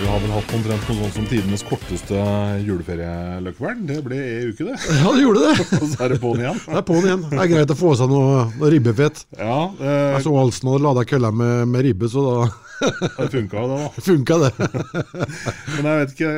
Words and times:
Vi 0.00 0.06
har 0.08 0.20
vel 0.22 0.30
hatt 0.32 0.52
omtrent 0.56 0.86
noe 0.88 0.96
sånt 0.96 1.16
som 1.18 1.26
tidenes 1.28 1.62
korteste 1.68 2.20
juleferie, 2.64 3.10
Løkkeberg. 3.44 3.82
Det 3.84 3.98
ble 4.06 4.16
ei 4.16 4.46
uke, 4.48 4.64
det. 4.70 4.76
Ja, 5.02 5.10
det 5.12 5.24
gjorde 5.26 5.42
det. 5.44 5.66
Og 5.82 5.90
så 5.90 5.98
er 6.06 6.14
det 6.14 6.18
på'n 6.22 6.40
igjen. 6.40 6.60
Det 6.64 6.78
er 6.80 6.84
på'n 6.88 7.08
igjen. 7.08 7.24
Det 7.28 7.40
er 7.44 7.50
greit 7.52 7.74
å 7.74 7.76
få 7.76 7.90
seg 8.00 8.08
noe, 8.12 8.46
noe 8.54 8.70
ribbefett. 8.72 9.20
Ja, 9.36 9.58
eh, 9.76 10.06
Jeg 10.14 10.22
så 10.24 10.32
Halsen 10.38 10.70
hadde 10.72 10.84
lada 10.86 11.04
kølla 11.10 11.30
med, 11.36 11.68
med 11.74 11.84
ribbe, 11.84 12.08
så 12.12 12.24
da 12.24 12.36
det 13.18 13.28
funka 13.34 13.60
jo, 13.60 13.66
det, 13.68 13.76
da. 13.82 14.04
funka 14.06 14.38
det. 14.40 14.50
Men 15.74 15.90
jeg 15.90 15.98
vet 16.00 16.14
ikke 16.16 16.30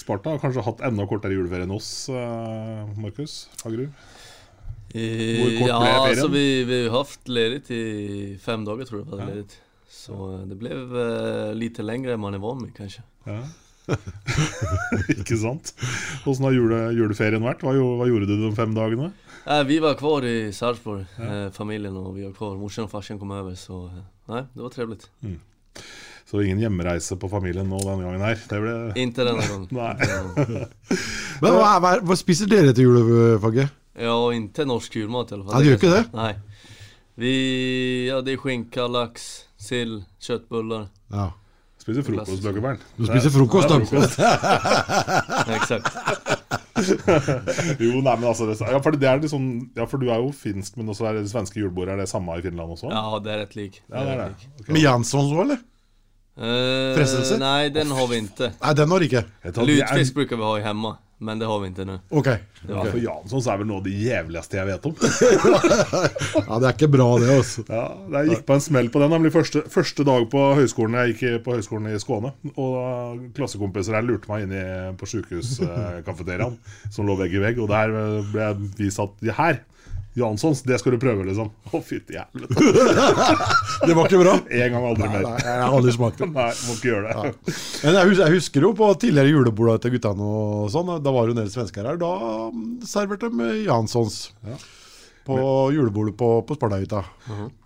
Sparta 0.00 0.32
har 0.32 0.40
kanskje 0.40 0.64
hatt 0.64 0.80
enda 0.88 1.04
kortere 1.10 1.36
juleferie 1.36 1.68
enn 1.68 1.76
oss, 1.76 1.90
eh, 2.08 2.80
Markus 3.04 3.36
Hagerud? 3.66 3.92
Hvor 4.94 5.52
kort 5.58 5.68
ja, 5.68 5.76
ble 5.82 5.92
ferien? 5.92 6.08
Altså, 6.08 6.30
vi, 6.32 6.46
vi 6.70 6.80
har 6.86 6.96
hatt 7.02 7.28
ledigt 7.36 7.70
i 7.74 7.84
fem 8.40 8.64
dager, 8.64 8.88
tror 8.88 9.02
jeg. 9.02 9.12
Ja. 9.12 9.28
ledigt. 9.28 9.60
Så 9.94 10.14
eh, 10.32 10.46
det 10.50 10.58
ble 10.60 10.72
eh, 10.74 11.52
lite 11.56 11.84
lengre 11.86 12.16
enn 12.16 12.22
man 12.22 12.36
er 12.36 12.42
vant 12.42 12.62
med 12.62 12.74
kanskje. 12.76 13.04
Ja. 13.28 13.42
ikke 15.12 15.36
sant? 15.36 15.74
Åssen 16.24 16.46
har 16.46 16.54
jule, 16.56 16.80
juleferien 16.96 17.44
vært? 17.44 17.64
Hva, 17.64 17.74
hva 17.76 18.08
gjorde 18.08 18.30
du 18.30 18.38
de 18.46 18.52
fem 18.56 18.72
dagene? 18.76 19.10
Nej, 19.44 19.64
vi 19.68 19.80
var 19.84 19.98
kvar 20.00 20.24
i 20.24 20.48
Sarpsborg, 20.56 21.04
eh, 21.20 21.50
familien, 21.52 21.96
og 22.00 22.14
vi 22.16 22.24
var 22.24 22.32
kvar. 22.36 22.56
Morsan 22.60 22.88
og 22.88 22.94
farsan 22.94 23.20
kom 23.20 23.34
over, 23.36 23.56
så 23.60 23.84
nei, 24.32 24.46
det 24.54 24.64
var 24.64 24.72
trevligt. 24.72 25.10
Så 26.24 26.40
ingen 26.40 26.62
hjemreise 26.62 27.18
på 27.20 27.28
familien 27.28 27.68
nå 27.68 27.78
denne 27.84 28.06
gangen 28.06 28.24
her. 28.24 28.40
Det 28.48 28.60
ble 28.62 28.74
Inte 29.02 29.26
denne 29.28 29.44
gangen. 29.44 29.68
Men 31.44 31.58
hva, 31.58 31.76
hva, 31.84 31.96
hva 32.00 32.16
spiser 32.18 32.48
dere 32.50 32.72
til 32.74 32.88
julefaget? 32.88 33.80
Ja, 34.00 34.16
ikke 34.34 34.66
norsk 34.66 34.96
julemat 34.96 35.30
i 35.30 35.36
hvert 35.36 35.46
fall. 35.46 35.54
Ja, 35.54 35.60
det 35.60 35.68
gjør 35.68 35.80
ikke 35.82 35.92
det? 35.92 36.04
Nei. 36.16 36.32
Vi, 37.20 37.34
ja 38.08 38.18
det 38.26 38.34
er 38.34 38.40
skinka, 38.42 38.88
lax, 38.90 39.28
sill, 39.64 39.98
kjøttbuller. 40.22 40.86
Ja. 41.14 41.30
Spiser 41.84 42.04
frokost, 42.06 42.44
Løkkeberg. 42.44 42.84
Du 42.96 43.04
spiser 43.08 43.32
frokost, 43.34 43.68
da. 43.68 43.76
Eksakt. 45.58 45.90
Jo, 47.78 48.00
nei, 48.02 48.14
men 48.16 48.24
altså 48.28 48.48
det, 48.48 48.56
ja, 48.60 48.80
for 48.82 48.96
det 48.98 49.08
er 49.10 49.22
sånn, 49.30 49.48
ja, 49.76 49.86
for 49.90 50.02
du 50.02 50.08
er 50.10 50.22
jo 50.22 50.32
finsk, 50.34 50.78
men 50.80 50.90
også 50.90 51.06
er 51.10 51.20
det 51.20 51.28
svenske 51.30 51.60
julebordet 51.60 51.94
Er 51.94 52.02
det 52.02 52.08
samme 52.10 52.34
i 52.38 52.42
Finland 52.44 52.74
også? 52.74 52.90
Ja, 52.90 53.04
det 53.22 53.34
er 53.34 53.40
rett 53.44 53.54
lik. 53.58 53.78
Ja, 53.86 54.00
det 54.00 54.14
er 54.14 54.20
rätt 54.22 54.42
det. 54.42 54.50
Okay. 54.62 54.74
Med 54.74 54.84
Janssons 54.84 55.30
òg, 55.34 55.44
eller? 55.44 55.62
Uh, 56.34 56.96
Frestelser? 56.96 57.38
Nei, 57.38 57.68
den 57.74 57.92
har 57.94 58.08
vi 58.10 58.18
ikke. 58.24 58.50
Nei, 58.58 58.74
den 58.80 58.94
har 58.94 59.06
ikke. 59.06 59.22
Lutfisk 59.60 60.16
bruker 60.16 60.40
vi 60.40 60.48
ha 60.48 60.54
i 60.58 60.64
hemma, 60.64 60.96
men 61.18 61.38
det 61.40 61.46
har 61.48 61.60
vi 61.62 61.68
ikke 61.70 61.84
nå. 61.88 61.94
Ok. 62.18 62.28
Ja, 62.68 62.82
for 62.88 62.98
Janssons 63.00 63.46
er 63.50 63.58
vel 63.60 63.68
noe 63.68 63.78
av 63.80 63.84
det 63.86 63.92
jævligste 64.02 64.58
jeg 64.58 64.68
vet 64.70 64.86
om. 64.88 64.94
Ja, 66.44 66.58
det 66.60 66.66
er 66.68 66.72
ikke 66.74 66.88
bra, 66.92 67.06
det, 67.22 67.28
altså. 67.38 67.64
Ja, 67.68 67.84
Jeg 68.16 68.32
gikk 68.32 68.44
på 68.48 68.56
en 68.56 68.64
smell 68.64 68.88
på 68.92 69.00
den. 69.02 69.12
Nemlig 69.14 69.32
første, 69.34 69.62
første 69.72 70.04
dag 70.06 70.26
på 70.32 70.42
høyskolen 70.58 70.96
Jeg 71.00 71.14
gikk 71.14 71.44
på 71.46 71.54
høyskolen 71.56 71.92
i 71.92 72.00
Skåne. 72.02 72.32
Og 72.60 73.22
klassekompiser 73.36 73.96
her 73.98 74.06
lurte 74.06 74.30
meg 74.32 74.46
inn 74.46 74.56
i, 74.58 74.64
på 75.00 75.08
sjukehuskafeteriaen, 75.12 76.58
som 76.92 77.08
lå 77.08 77.16
vegg 77.20 77.36
i 77.38 77.42
vegg. 77.44 77.62
Og 77.64 77.70
der 77.72 77.94
ble 78.32 78.50
vist 78.80 79.00
at 79.02 79.24
her, 79.38 79.62
Janssons, 80.14 80.60
det 80.62 80.76
skal 80.78 80.94
du 80.94 80.98
prøve, 81.02 81.24
liksom. 81.26 81.48
Å, 81.74 81.80
fytti 81.82 82.14
helvete. 82.14 82.54
Det 83.84 83.96
var 83.98 84.06
ikke 84.06 84.20
bra. 84.22 84.34
En 84.46 84.74
gang, 84.76 84.84
aldri 84.90 85.08
Nei, 85.08 85.12
mer. 85.16 85.24
nei, 85.26 85.40
jeg 85.42 85.62
har 85.64 85.74
aldri 85.80 85.94
smakt 85.96 86.20
det. 86.22 86.28
Nei, 86.38 86.46
må 86.68 86.76
ikke 86.76 86.90
gjøre 86.92 87.16
det. 87.16 87.32
Men 87.82 87.98
jeg 87.98 88.10
husker, 88.12 88.22
jeg 88.28 88.36
husker 88.38 88.68
jo 88.68 88.72
på 88.78 88.90
tidligere 89.02 89.32
juleborda 89.34 89.76
til 89.82 89.96
guttene 89.96 90.28
og 90.38 90.70
sånn, 90.74 90.94
da 91.02 91.14
var 91.16 91.26
det 91.26 91.34
jo 91.34 91.36
en 91.38 91.42
del 91.42 91.50
svensker 91.56 91.90
her. 91.90 91.98
Da 92.00 92.12
mm, 92.54 92.70
serverte 92.88 93.32
de 93.34 93.50
Janssons 93.66 94.20
Ja. 94.46 94.56
på 95.26 95.36
julebordet 95.74 96.14
på, 96.20 96.30
på 96.46 96.58
Spartahytta. 96.58 97.02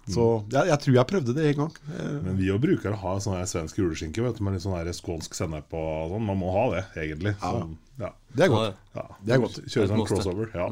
Så 0.09 0.25
jeg, 0.53 0.69
jeg 0.71 0.79
tror 0.85 0.95
jeg 0.97 1.09
prøvde 1.11 1.35
det 1.37 1.49
en 1.51 1.59
gang. 1.65 1.75
Eh, 1.93 2.15
Men 2.25 2.37
vi 2.39 2.49
og 2.55 2.63
bruker 2.63 2.95
å 2.95 3.01
ha 3.03 3.17
sånn 3.21 3.37
her 3.37 3.49
svensk 3.51 3.77
juleskinke 3.83 4.23
vet 4.25 4.39
du, 4.39 4.45
med 4.47 4.55
litt 4.57 4.65
sånn 4.65 4.77
her 4.79 4.89
skånsk 4.97 5.35
sennep 5.37 5.75
og 5.77 6.15
sånn. 6.15 6.25
Man 6.31 6.39
må 6.41 6.53
ha 6.55 6.65
det, 6.77 6.85
egentlig. 7.03 7.35
Sånn, 7.43 7.75
ja. 8.01 8.13
Det 8.39 8.45
er 8.47 8.51
godt. 8.53 8.77
ja. 8.95 9.05
Det 9.27 9.35
er 9.35 9.41
godt. 9.43 9.57
Kjøre 9.73 9.89
sånn 9.91 10.03
crossover. 10.07 10.51
Ja. 10.55 10.67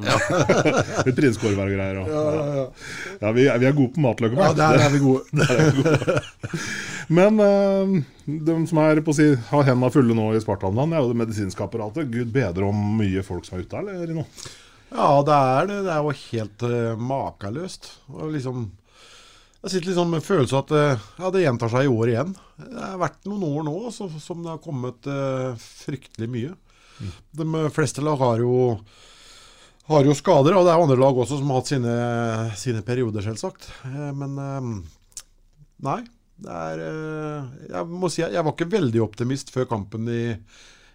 Litt 1.08 1.16
prinskorver 1.20 1.66
og 1.69 1.75
greier. 1.75 2.00
Og, 2.00 2.10
ja, 2.12 2.66
ja. 3.20 3.32
vi, 3.36 3.46
er- 3.50 3.58
vi 3.60 3.69
er 3.69 3.76
gode 3.76 3.92
på 3.96 4.04
matløk. 4.04 4.36
Ja, 4.38 4.52
der 4.62 4.84
er 4.86 4.92
vi 4.94 5.00
gode. 5.04 6.20
Men 7.08 7.41
øh, 7.41 7.96
de 8.26 8.54
som 8.70 8.80
er 8.82 9.00
på 9.06 9.12
å 9.14 9.16
si, 9.19 9.26
har 9.50 9.66
hendene 9.69 9.92
fulle 9.94 10.14
nå 10.16 10.30
i 10.34 10.41
Spartanland, 10.42 10.94
er 10.96 11.04
jo 11.04 11.12
det 11.12 11.20
medisinske 11.22 11.62
apparatet. 11.66 12.08
Gud 12.12 12.32
bedre 12.34 12.66
om 12.70 12.80
mye 12.98 13.22
folk 13.26 13.46
som 13.46 13.58
er 13.58 13.66
ute 13.66 13.78
her, 13.78 13.86
eller 13.92 14.10
Rino? 14.10 14.25
Ja, 14.91 15.10
det 15.26 15.36
er 15.36 15.69
det. 15.70 15.78
Det 15.86 15.92
er 15.94 16.02
jo 16.06 16.16
helt 16.22 16.66
øh, 16.70 17.06
makeløst. 17.10 17.88
Og 18.14 18.34
liksom 18.34 18.69
Jeg 19.66 19.72
sitter 19.72 19.91
liksom 19.91 20.12
med 20.15 20.22
følelsen 20.22 20.60
at 20.60 20.72
eh, 20.78 21.00
ja, 21.19 21.28
det 21.34 21.41
gjentar 21.43 21.71
seg 21.72 21.88
i 21.88 21.91
år 21.91 22.10
igjen. 22.12 22.28
Det 22.54 22.82
har 22.84 23.00
vært 23.00 23.25
noen 23.27 23.41
år 23.49 23.65
nå 23.66 23.91
så, 23.91 24.06
som 24.22 24.44
det 24.44 24.53
har 24.53 24.60
kommet 24.62 25.09
eh, 25.10 25.56
fryktelig 25.59 26.28
mye. 26.31 26.53
De 27.34 27.47
eh, 27.49 27.66
fleste 27.75 28.05
lag 28.06 28.21
har 28.21 28.44
jo 28.44 28.76
har 29.91 30.06
jo 30.06 30.15
skader, 30.19 30.55
og 30.55 30.69
det 30.69 30.71
er 30.71 30.84
andre 30.84 30.99
lag 31.03 31.19
også 31.19 31.41
som 31.41 31.50
har 31.50 31.59
hatt 31.59 31.72
sine, 31.72 31.97
sine 32.59 32.84
perioder, 32.87 33.26
selvsagt. 33.26 33.66
Men 33.87 34.38
nei. 35.82 35.99
Det 36.37 36.53
er 36.53 36.81
Jeg 37.71 37.87
må 37.88 38.10
si 38.12 38.21
jeg 38.22 38.43
var 38.43 38.53
ikke 38.53 38.71
veldig 38.71 39.03
optimist 39.03 39.50
før 39.55 39.66
kampen 39.71 40.10
i, 40.10 40.25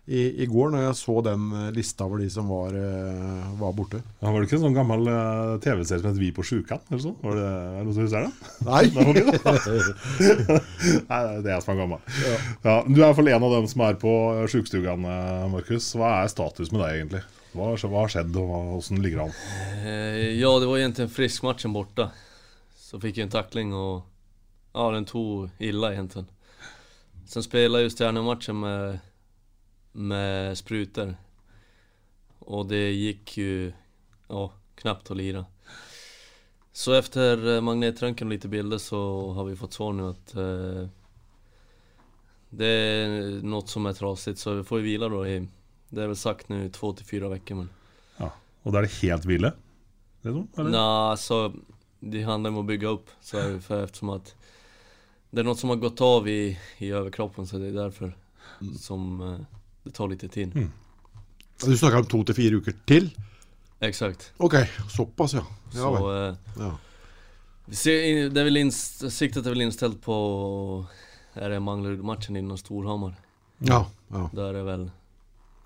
i, 0.10 0.22
i 0.44 0.46
går, 0.50 0.72
når 0.74 0.82
jeg 0.88 0.98
så 0.98 1.14
den 1.24 1.44
eh, 1.54 1.68
lista 1.76 2.08
over 2.08 2.24
de 2.24 2.28
som 2.34 2.48
var, 2.50 2.74
eh, 2.76 3.50
var 3.60 3.76
borte. 3.78 4.00
Ja, 4.20 4.32
var 4.32 4.42
det 4.42 4.48
ikke 4.48 4.58
en 4.58 4.64
sånn 4.64 4.78
gammel 4.78 5.06
uh, 5.06 5.60
TV-serie 5.62 6.02
som 6.02 6.10
het 6.10 6.20
Vi 6.20 6.32
på 6.36 6.46
sjukan? 6.48 6.82
Eller 6.90 7.04
sånn? 7.04 7.20
Var 7.22 7.38
det, 7.38 7.50
er 7.52 7.76
det 7.76 7.84
noen 7.86 7.98
som 7.98 8.08
husker 8.08 8.26
det? 8.26 8.54
Nei. 8.72 8.82
Det 8.92 9.06
var 9.06 9.20
ikke 9.20 10.48
det. 10.48 10.62
Nei, 11.12 11.20
det 11.44 11.52
er 11.52 11.54
jeg 11.54 11.66
som 11.68 11.76
er 11.76 11.84
gammel. 11.84 12.02
Ja. 12.66 12.80
du 12.88 12.96
er 12.96 13.04
i 13.04 13.06
hvert 13.06 13.20
fall 13.20 13.32
en 13.36 13.46
av 13.48 13.54
dem 13.60 13.70
som 13.72 13.86
er 13.86 14.02
på 14.02 14.16
sjukestugene, 14.52 15.20
Markus. 15.54 15.94
Hva 15.98 16.16
er 16.24 16.34
status 16.34 16.74
med 16.74 16.84
deg, 16.84 16.98
egentlig? 16.98 17.24
Hva, 17.52 17.74
hva 17.76 18.06
har 18.06 18.12
skjedd, 18.12 18.36
og 18.40 18.52
hvordan 18.52 19.02
ligger 19.04 19.22
det 19.22 19.26
an? 19.28 19.40
Eh, 19.84 20.28
ja, 20.40 20.52
det 20.60 20.70
var 20.70 20.80
egentlig 20.80 21.06
en 21.06 21.12
frisk 21.12 21.42
friskmatchen 21.42 21.74
borte. 21.76 22.08
Så 22.80 23.00
fikk 23.02 23.20
jeg 23.20 23.28
en 23.28 23.34
takling, 23.34 23.74
og 23.76 24.06
ja, 24.72 24.86
den 24.96 25.08
tog 25.08 25.50
illa 25.60 25.92
Så 27.28 27.44
spiller 27.44 27.82
jeg 27.82 27.90
jo 27.90 27.96
Stjernematchen 27.96 28.56
med, 28.56 29.00
med 29.92 30.58
sprutor. 30.58 31.16
Och 32.40 32.66
det 32.66 32.92
gick 32.92 33.38
ju 33.38 33.74
ja, 34.28 34.52
knappt 34.76 35.12
att 35.12 35.18
lira. 35.18 35.46
Så 36.74 36.94
efter 36.94 37.56
eh, 37.56 37.62
magnetröntgen 37.62 38.28
och 38.28 38.32
lite 38.32 38.48
bilder 38.48 38.78
så 38.78 39.32
har 39.32 39.46
vi 39.46 39.56
fått 39.56 39.74
svar 39.74 39.94
nu 39.94 40.04
att 40.04 40.36
eh, 40.36 40.88
det 42.50 42.66
är 42.68 43.42
något 43.44 43.70
som 43.70 43.86
är 43.86 43.94
trasigt 43.94 44.40
så 44.40 44.54
vi 44.54 44.64
får 44.64 44.80
ju 44.80 44.84
vila 44.84 45.10
då 45.10 45.28
i, 45.28 45.48
det 45.90 46.04
är 46.04 46.08
väl 46.08 46.16
sagt 46.16 46.50
nu 46.50 46.70
två 46.70 46.94
till 46.94 47.06
fyra 47.06 47.30
veckor 47.30 47.56
men 47.56 47.70
Ja. 48.18 48.32
Og 48.64 48.74
da 48.74 48.80
er 48.80 48.86
det 48.86 48.98
helt 49.02 49.26
eller? 49.26 49.54
Nej, 50.58 50.80
alltså 50.80 51.54
det 52.00 52.22
handlar 52.24 52.50
om 52.50 52.58
att 52.58 52.66
bygga 52.66 52.88
upp 52.88 53.10
så 53.22 53.38
är 53.38 53.52
det 53.52 53.62
för 53.62 53.84
eftersom 53.84 54.10
att 54.10 54.36
det 55.30 55.40
är 55.40 55.44
något 55.44 55.60
som 55.60 55.70
har 55.70 55.76
gått 55.76 56.02
av 56.02 56.28
i, 56.28 56.60
i 56.78 56.92
överkroppen 56.92 57.48
så 57.48 57.58
det 57.58 57.68
är 57.68 57.72
därför 57.72 58.18
som 58.80 59.22
eh, 59.22 59.40
det 59.84 59.92
tar 59.94 60.08
lite 60.08 60.28
tid. 60.28 60.54
Du 61.66 61.78
snakker 61.78 61.98
om 61.98 62.06
to 62.06 62.24
til 62.24 62.36
fire 62.36 62.56
uker 62.62 62.74
til? 62.90 63.12
Exakt. 63.82 64.32
Ok, 64.38 64.56
såpass, 64.90 65.34
ja. 65.34 65.44
ja 65.74 65.80
så 65.82 66.12
eh, 66.30 66.36
Ja. 66.60 66.72
vi 67.66 67.76
ser, 67.76 68.04
in- 68.04 68.34
det 68.34 68.42
är 68.42 68.46
väl 68.46 68.58
inst, 68.58 69.12
siktet 69.12 69.46
är 69.46 69.50
väl 69.50 69.62
inställt 69.62 70.02
på 70.02 70.86
är 71.34 71.50
det 71.50 71.60
Manglerud-matchen 71.60 72.36
innan 72.38 72.58
Storhamar. 72.58 73.16
ja, 73.60 73.88
ja. 74.10 74.30
er 74.34 74.54
det 74.54 74.64
vel 74.64 74.92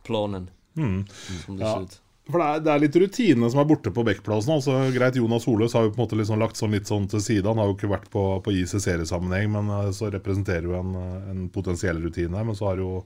planen 0.03 0.49
Mm. 0.77 1.05
som 1.45 1.57
det 1.57 1.63
Ja. 1.63 1.73
ser 1.75 1.83
ut. 1.83 2.01
For 2.31 2.39
det 2.39 2.45
er, 2.45 2.59
det 2.59 2.71
er 2.73 2.79
litt 2.79 2.95
rutine 2.95 3.49
som 3.51 3.59
er 3.59 3.65
borte 3.69 3.91
på 3.93 4.03
Bekkplassen. 4.03 4.53
Altså, 4.55 4.91
greit, 4.91 5.15
Jonas 5.15 5.45
Holøs 5.45 5.73
har 5.73 5.83
jo 5.83 5.91
på 5.91 5.99
en 6.01 6.07
måte 6.07 6.17
liksom 6.17 6.39
lagt 6.39 6.55
sånn 6.57 6.71
litt 6.71 6.87
sånn 6.89 7.07
til 7.07 7.21
side. 7.21 7.45
Han 7.45 7.57
har 7.57 7.67
jo 7.69 7.75
ikke 7.75 7.89
vært 7.91 8.09
på, 8.09 8.23
på 8.43 8.51
IC 8.51 8.79
seriesammenheng, 8.81 9.51
men 9.51 9.69
eh, 9.69 9.91
så 9.91 10.09
representerer 10.11 10.63
jo 10.63 10.73
en, 10.79 10.95
eh, 10.95 11.29
en 11.31 11.49
potensiell 11.49 12.01
rutine. 12.01 12.43
Men 12.43 12.55
så 12.55 12.65
har 12.71 12.77
jo 12.81 13.05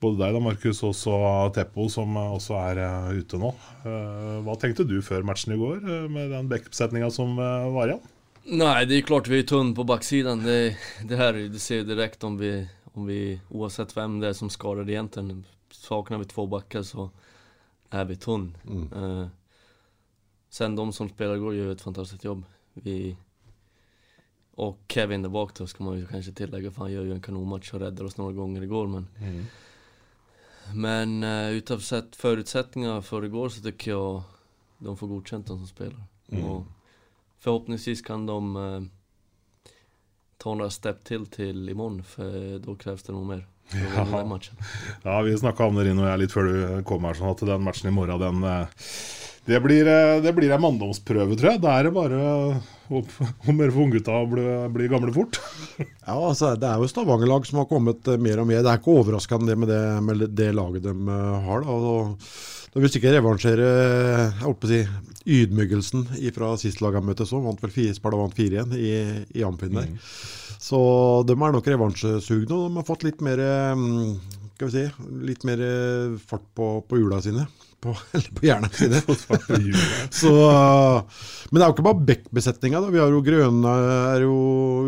både 0.00 0.20
deg 0.20 0.36
da, 0.36 0.42
Markus, 0.42 0.82
og 0.84 0.92
også 0.92 1.16
Teppo, 1.56 1.88
som 1.92 2.16
eh, 2.18 2.34
også 2.36 2.58
er 2.60 2.82
eh, 2.84 3.20
ute 3.22 3.40
nå. 3.40 3.52
Eh, 3.86 4.36
hva 4.46 4.56
tenkte 4.60 4.86
du 4.88 4.98
før 5.04 5.26
matchen 5.26 5.56
i 5.56 5.60
går, 5.60 5.80
med 6.12 6.32
den 6.34 6.50
backup-setninga 6.50 7.10
som 7.14 7.36
var 7.36 7.90
igjen? 7.90 8.04
Nei, 8.46 8.84
det 8.86 9.00
er 9.00 9.06
klart 9.08 9.30
vi 9.30 9.40
er 9.42 9.48
tunn 9.48 9.72
på 9.74 9.86
baksiden. 9.88 10.44
Det, 10.46 10.76
det 11.08 11.18
her, 11.18 11.38
det 11.50 11.62
ser 11.62 11.82
direkte 11.82 11.96
direkt 11.96 12.26
om 12.28 12.36
vi, 12.38 12.52
om 12.94 13.08
vi, 13.08 13.20
oavsett 13.50 13.94
hvem 13.96 14.20
det 14.22 14.30
er 14.30 14.38
som 14.38 14.52
skader 14.52 14.86
egentlig, 14.86 15.40
savner 15.74 16.22
vi 16.22 16.28
två 16.30 16.46
bakker, 16.52 16.84
så 16.86 17.08
er 17.90 18.06
vi 18.06 18.16
tunn. 18.22 18.52
Uh, 18.94 19.26
sen 20.50 20.76
de 20.78 20.86
som 20.94 21.10
spiller 21.10 21.40
i 21.40 21.42
går, 21.42 21.56
gjør 21.58 21.72
et 21.74 21.82
fantastisk 21.82 22.24
jobb. 22.24 22.44
Vi, 22.86 23.16
och 24.56 24.78
Kevin 24.88 25.22
där 25.22 25.28
bak 25.28 25.54
då 25.58 25.66
ska 25.66 25.84
man 25.84 25.98
ju 25.98 26.06
kanske 26.06 26.32
tillägga, 26.32 26.70
för 26.70 26.82
han 26.82 26.92
gör 26.92 27.04
ju 27.04 27.12
en 27.12 27.20
kanonmatch 27.20 27.74
och 27.74 27.80
räddar 27.80 28.04
oss 28.04 28.16
några 28.16 28.32
gånger 28.32 28.62
igår 28.62 28.86
men 28.86 29.06
Men 30.74 31.24
uh, 31.24 31.50
utifrån 31.50 32.02
förutsättningarna 32.16 33.02
för 33.02 33.24
igår 33.24 33.48
så 33.48 33.62
tycker 33.62 33.90
jag 33.90 34.22
de 34.78 34.96
får 34.96 35.06
godkänt 35.06 35.46
de 35.46 35.58
som 35.58 35.66
spelar. 35.66 36.04
Mm. 36.28 36.44
Och 36.44 36.64
förhoppningsvis 37.38 38.02
kan 38.02 38.26
de 38.26 38.56
uh, 38.56 38.82
ta 40.38 40.54
några 40.54 40.70
steg 40.70 40.94
Til 41.30 41.68
i 41.68 41.74
morgen 41.74 42.02
For 42.02 42.58
da 42.58 42.74
kreves 42.74 43.02
det 43.02 43.12
noe 43.12 43.24
mer. 43.24 43.46
Ja. 43.72 44.40
Ja, 45.02 45.22
vi 45.22 45.38
snakka 45.38 45.64
om 45.64 45.74
det 45.74 45.84
Rino 45.88 46.04
og 46.04 46.10
jeg 46.10 46.20
litt 46.20 46.34
før 46.34 46.46
du 46.46 46.82
kom 46.86 47.04
her, 47.04 47.16
sånn 47.18 47.32
at 47.32 47.42
den 47.48 47.64
matchen 47.66 47.88
i 47.90 47.94
morgen, 47.94 48.20
den 48.22 48.44
eh, 48.46 48.84
Det 49.46 49.60
blir, 49.62 49.86
eh, 49.86 50.20
det 50.22 50.32
blir 50.34 50.50
en 50.50 50.62
manndomsprøve, 50.64 51.36
tror 51.38 51.52
jeg. 51.52 51.62
Da 51.62 51.76
er 51.78 51.86
det 51.86 51.94
bare 51.94 52.18
å 52.18 52.98
mer 53.54 53.70
får 53.70 53.84
unggutta 53.84 54.18
bli, 54.74 54.88
gamle 54.90 55.14
fort. 55.14 55.38
Ja, 55.78 56.16
altså, 56.18 56.54
Det 56.58 56.66
er 56.66 56.82
jo 56.82 56.90
Stavanger-lag 56.90 57.46
som 57.46 57.60
har 57.62 57.68
kommet 57.70 58.06
eh, 58.10 58.18
mer 58.18 58.42
og 58.42 58.48
mer. 58.50 58.64
Det 58.64 58.72
er 58.72 58.80
ikke 58.80 58.96
overraskende 59.02 59.52
det 59.52 59.58
med 59.58 59.70
det, 59.70 59.82
med 60.02 60.24
det 60.34 60.52
laget 60.54 60.86
de 60.86 60.94
eh, 60.94 61.36
har. 61.46 61.62
da, 61.62 61.76
og 61.76 62.16
De 62.74 62.82
vil 62.82 62.92
sikkert 62.92 63.18
revansjere 63.20 63.68
jeg 63.68 64.32
holdt 64.42 64.60
på 64.62 64.68
å 64.68 64.72
si, 64.72 64.80
ydmykelsen 65.36 66.08
fra 66.34 66.50
sist 66.58 66.82
lagamøte. 66.82 67.26
Så 67.26 67.38
vant 67.42 67.62
vel 67.62 67.74
fire, 67.74 67.94
Sparta 67.94 68.18
vant 68.18 68.34
4-1 68.34 68.74
i, 68.78 68.90
i 69.38 69.46
Amfinn 69.46 69.78
der. 69.78 69.94
Så 70.58 70.80
de 71.28 71.38
er 71.38 71.54
nok 71.54 71.70
revansjesugne. 71.70 72.50
og 72.50 72.66
De 72.66 72.80
har 72.80 72.88
fått 72.88 73.06
litt 73.06 73.22
mer 73.22 73.42
mm, 73.78 74.18
skal 74.56 74.72
vi 74.72 74.74
si, 74.74 74.84
litt 75.30 75.46
mer 75.46 75.62
fart 76.26 76.50
på, 76.58 76.72
på 76.88 76.98
hjula 76.98 77.22
sine. 77.22 77.46
På, 77.82 77.92
på 78.38 78.46
hjernene 78.46 78.72
sine. 78.74 79.02
Så, 80.20 80.32
uh, 80.32 81.20
men 81.50 81.60
det 81.60 81.64
er 81.64 81.68
jo 81.68 81.76
ikke 81.76 81.86
bare 81.88 82.06
Beck-besetninga. 82.08 82.80
Vi 82.90 83.02
har 83.02 83.12
jo 83.12 83.22
Grøne 83.26 83.76
er 84.14 84.26
jo 84.26 84.40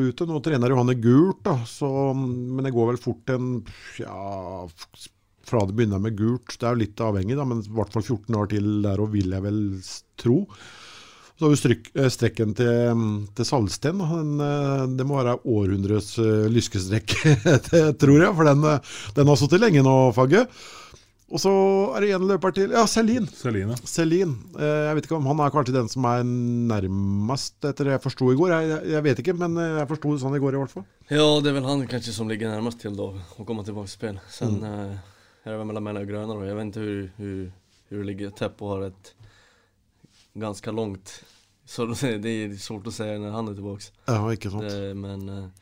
ute. 0.08 0.26
Nå 0.29 0.40
trener 0.44 0.73
jo 0.73 0.81
han 0.81 0.94
i 0.94 0.99
gult, 0.99 1.44
da. 1.46 1.58
Så, 1.69 1.90
men 2.17 2.64
det 2.67 2.75
går 2.75 2.93
vel 2.93 3.00
fort 3.02 3.35
en 3.35 3.55
ja, 4.00 4.19
fra 5.49 5.64
det 5.67 5.76
begynner 5.79 6.02
med 6.02 6.19
gult. 6.19 6.56
Det 6.56 6.67
er 6.67 6.76
jo 6.76 6.82
litt 6.82 7.05
avhengig, 7.05 7.38
da, 7.38 7.46
men 7.49 7.62
i 7.64 7.79
hvert 7.79 7.94
fall 7.94 8.05
14 8.05 8.40
år 8.40 8.52
til 8.52 8.69
der 8.85 9.00
òg, 9.02 9.14
vil 9.14 9.32
jeg 9.37 9.44
vel 9.44 9.64
tro. 10.20 10.43
Så 11.38 11.46
har 11.46 11.52
vi 11.52 11.58
stryk, 11.61 11.90
eh, 11.94 12.08
strekken 12.11 12.55
til, 12.58 13.02
til 13.38 13.46
Salsten. 13.46 14.00
Den, 14.02 14.40
eh, 14.43 14.87
det 14.99 15.06
må 15.06 15.20
være 15.20 15.37
århundrets 15.46 16.17
eh, 16.19 16.49
lyskestrekk, 16.50 17.14
tror 18.02 18.19
jeg. 18.25 18.32
For 18.35 18.49
den, 18.49 18.64
eh, 18.67 18.96
den 19.14 19.31
har 19.31 19.38
sittet 19.38 19.62
lenge 19.62 19.85
nå, 19.87 19.94
Fagge. 20.17 20.49
Og 21.29 21.41
så 21.43 21.51
er 21.93 22.05
det 22.05 22.13
en 22.17 22.25
løper 22.25 22.55
til. 22.57 22.73
Ja, 22.73 22.87
Celine. 22.89 23.29
Celine. 23.37 23.77
Celine. 23.85 24.39
Eh, 24.57 24.85
jeg 24.87 24.97
vet 24.97 25.09
ikke 25.09 25.19
om 25.19 25.29
han 25.29 25.43
er 25.45 25.53
kanskje 25.53 25.75
den 25.77 25.91
som 25.93 26.07
er 26.09 26.23
nærmest, 26.25 27.59
etter 27.69 27.85
det 27.85 27.97
jeg 27.99 28.05
forsto 28.07 28.31
i 28.33 28.39
går. 28.39 28.55
Jeg, 28.55 28.79
jeg, 28.95 29.05
vet 29.05 29.21
ikke, 29.21 29.37
men 29.37 29.59
eh, 29.61 29.77
jeg 29.77 29.91
forsto 29.91 30.15
det 30.15 30.23
sånn 30.23 30.39
i 30.39 30.41
går 30.41 30.57
i 30.57 30.63
hvert 30.63 30.73
fall. 30.73 30.87
Ja, 31.13 31.27
det 31.45 31.53
er 31.53 31.59
vel 31.59 31.69
han 31.69 31.85
kanskje 31.91 32.17
som 32.17 32.33
ligger 32.33 32.55
nærmest 32.55 32.81
til 32.81 32.97
da, 32.97 33.11
å 33.13 33.49
komme 33.49 33.67
tilbake 33.67 33.93
till 33.93 33.99
spill. 33.99 34.23
Sen 34.33 34.57
eh, 34.65 34.97
er 35.45 35.53
det 35.53 35.61
vel 35.61 35.83
mellan 35.85 36.01
og 36.01 36.37
och 36.39 36.47
Jeg. 36.47 36.57
Vet 36.57 36.77
ikke 36.77 36.87
hur, 36.87 37.11
hur, 37.19 37.51
hur 37.91 37.99
det 37.99 38.07
ligger. 38.07 38.31
Teppo 38.31 38.73
har 38.73 38.89
et 38.89 39.13
ganske 40.39 40.73
langt 40.73 41.21
så 41.69 41.85
det 41.85 41.93
er 41.93 42.49
vanskelig 42.49 42.61
svårt 42.61 42.87
att 42.87 42.99
når 42.99 43.19
när 43.19 43.31
han 43.31 43.49
er 43.49 43.55
tilbake. 43.55 43.85
Ja, 44.07 44.33
ikke 44.33 44.51
sant. 44.51 44.65
Det, 44.65 44.95
men 44.97 45.53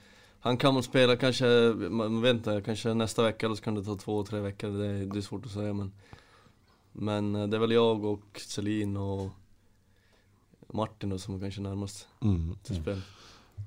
han 0.46 0.56
kan 0.56 0.82
spela 0.82 1.16
kanske, 1.16 1.46
man 1.90 2.20
vet 2.22 2.34
inte, 2.36 2.60
kanske 2.64 2.94
nästa 2.94 3.22
vecka 3.22 3.46
eller 3.46 3.56
så 3.56 3.62
kan 3.62 3.74
det 3.74 3.84
ta 3.84 3.96
två, 3.96 4.22
tre 4.24 4.40
veckor. 4.40 4.68
Det, 4.78 5.06
det 5.06 5.18
är 5.18 5.22
svårt 5.22 5.46
att 5.46 5.52
säga 5.52 5.72
men 5.74 5.92
Men 6.92 7.34
eh, 7.34 7.46
det 7.48 7.56
är 7.56 7.60
väl 7.60 7.72
jag 7.72 8.04
och 8.04 8.40
Celine 8.46 8.96
och 8.96 9.30
Martin 10.72 11.10
då 11.10 11.18
som 11.18 11.34
är 11.34 11.40
kanske 11.40 11.60
närmast 11.60 12.06
Mm. 12.24 12.54
till 12.64 12.76
spel. 12.76 13.00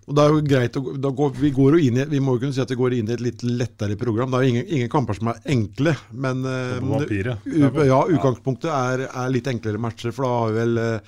Og 0.08 0.16
det 0.16 0.24
er 0.24 0.30
jo 0.34 0.42
greit 0.46 0.76
går, 0.76 1.34
Vi 1.40 1.50
går 1.52 1.76
jo 1.76 1.80
inn 1.88 1.98
i 1.98 2.06
Vi 2.06 2.20
må 2.22 2.36
jo 2.36 2.40
kunne 2.44 2.54
si 2.54 2.62
at 2.62 2.72
vi 2.72 2.78
går 2.78 2.94
inn 2.94 3.10
i 3.10 3.14
et 3.14 3.22
litt 3.22 3.44
lettere 3.44 3.96
program. 3.98 4.32
Det 4.32 4.38
er 4.38 4.44
jo 4.44 4.50
ingen, 4.54 4.68
ingen 4.68 4.90
kamper 4.90 5.18
som 5.18 5.28
er 5.32 5.42
enkle, 5.46 5.96
men 6.12 6.44
På 6.44 7.00
papiret. 7.00 7.46
Ja, 7.90 8.00
utgangspunktet 8.08 8.70
er, 8.70 9.06
er 9.10 9.30
litt 9.34 9.48
enklere 9.50 9.82
matcher, 9.82 10.14
for 10.14 10.26
da 10.26 10.32
har 10.36 10.52
vi 10.52 10.60
vel 10.60 10.78
eh, 10.78 11.00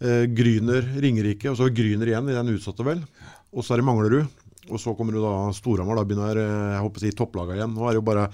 eh, 0.00 0.24
Gryner, 0.40 0.82
Ringerike, 1.04 1.50
og 1.52 1.56
så 1.60 1.68
Gryner 1.72 2.06
igjen 2.12 2.28
i 2.32 2.36
den 2.38 2.54
utsatte, 2.56 2.84
vel. 2.84 3.04
Og 3.52 3.64
så 3.64 3.74
er 3.74 3.82
det 3.82 3.88
Manglerud. 3.88 4.26
Og 4.68 4.80
så 4.82 4.92
kommer 4.98 5.16
jo 5.16 5.22
da 5.22 5.52
Storhamar. 5.56 6.00
Da 6.00 6.04
begynner 6.08 6.40
eh, 6.42 6.72
jeg 6.74 6.82
håper 6.84 7.00
å 7.00 7.04
si 7.04 7.12
topplaga 7.16 7.56
igjen. 7.56 7.74
Nå 7.76 7.86
er 7.86 7.94
det 7.94 8.00
jo 8.00 8.06
bare 8.08 8.26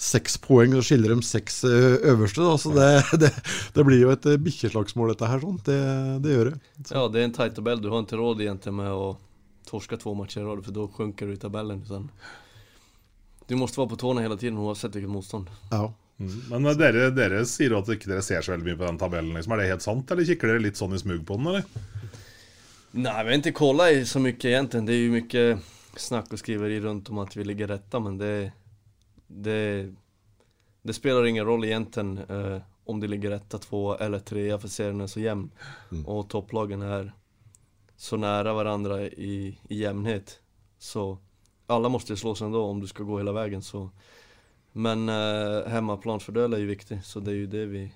seks 0.00 0.38
poeng, 0.40 0.76
så 0.78 0.84
skiller 0.86 1.12
de 1.12 1.26
seks 1.26 1.62
eh, 1.68 1.96
øverste. 2.12 2.44
Da, 2.46 2.54
så 2.60 2.72
det, 2.76 2.88
det, 3.24 3.32
det 3.76 3.86
blir 3.88 4.04
jo 4.04 4.12
et 4.14 4.28
eh, 4.30 4.40
bikkjeslagsmål, 4.40 5.12
dette 5.12 5.28
her. 5.28 5.42
sånn. 5.42 5.58
Det, 5.66 5.80
det 6.24 6.36
gjør 6.36 6.52
det. 6.52 6.54
Ja, 6.86 7.06
det 7.12 7.20
er 7.20 7.28
en 7.28 7.36
tight 7.36 7.58
tabell. 7.58 7.82
Du 7.82 7.90
har 7.92 8.06
ikke 8.06 8.20
råd 8.20 8.44
egentligen 8.46 8.78
med 8.78 8.92
å 8.94 9.10
torske 9.68 9.98
två 10.00 10.14
matcher 10.18 10.42
i 10.42 10.46
rad 10.46 10.62
for 10.64 10.76
da 10.76 10.86
sjunker 10.96 11.28
du 11.28 11.34
i 11.34 11.42
tabellen. 11.42 11.82
Utan 11.86 12.08
du 13.50 13.58
må 13.58 13.66
være 13.68 13.90
på 13.90 13.98
tårna 14.00 14.22
hele 14.24 14.38
tiden 14.40 14.60
uansett 14.62 14.94
vilket 14.96 15.12
motstand. 15.12 15.50
Ja. 15.74 15.90
Mm. 16.22 16.34
Men 16.52 16.68
dere, 16.78 17.08
dere 17.14 17.42
sier 17.48 17.74
jo 17.74 17.80
at 17.82 17.90
ikke 17.90 18.10
dere 18.10 18.22
ser 18.24 18.44
så 18.44 18.54
veldig 18.54 18.68
mye 18.68 18.78
på 18.78 18.86
den 18.86 19.00
tabellen. 19.00 19.34
Liksom. 19.36 19.54
Er 19.54 19.60
det 19.60 19.72
helt 19.72 19.84
sant, 19.84 20.12
eller 20.14 20.28
kikker 20.28 20.52
dere 20.52 20.62
litt 20.62 20.78
sånn 20.78 20.94
i 20.96 21.00
smug 21.02 21.24
på 21.28 21.36
den, 21.40 21.50
eller? 21.52 22.11
Nej, 22.94 23.24
vi 23.24 23.30
har 23.30 23.36
inte 23.36 23.52
kollat 23.52 23.90
i 23.90 24.06
så 24.06 24.18
mycket 24.18 24.44
egentligen. 24.44 24.86
Det 24.86 24.92
är 24.92 24.96
ju 24.96 25.10
mycket 25.10 25.58
snack 25.96 26.32
och 26.32 26.38
skriveri 26.38 26.80
runt 26.80 27.10
om 27.10 27.18
att 27.18 27.36
vi 27.36 27.44
ligger 27.44 27.66
rätta, 27.66 28.00
men 28.00 28.18
det, 28.18 28.52
det, 29.26 29.92
det 30.82 30.92
spelar 30.92 31.26
ingen 31.26 31.44
roll 31.44 31.64
egentligen 31.64 32.18
eh, 32.18 32.62
om 32.84 33.00
det 33.00 33.06
ligger 33.06 33.30
rätta, 33.30 33.58
två 33.58 33.96
eller 33.96 34.18
trea, 34.18 34.58
för 34.58 34.68
serien 34.68 35.00
är 35.00 35.06
så 35.06 35.20
jämn. 35.20 35.50
Och 36.06 36.28
topplagen 36.28 36.82
är 36.82 37.12
så 37.96 38.16
nära 38.16 38.52
varandra 38.52 39.02
i, 39.02 39.58
i 39.68 39.82
jämnhet. 39.82 40.40
Så 40.78 41.18
alla 41.66 41.88
måste 41.88 42.12
ju 42.12 42.16
slås 42.16 42.42
ändå 42.42 42.64
om 42.64 42.80
du 42.80 42.86
ska 42.86 43.02
gå 43.02 43.18
hela 43.18 43.32
vägen. 43.32 43.62
Så. 43.62 43.90
Men 44.72 45.08
eh, 45.08 45.66
hemmaplansfördel 45.66 46.52
är 46.52 46.58
ju 46.58 46.66
viktig, 46.66 47.04
så 47.04 47.20
det 47.20 47.30
är 47.30 47.34
ju 47.34 47.46
det 47.46 47.66
vi 47.66 47.92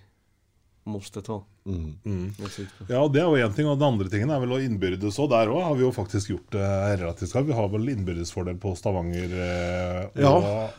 måste 0.86 1.22
ta. 1.22 1.40
Mm. 1.66 2.30
ett. 2.38 2.60
Ja, 2.88 3.00
det 3.10 3.20
er 3.20 3.26
jo 3.26 3.40
én 3.42 3.54
ting. 3.54 3.66
Og 3.66 3.78
den 3.78 3.88
andre 3.88 4.10
tingen 4.10 4.30
er 4.30 4.40
vel 4.42 4.54
å 4.54 4.60
innbyrdes 4.62 5.18
òg. 5.18 5.28
Der 5.32 5.50
òg 5.50 5.64
har 5.64 5.74
vi 5.78 5.82
jo 5.82 5.92
faktisk 5.94 6.30
gjort 6.30 6.54
det 6.54 6.68
relativt 7.02 7.34
godt. 7.34 7.48
Vi 7.48 7.56
har 7.58 7.68
vel 7.72 7.90
innbyrdesfordel 7.90 8.58
på 8.62 8.74
Stavanger 8.78 9.34
eh, 9.34 10.00
og 10.14 10.22
Ja, 10.22 10.32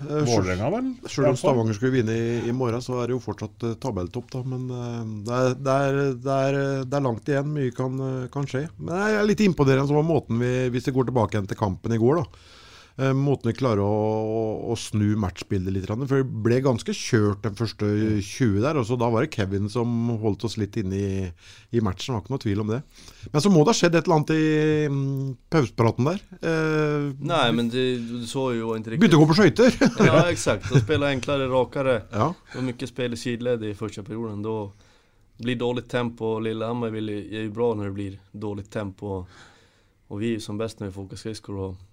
eh, 0.07 0.23
Vålerenga, 0.29 0.71
vel? 0.77 0.91
Selv 1.11 1.33
om 1.33 1.39
Stavanger 1.39 1.77
skulle 1.77 1.97
vinne 1.99 2.15
i, 2.15 2.27
i 2.47 2.55
morgen, 2.55 2.83
så 2.83 3.01
er 3.01 3.09
det 3.11 3.17
jo 3.17 3.23
fortsatt 3.23 3.67
eh, 3.67 3.77
tabelltopp. 3.83 4.31
da, 4.37 4.43
Men 4.47 4.67
eh, 4.71 5.01
det, 5.27 5.39
er, 5.39 5.57
det, 5.59 5.77
er, 5.77 6.03
det, 6.27 6.37
er, 6.49 6.59
det 6.87 6.99
er 7.01 7.07
langt 7.09 7.33
igjen. 7.33 7.55
Mye 7.57 7.75
kan, 7.75 8.03
eh, 8.09 8.27
kan 8.33 8.47
skje. 8.47 8.67
Men 8.79 8.93
det 8.95 9.09
er 9.17 9.27
litt 9.27 9.43
imponerende 9.43 9.89
så 9.91 9.99
var 9.99 10.07
måten 10.07 10.39
vi, 10.41 10.53
hvis 10.73 10.87
vi 10.87 10.95
går 10.95 11.11
tilbake 11.11 11.37
igjen 11.37 11.51
til 11.51 11.59
kampen 11.59 11.95
i 11.95 11.99
går. 12.01 12.23
da, 12.23 12.27
eh, 12.27 12.56
Måten 12.97 13.51
vi 13.51 13.53
klarer 13.53 13.83
å, 13.85 14.71
å, 14.71 14.75
snu 14.79 15.11
matchbildet 15.21 15.69
litt. 15.75 15.85
For 15.85 16.17
det 16.17 16.41
ble 16.41 16.57
ganske 16.65 16.95
kjørt 16.97 17.43
den 17.45 17.57
første 17.59 17.85
20 17.85 18.63
der. 18.63 18.79
og 18.79 18.87
så 18.89 18.97
Da 18.97 19.11
var 19.13 19.21
det 19.21 19.35
Kevin 19.35 19.69
som 19.69 20.15
holdt 20.17 20.47
oss 20.47 20.57
litt 20.57 20.79
inne 20.81 20.97
i, 20.97 21.27
i 21.77 21.83
matchen. 21.85 22.09
Det 22.09 22.15
var 22.15 22.23
ikke 22.23 22.33
noe 22.33 22.41
tvil 22.41 22.63
om 22.63 22.71
det. 22.73 22.79
Men 23.29 23.43
så 23.45 23.51
må 23.53 23.61
det 23.61 23.75
ha 23.75 23.77
skjedd 23.77 23.99
et 23.99 24.09
eller 24.09 24.17
annet 24.17 24.33
i 24.33 24.47
mm, 24.89 25.35
pausepraten 25.53 26.09
der. 26.09 26.23
Eh, 26.41 27.05
Nei, 27.29 27.45
men 27.59 27.69
det, 27.69 27.85
du 28.01 28.25
så 28.25 28.47
jo 28.57 28.73
ikke 28.73 28.95
riktig 28.95 29.03
Begynte 29.03 29.19
å 29.19 29.23
gå 29.23 29.29
på 29.29 29.39
skøyter! 29.43 29.77
Ja 30.09 30.23
eksakt. 30.31 30.71
Å 30.73 30.81
spille 30.81 31.11
enklere, 31.13 31.49
rakere. 31.51 31.99
Ja. 32.09 32.31
Og 32.33 32.65
mye 32.65 32.89
spill 32.89 33.13
i 33.13 33.19
sidled 33.21 33.65
i 33.67 33.75
første 33.77 34.01
perioden 34.07 34.41
Da 34.45 34.55
blir 35.43 35.59
dårlig 35.59 35.85
tempo 35.91 36.39
Lillehammer 36.41 36.97
er 36.97 37.43
jo 37.43 37.53
bra 37.53 37.69
når 37.77 37.91
det 37.91 37.95
blir 37.99 38.17
dårlig 38.33 38.65
tempo 38.73 39.19
Og 39.21 40.21
vi 40.21 40.31
er 40.31 40.39
jo 40.39 40.45
som 40.47 40.57
best 40.57 40.81
når 40.81 40.89
vi 40.89 40.97
får 40.97 41.59
och 41.61 41.86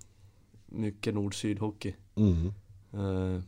mycket 0.75 1.15
nord-syd 1.15 1.59
hockey 1.59 1.95
Mm. 2.17 2.47
eh, 2.95 3.43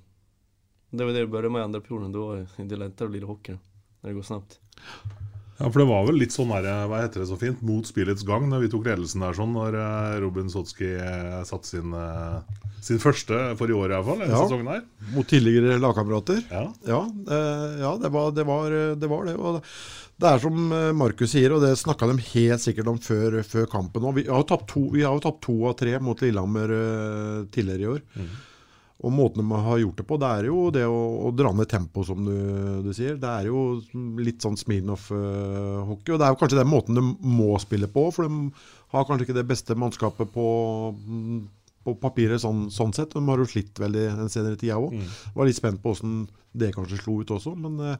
Det 0.90 1.04
var 1.04 1.12
det 1.12 1.20
du 1.20 1.26
började 1.26 1.50
med 1.50 1.60
i 1.60 1.64
andra 1.64 1.80
perioden, 1.80 2.12
då 2.12 2.32
är 2.32 2.46
det 2.64 2.76
lättare 2.76 3.06
att 3.06 3.10
bli 3.10 3.20
hockey 3.20 3.52
När 4.00 4.10
det 4.10 4.14
går 4.14 4.22
snabbt 4.22 4.58
Ja, 5.58 5.70
for 5.72 5.78
det 5.80 5.86
var 5.88 6.06
vel 6.06 6.18
litt 6.20 6.32
sånn 6.34 6.50
der, 6.52 6.66
hva 6.86 6.98
heter 7.00 7.22
det 7.22 7.26
så 7.30 7.36
fint, 7.40 7.62
mot 7.64 7.86
spillets 7.88 8.20
gang, 8.28 8.44
når 8.50 8.60
vi 8.66 8.68
tok 8.68 8.84
ledelsen 8.84 9.22
der 9.24 9.32
sånn, 9.38 9.54
når 9.56 9.72
eh, 9.80 10.16
Robin 10.20 10.50
Sotski 10.52 10.90
eh, 11.00 11.38
satte 11.48 11.64
sin, 11.70 11.94
eh, 11.96 12.58
sin 12.84 12.98
første 13.00 13.38
for 13.56 13.72
i 13.72 13.72
år 13.72 13.94
iallfall, 13.94 14.18
denne 14.20 14.34
Ja. 14.36 14.42
sesongen 14.44 14.68
her. 14.68 14.82
Mot 15.14 15.24
tidligere 15.32 15.78
lagkamerater. 15.80 16.42
Ja. 16.52 16.66
Ja, 16.84 17.00
eh, 17.08 17.80
ja 17.80 17.94
det, 18.02 18.10
var, 18.12 18.32
det, 18.36 18.44
var, 18.44 18.68
det 19.00 19.08
var 19.08 19.24
det. 19.30 19.36
Og 19.40 19.64
det 20.16 20.28
er 20.30 20.40
som 20.40 20.72
eh, 20.72 20.90
Markus 20.96 21.34
sier, 21.34 21.52
og 21.52 21.60
det 21.64 21.74
snakka 21.76 22.08
de 22.08 22.16
helt 22.30 22.62
sikkert 22.62 22.88
om 22.88 22.98
før, 23.02 23.42
før 23.44 23.66
kampen 23.68 24.04
òg. 24.08 24.16
Vi 24.16 24.26
har 24.30 24.40
jo 24.40 24.48
tapt 24.48 24.68
to, 24.72 24.86
vi 24.94 25.04
har 25.04 25.12
jo 25.16 25.24
tapt 25.26 25.42
to 25.44 25.56
av 25.68 25.76
tre 25.76 25.98
mot 26.00 26.22
Lillehammer 26.24 26.76
eh, 26.76 27.40
tidligere 27.52 27.84
i 27.84 27.90
år. 27.94 28.04
Og 29.04 29.12
måten 29.12 29.44
de 29.44 29.58
har 29.60 29.82
gjort 29.82 29.98
det 30.00 30.06
på, 30.08 30.16
det 30.22 30.28
er 30.38 30.46
jo 30.48 30.60
det 30.72 30.86
å, 30.88 31.00
å 31.28 31.32
dra 31.36 31.50
ned 31.52 31.68
tempo, 31.68 32.00
som 32.08 32.24
du, 32.24 32.32
du 32.86 32.88
sier. 32.96 33.18
Det 33.20 33.28
er 33.28 33.50
jo 33.50 33.82
litt 34.24 34.40
sånn 34.40 34.56
Smirnov-hockey. 34.56 36.14
og 36.14 36.16
det 36.16 36.24
er 36.24 36.32
jo 36.32 36.38
kanskje 36.40 36.62
den 36.62 36.72
måten 36.72 36.96
de 36.96 37.04
må 37.04 37.52
spille 37.60 37.90
på, 37.92 38.06
for 38.16 38.24
de 38.24 38.48
har 38.96 39.04
kanskje 39.04 39.28
ikke 39.28 39.36
det 39.36 39.44
beste 39.52 39.76
mannskapet 39.76 40.32
på, 40.32 40.46
på 41.86 41.94
papiret 42.02 42.42
sånn, 42.42 42.66
sånn 42.74 42.94
sett. 42.96 43.14
De 43.14 43.22
har 43.28 43.40
jo 43.40 43.46
slitt 43.48 43.78
veldig 43.78 44.08
den 44.18 44.32
senere 44.32 44.58
tida 44.58 44.80
òg. 44.82 44.98
Var 45.36 45.48
litt 45.48 45.58
spent 45.60 45.82
på 45.82 45.94
åssen 45.94 46.26
det 46.56 46.72
kanskje 46.74 46.98
slo 47.00 47.20
ut 47.20 47.32
også. 47.36 47.54
Men 47.60 47.78
uh, 47.80 47.96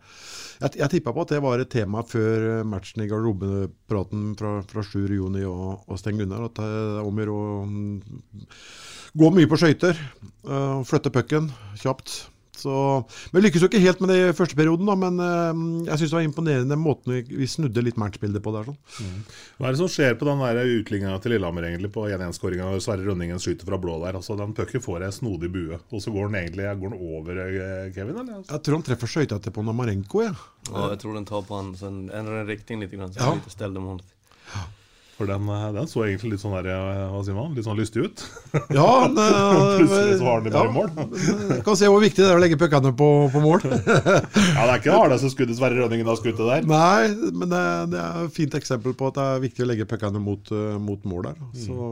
jeg, 0.63 0.79
jeg 0.81 0.93
tippa 0.97 1.15
på 1.15 1.25
at 1.27 1.35
det 1.35 1.43
var 1.45 1.63
et 1.63 1.73
tema 1.73 2.03
før 2.07 2.47
eh, 2.51 2.63
matchen 2.69 3.05
i 3.05 3.09
garderobepraten 3.11 4.31
fra, 4.39 4.55
fra 4.71 4.85
Sjur 4.87 5.13
Joni 5.13 5.45
og, 5.49 5.85
og 5.87 6.01
Sten 6.01 6.21
Gunnar. 6.21 6.49
At 6.49 6.61
det 6.61 6.69
er 6.69 7.03
om 7.03 7.21
å 7.21 7.25
gjøre 7.25 7.37
å 7.37 7.51
mm, 7.69 8.47
gå 9.23 9.33
mye 9.37 9.51
på 9.51 9.61
skøyter. 9.61 10.01
Uh, 10.47 10.81
flytte 10.89 11.13
pucken 11.15 11.51
kjapt. 11.83 12.23
Så, 12.57 12.73
men 13.33 13.45
lykkes 13.45 13.65
jo 13.65 13.69
ikke 13.71 13.83
helt 13.85 14.01
med 14.03 14.13
det 14.13 14.19
i 14.23 14.35
første 14.37 14.57
perioden, 14.59 14.89
da, 14.89 14.97
men 14.99 15.21
eh, 15.23 15.61
jeg 15.91 16.01
syns 16.01 16.13
det 16.13 16.17
var 16.19 16.27
imponerende 16.27 16.79
måten 16.81 17.13
vi, 17.15 17.21
vi 17.43 17.49
snudde 17.51 17.85
litt 17.85 17.99
matchbildet 18.01 18.43
på 18.45 18.55
der. 18.55 18.71
sånn. 18.71 19.11
Hva 19.59 19.69
er 19.69 19.77
det 19.77 19.81
som 19.83 19.91
skjer 19.93 20.17
på 20.19 20.29
den 20.29 20.43
utligninga 20.81 21.19
til 21.23 21.37
Lillehammer 21.37 21.69
egentlig 21.69 21.93
på 21.95 22.07
1-1-skåringa 22.09 22.71
når 22.71 22.83
Sverre 22.85 23.07
Rønningen 23.07 23.43
skyter 23.43 23.69
fra 23.69 23.81
blå 23.81 23.99
der? 24.05 24.19
Altså 24.19 24.39
Den 24.39 24.57
pucken 24.57 24.85
får 24.85 25.07
ei 25.07 25.13
snodig 25.15 25.53
bue, 25.53 25.81
og 25.91 26.03
så 26.03 26.15
går 26.15 26.31
den 26.31 26.41
egentlig 26.43 26.67
går 26.81 26.95
den 26.97 27.07
over 27.13 27.43
eh, 27.45 27.93
Kevin, 27.95 28.21
eller? 28.25 28.43
Jeg 28.49 28.65
tror 28.65 28.79
han 28.81 28.89
treffer 28.89 29.13
skøyta 29.13 29.41
til 29.43 29.55
på 29.57 29.65
Namarenko. 29.67 30.25
Ja. 30.27 30.35
Ja, 30.73 30.89
jeg 30.95 31.01
tror 31.05 31.15
den 31.15 31.29
tar 31.29 31.45
på 31.47 31.61
han, 31.61 31.75
så 31.79 31.93
endrer 31.93 32.41
den 32.43 32.51
riktig 32.51 32.81
litt, 32.81 32.91
grann 32.97 33.13
så 33.15 33.21
Ja. 33.23 33.37
ja. 33.37 33.67
lite 33.69 33.85
mot 33.85 34.03
For 35.17 35.25
den, 35.25 35.47
eh, 35.49 35.69
den 35.73 35.87
så 35.89 36.03
egentlig 36.05 36.35
litt 36.35 36.43
sånn 36.43 36.53
der, 36.59 36.67
eh, 36.75 36.99
hva 37.09 37.23
sier 37.25 37.37
man, 37.39 37.55
litt 37.57 37.65
sånn 37.65 37.79
lystig 37.79 38.05
ut. 38.05 38.25
Ja, 38.75 38.89
eh, 39.09 39.79
Plutselig 39.79 40.19
så 40.21 40.27
var 40.27 40.43
den 40.45 40.51
i 40.51 40.55
bare 40.55 40.69
ja, 40.69 40.75
mål. 40.77 41.63
Kan 41.65 41.79
se 41.81 41.89
hvor 41.89 42.03
viktig 42.05 42.21
det 42.21 42.29
er 42.29 42.37
å 42.37 42.43
legge 42.43 42.59
puckene 42.61 42.93
på, 42.97 43.09
på 43.33 43.43
mål. 43.45 43.65
Ja, 44.57 44.67
Det 44.67 44.69
er 44.69 44.77
ikke 44.77 44.91
det 44.91 44.99
hardeste 44.99 45.31
skuddet 45.33 45.57
Sverre 45.57 45.81
Rønningen 45.81 46.09
har 46.11 46.19
skutt 46.21 46.37
det 46.37 46.51
der. 46.51 46.69
Nei, 46.69 47.31
men 47.33 47.49
det, 47.49 47.63
det 47.95 48.03
er 48.03 48.27
et 48.27 48.37
fint 48.37 48.57
eksempel 48.61 48.93
på 48.99 49.09
at 49.09 49.17
det 49.17 49.25
er 49.25 49.43
viktig 49.47 49.65
å 49.65 49.71
legge 49.71 49.89
puckene 49.89 50.21
mot, 50.21 50.53
eh, 50.53 50.77
mot 50.83 51.09
mål 51.09 51.31
der. 51.31 51.41
Så, 51.65 51.89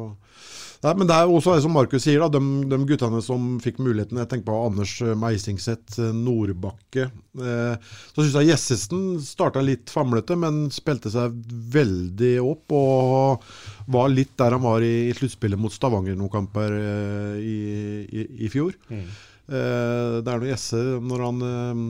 nei, 0.84 0.92
men 1.00 1.08
det 1.08 1.16
er 1.16 1.30
også 1.32 1.56
det 1.56 1.64
som 1.64 1.74
Markus 1.74 2.04
sier, 2.04 2.22
da, 2.22 2.28
de, 2.32 2.68
de 2.70 2.78
guttene 2.88 3.20
som 3.24 3.54
fikk 3.64 3.80
muligheten. 3.82 4.20
Jeg 4.20 4.30
tenker 4.30 4.48
på 4.50 4.60
Anders 4.66 4.94
Meisingseth, 5.20 5.98
eh, 6.02 6.14
Nordbakke. 6.14 7.08
Eh, 7.40 7.90
så 8.12 8.20
syns 8.20 8.38
jeg 8.38 8.50
Jessesen 8.52 9.04
starta 9.24 9.64
litt 9.64 9.92
famlete, 9.92 10.36
men 10.38 10.66
spilte 10.74 11.12
seg 11.12 11.34
veldig 11.74 12.34
opp. 12.44 12.76
Og 12.76 13.46
var 13.94 14.12
litt 14.12 14.36
der 14.40 14.56
han 14.56 14.64
var 14.64 14.84
i, 14.84 14.94
i 15.10 15.14
sluttspillet 15.16 15.60
mot 15.60 15.72
Stavanger 15.74 16.16
noen 16.18 16.32
kamper 16.32 16.76
eh, 16.78 17.38
i, 17.42 17.58
i, 18.04 18.26
i 18.46 18.52
fjor. 18.52 18.76
Eh, 18.92 19.22
det 19.44 20.30
er 20.30 20.40
noe 20.40 20.48
Jesse 20.48 20.78
Når 21.04 21.22
han 21.26 21.42
eh, 21.44 21.82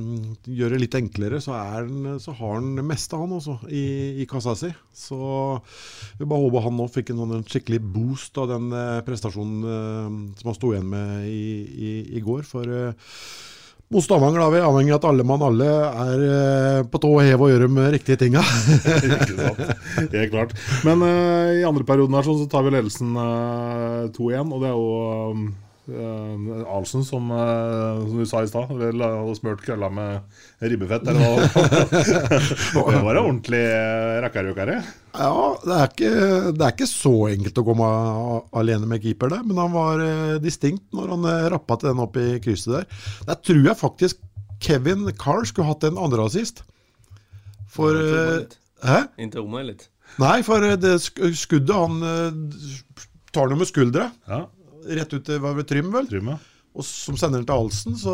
gjør 0.58 0.74
det 0.74 0.80
litt 0.82 0.96
enklere, 0.98 1.38
så, 1.44 1.54
er 1.54 1.84
han, 1.84 2.16
så 2.22 2.34
har 2.34 2.56
han 2.56 2.72
det 2.80 2.86
meste, 2.88 3.20
han 3.20 3.36
også, 3.36 3.60
i, 3.70 3.84
i 4.24 4.28
kassa 4.30 4.56
si. 4.58 4.72
Så 4.94 5.18
vi 6.18 6.26
bare 6.26 6.42
håper 6.42 6.66
han 6.66 6.76
nå 6.80 6.88
fikk 6.90 7.14
en, 7.14 7.22
sånn, 7.22 7.38
en 7.38 7.46
skikkelig 7.46 7.80
boost 7.94 8.42
av 8.42 8.50
den 8.50 8.74
eh, 8.74 9.00
prestasjonen 9.06 9.72
eh, 9.76 10.20
som 10.40 10.50
han 10.50 10.58
sto 10.58 10.74
igjen 10.74 10.90
med 10.90 11.26
i, 11.30 11.48
i, 11.62 11.96
i 12.18 12.24
går. 12.24 12.42
For 12.48 12.78
eh, 12.80 13.10
mot 13.92 14.02
Stavanger 14.02 14.40
er 14.42 14.52
vi 14.54 14.60
avhengig 14.64 14.94
av 14.94 15.02
at 15.02 15.04
alle 15.10 15.24
mann 15.28 15.42
alle 15.44 15.66
er 15.68 16.22
eh, 16.26 16.78
på 16.90 16.98
tå 17.02 17.10
og 17.14 17.20
hev 17.22 17.42
og 17.44 17.50
gjør 17.52 17.66
de 17.66 17.90
riktige 17.94 18.18
tinga. 18.24 18.42
Sant? 19.44 19.60
Helt 20.00 20.32
klart. 20.32 20.54
Men 20.86 21.04
uh, 21.04 21.52
i 21.54 21.66
andre 21.68 21.86
perioden 21.86 22.16
her 22.16 22.26
så, 22.26 22.34
så 22.40 22.48
tar 22.50 22.64
vi 22.66 22.72
ledelsen 22.74 23.12
uh, 23.14 24.08
2-1, 24.16 24.50
og 24.50 24.64
det 24.64 24.70
er 24.70 24.74
jo 24.74 24.88
um, 25.36 25.44
eh, 25.88 26.64
Alsen 26.74 27.04
som, 27.06 27.30
uh, 27.32 28.00
som 28.04 28.18
du 28.20 28.26
sa 28.28 28.42
i 28.44 28.50
stad, 28.50 28.72
vel, 28.78 29.02
hadde 29.04 29.36
smurt 29.38 29.64
kølla 29.66 29.90
med 29.92 30.64
ribbefett. 30.64 31.06
Det 31.10 31.14
var 32.74 33.14
en 33.14 33.22
ordentlig 33.22 33.62
uh, 33.68 34.20
rakkarøkere. 34.24 34.78
Ja, 35.14 35.32
det 35.62 35.74
er, 35.74 35.90
ikke, 35.92 36.12
det 36.56 36.64
er 36.64 36.72
ikke 36.74 36.90
så 36.90 37.14
enkelt 37.30 37.60
å 37.60 37.66
komme 37.66 37.88
alene 38.58 38.88
med 38.90 39.04
keeper 39.04 39.30
der, 39.30 39.44
men 39.46 39.60
han 39.62 39.74
var 39.74 40.02
uh, 40.02 40.36
distinkt 40.42 40.88
når 40.94 41.12
han 41.14 41.26
eh, 41.30 41.48
rappa 41.54 41.78
til 41.78 41.92
den 41.92 42.02
opp 42.02 42.16
i 42.20 42.28
krysset 42.42 42.78
der. 42.78 42.86
Der 43.28 43.40
tror 43.44 43.62
jeg 43.68 43.80
faktisk 43.80 44.22
Kevin 44.64 45.06
Carr 45.18 45.44
skulle 45.48 45.68
hatt 45.68 45.84
en 45.86 46.00
andre 46.00 46.26
assist. 46.26 46.64
For 47.74 47.94
Ja, 47.94 48.04
eh, 48.04 48.06
omöjligt. 48.24 48.58
Hæ? 48.82 48.98
Inte. 49.18 49.88
Nei, 50.20 50.42
for 50.46 50.62
eh, 50.62 50.76
det 50.78 50.98
skuddet 51.38 51.74
han 51.74 52.02
eh, 52.02 53.06
tar 53.34 53.50
noe 53.50 53.58
med 53.58 53.70
skuldra. 53.70 54.10
Ja, 54.28 54.44
Rett 54.84 55.14
ut 55.16 55.24
til 55.24 55.40
hva 55.40 55.52
var 55.54 55.62
det, 55.62 55.68
Trym, 55.70 55.88
vel? 55.94 56.08
Trym, 56.10 56.28
ja. 56.34 56.38
Og 56.74 56.82
som 56.86 57.14
sender 57.14 57.38
den 57.38 57.46
til 57.46 57.54
Alsen, 57.54 57.94
så 58.00 58.12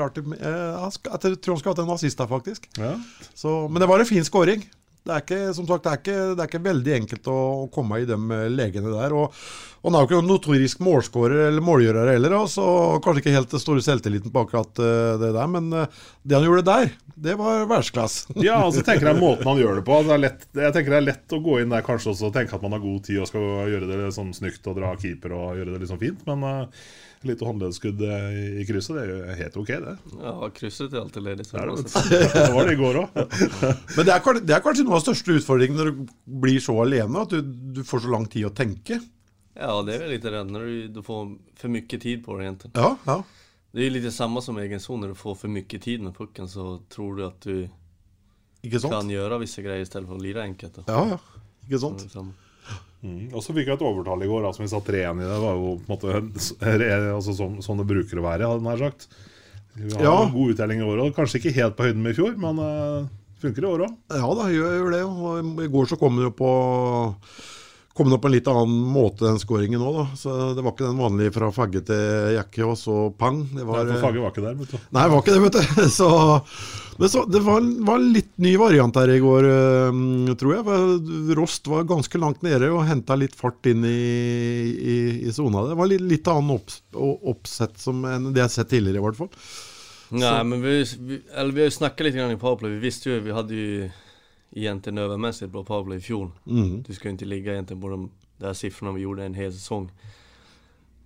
rart 0.00 0.16
eh, 0.16 0.28
Jeg 0.40 1.40
tror 1.44 1.54
han 1.54 1.60
skal 1.60 1.70
ha 1.70 1.74
hatt 1.74 1.82
en 1.84 1.90
nazist 1.92 2.20
der, 2.22 2.30
faktisk. 2.30 2.70
ja. 2.80 2.94
Så, 3.36 3.52
men 3.68 3.82
det 3.82 3.88
var 3.90 4.00
en 4.00 4.08
fin 4.08 4.24
scoring. 4.24 4.64
Det 5.00 5.12
er 5.14 5.22
ikke, 5.24 5.40
som 5.56 5.66
sagt, 5.68 5.84
det 5.84 5.90
er 5.92 6.00
ikke, 6.00 6.16
det 6.36 6.42
er 6.44 6.48
ikke 6.50 6.64
veldig 6.64 6.94
enkelt 6.98 7.28
å, 7.32 7.36
å 7.64 7.68
komme 7.72 8.02
i 8.02 8.08
de 8.08 8.16
eh, 8.16 8.46
legene 8.52 8.92
der. 8.92 9.14
Og 9.16 9.36
han 9.82 9.96
er 9.96 10.02
jo 10.02 10.08
ikke 10.08 10.18
noen 10.18 10.28
notorisk 10.28 10.82
målskårer 10.84 11.46
eller 11.46 11.64
målgjører 11.64 12.12
heller, 12.12 12.34
og 12.36 12.50
så 12.52 12.64
kanskje 13.04 13.24
ikke 13.24 13.36
helt 13.36 13.54
den 13.54 13.62
store 13.62 13.84
selvtilliten 13.84 14.32
på 14.34 14.44
akkurat 14.44 14.82
eh, 14.82 15.14
det 15.22 15.32
der. 15.36 15.50
Men 15.50 15.70
eh, 15.72 16.00
det 16.22 16.36
han 16.36 16.46
gjorde 16.46 16.66
der, 16.68 16.94
det 17.16 17.36
var 17.40 17.64
verdensklasse. 17.64 18.36
Ja, 18.46 18.60
altså 18.64 18.84
tenker 18.84 19.10
jeg 19.10 19.20
måten 19.20 19.48
han 19.48 19.60
gjør 19.60 19.80
det 19.80 19.84
på 19.86 20.00
det 20.06 20.14
er 20.14 20.22
lett, 20.22 20.48
Jeg 20.56 20.74
tenker 20.76 20.94
det 20.94 21.00
er 21.00 21.08
lett 21.10 21.36
å 21.36 21.42
gå 21.44 21.60
inn 21.60 21.72
der 21.72 21.84
kanskje 21.86 22.14
også 22.14 22.28
og 22.30 22.34
tenke 22.36 22.56
at 22.56 22.64
man 22.64 22.76
har 22.76 22.82
god 22.82 23.04
tid 23.08 23.20
og 23.22 23.28
skal 23.30 23.46
gjøre 23.72 23.88
det 23.90 24.10
sånn 24.16 24.34
snykt 24.36 24.68
og 24.70 24.80
dra 24.80 24.92
keeper 25.00 25.36
og 25.36 25.60
gjøre 25.60 25.74
det 25.74 25.82
liksom 25.84 26.00
fint, 26.00 26.24
men 26.28 26.44
uh, 26.44 26.82
litt 27.28 27.42
håndleddskudd 27.44 28.00
eh, 28.06 28.38
i, 28.62 28.66
krysset, 28.68 28.96
det 28.96 29.02
er 29.02 29.10
jo 29.12 29.38
helt 29.42 29.56
ok, 29.60 29.70
det. 29.84 29.94
Ja, 30.22 30.50
krysset 30.56 30.92
är 30.92 31.00
alltid 31.02 31.22
ledigt. 31.22 31.46
så 31.46 31.56
Det, 31.56 31.62
er 31.62 31.66
det 31.66 31.82
det, 31.84 32.32
det 32.46 32.52
var 32.54 32.66
det 32.66 32.72
i 32.72 32.80
går 32.80 33.00
òg. 33.02 33.18
Men 33.96 34.08
det 34.08 34.14
er, 34.14 34.40
det 34.40 34.56
er 34.56 34.64
kanskje 34.64 34.86
noe 34.88 34.96
av 34.96 35.04
største 35.04 35.36
utfordringen 35.36 35.80
når 35.80 35.90
du 35.90 36.14
blir 36.40 36.60
så 36.64 36.76
alene, 36.80 37.24
at 37.26 37.34
du, 37.34 37.42
du 37.76 37.82
får 37.84 38.06
så 38.06 38.14
lang 38.14 38.24
tid 38.32 38.48
å 38.48 38.54
tenke. 38.56 39.00
Ja, 39.54 39.82
det 39.82 39.94
är 39.94 39.98
väl 39.98 40.10
lite 40.10 40.30
rädd 40.30 40.50
när 40.50 40.60
du, 40.60 40.88
du 40.88 41.02
får 41.02 41.36
för 41.56 41.68
mycket 41.68 42.02
tid 42.02 42.24
på 42.24 42.36
det 42.36 42.44
egentligen. 42.44 42.72
Ja, 42.74 42.96
ja. 43.04 43.24
Det 43.72 43.80
är 43.86 43.90
litt 43.90 44.02
lite 44.02 44.12
samma 44.12 44.40
som 44.40 44.58
egen 44.58 44.80
zon, 44.80 45.00
när 45.00 45.08
du 45.08 45.14
får 45.14 45.34
för 45.34 45.48
mycket 45.48 45.82
tid 45.82 46.00
med 46.00 46.16
pucken 46.16 46.48
så 46.48 46.78
tror 46.88 47.16
du 47.16 47.24
att 47.26 47.40
du 47.40 47.68
Ikke 48.62 48.80
sant? 48.80 48.92
kan 48.92 49.10
gjøre 49.10 49.38
visse 49.38 49.62
greier 49.62 49.82
istedenfor 49.84 50.14
å 50.18 50.20
lire 50.20 50.34
lira 50.40 50.42
enkelt. 50.42 50.74
Då. 50.76 50.82
Ja, 50.86 51.06
ja. 51.10 51.18
Ikke 51.66 51.78
sant? 51.78 52.06
Mm. 53.00 53.30
Og 53.32 53.40
så 53.44 53.54
fikk 53.56 53.70
jeg 53.70 53.78
et 53.78 53.84
overtall 53.86 54.22
i 54.22 54.28
går, 54.28 54.44
altså, 54.44 54.60
som 54.60 54.66
vi 54.66 54.72
satt 54.74 54.90
3-1 54.90 55.22
i. 55.22 55.28
Det 55.30 55.38
var 55.40 55.54
jo 55.56 55.70
på 55.80 55.86
en 55.86 55.94
måte 55.94 56.16
altså, 57.14 57.36
sånn, 57.38 57.60
sånn 57.64 57.80
det 57.80 57.86
bruker 57.88 58.20
å 58.20 58.26
være, 58.26 58.48
hadde 58.50 58.60
jeg 58.60 58.66
nær 58.68 58.82
sagt. 58.90 59.06
Vi 59.74 59.94
har 59.94 60.02
Ja. 60.04 60.16
en 60.26 60.34
god 60.34 60.50
uttelling 60.54 60.82
i 60.82 60.88
år 60.90 61.04
òg. 61.06 61.14
Kanskje 61.16 61.40
ikke 61.40 61.54
helt 61.56 61.76
på 61.78 61.86
høyden 61.86 62.02
med 62.02 62.12
i 62.12 62.18
fjor, 62.18 62.34
men 62.42 62.58
uh, 62.58 63.08
funker 63.40 63.64
i 63.64 63.70
år 63.70 63.86
òg. 63.86 63.96
Ja 64.12 64.34
da, 64.36 64.50
gjør, 64.52 64.76
gjør 64.82 64.92
det. 64.96 65.02
Og 65.06 65.64
I 65.64 65.70
går 65.72 65.88
så 65.94 65.96
kom 66.00 66.18
det 66.18 66.26
jo 66.28 66.34
på 66.42 66.50
Kom 68.00 68.08
det 68.08 68.16
på 68.16 68.30
en 68.30 68.32
litt 68.32 68.46
annen 68.48 68.76
måte, 68.88 69.26
den 69.26 69.36
skåringen 69.36 69.82
òg, 69.84 69.96
da. 69.98 70.02
Så 70.16 70.34
det 70.56 70.62
var 70.64 70.72
ikke 70.72 70.86
den 70.86 71.00
vanlige 71.02 71.34
fra 71.34 71.50
fagge 71.52 71.82
til 71.84 72.30
jakke, 72.32 72.62
og 72.64 72.78
så 72.80 72.94
pang. 73.12 73.42
Det 73.52 73.66
var, 73.68 73.82
For 73.90 74.06
Fagge 74.06 74.22
var 74.22 74.32
ikke 74.32 74.44
der, 74.46 74.54
vet 74.56 74.72
du. 74.72 74.78
Nei, 74.96 75.02
var 75.12 75.20
ikke 75.20 75.34
det, 75.34 75.42
vet 75.44 75.58
du. 75.58 75.82
Så, 75.98 76.08
men 76.96 77.12
så, 77.12 77.26
det 77.28 77.42
var, 77.44 77.66
var 77.84 78.00
en 78.00 78.08
litt 78.14 78.32
ny 78.40 78.54
variant 78.56 78.96
her 78.96 79.12
i 79.12 79.20
går, 79.20 79.50
eh, 79.52 80.00
tror 80.40 80.56
jeg. 80.56 80.80
Rost 81.36 81.68
var 81.68 81.84
ganske 81.92 82.24
langt 82.24 82.40
nede 82.46 82.72
og 82.72 82.86
henta 82.88 83.20
litt 83.20 83.36
fart 83.36 83.68
inn 83.68 83.84
i, 83.84 84.00
i, 84.80 84.98
i 85.28 85.36
sona. 85.36 85.66
Det 85.68 85.76
var 85.76 85.92
litt, 85.92 86.06
litt 86.16 86.32
annen 86.32 86.56
opp, 86.56 86.72
oppsett 86.96 87.76
som 87.84 88.00
enn 88.08 88.30
det 88.30 88.40
jeg 88.40 88.48
har 88.48 88.54
sett 88.56 88.72
tidligere, 88.72 89.04
i 89.04 89.08
hvert 89.10 89.20
fall. 89.20 89.34
Nej 90.10 90.44
men 90.44 90.62
vi, 90.64 90.78
vi, 90.98 91.20
eller 91.36 91.52
vi 91.52 91.66
har 91.66 91.68
jo 91.68 91.80
snakka 91.82 92.08
litt 92.08 92.16
i 92.16 92.38
powerplay, 92.40 92.78
vi 92.78 92.86
visste 92.88 93.12
jo, 93.12 93.20
vi 93.28 93.36
hadde 93.36 93.60
ju 93.60 93.90
egentligen 94.50 94.98
övermässigt 94.98 95.52
bra 95.52 95.64
powerplay 95.64 95.98
i 95.98 96.00
fjol. 96.00 96.30
Mm. 96.46 96.82
Du 96.82 96.94
ska 96.94 97.08
ju 97.08 97.12
inte 97.12 97.24
ligga 97.24 97.52
egentligen 97.52 97.80
på 97.80 97.88
de 97.88 98.10
där 98.36 98.52
siffrorna 98.52 98.92
vi 98.92 99.00
gjorde 99.00 99.24
en 99.24 99.34
hel 99.34 99.52
säsong. 99.52 99.90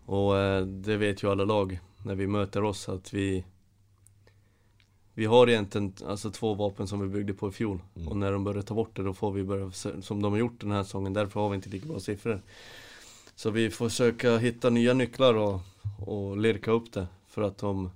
Och 0.06 0.38
eh, 0.38 0.66
det 0.66 0.96
vet 0.96 1.22
ju 1.22 1.30
alla 1.30 1.44
lag 1.44 1.80
när 2.02 2.14
vi 2.14 2.26
möter 2.26 2.64
oss 2.64 2.88
att 2.88 3.12
vi 3.14 3.44
Vi 5.14 5.24
har 5.24 5.48
egentligen 5.48 5.94
alltså 6.06 6.30
två 6.30 6.54
vapen 6.54 6.88
som 6.88 7.00
vi 7.00 7.08
byggde 7.08 7.34
på 7.34 7.48
i 7.48 7.52
fjol. 7.52 7.82
Och 8.06 8.16
när 8.16 8.32
de 8.32 8.44
börjar 8.44 8.62
ta 8.62 8.74
bort 8.74 8.96
det 8.96 9.02
då 9.02 9.14
får 9.14 9.32
vi 9.32 9.44
börja, 9.44 9.70
som 10.02 10.22
de 10.22 10.32
har 10.32 10.38
gjort 10.38 10.60
den 10.60 10.70
här 10.70 10.82
säsongen, 10.82 11.12
därför 11.12 11.40
har 11.40 11.48
vi 11.48 11.56
inte 11.56 11.68
lika 11.68 11.86
bra 11.86 12.00
siffror. 12.00 12.42
Så 13.34 13.50
vi 13.50 13.70
får 13.70 13.88
försöka 13.88 14.38
hitta 14.38 14.70
nya 14.70 14.94
nycklar 14.94 15.34
och, 15.34 15.60
och 16.06 16.36
lirka 16.36 16.70
upp 16.70 16.92
det. 16.92 17.06
För 17.26 17.42
att 17.42 17.58
de 17.58 17.90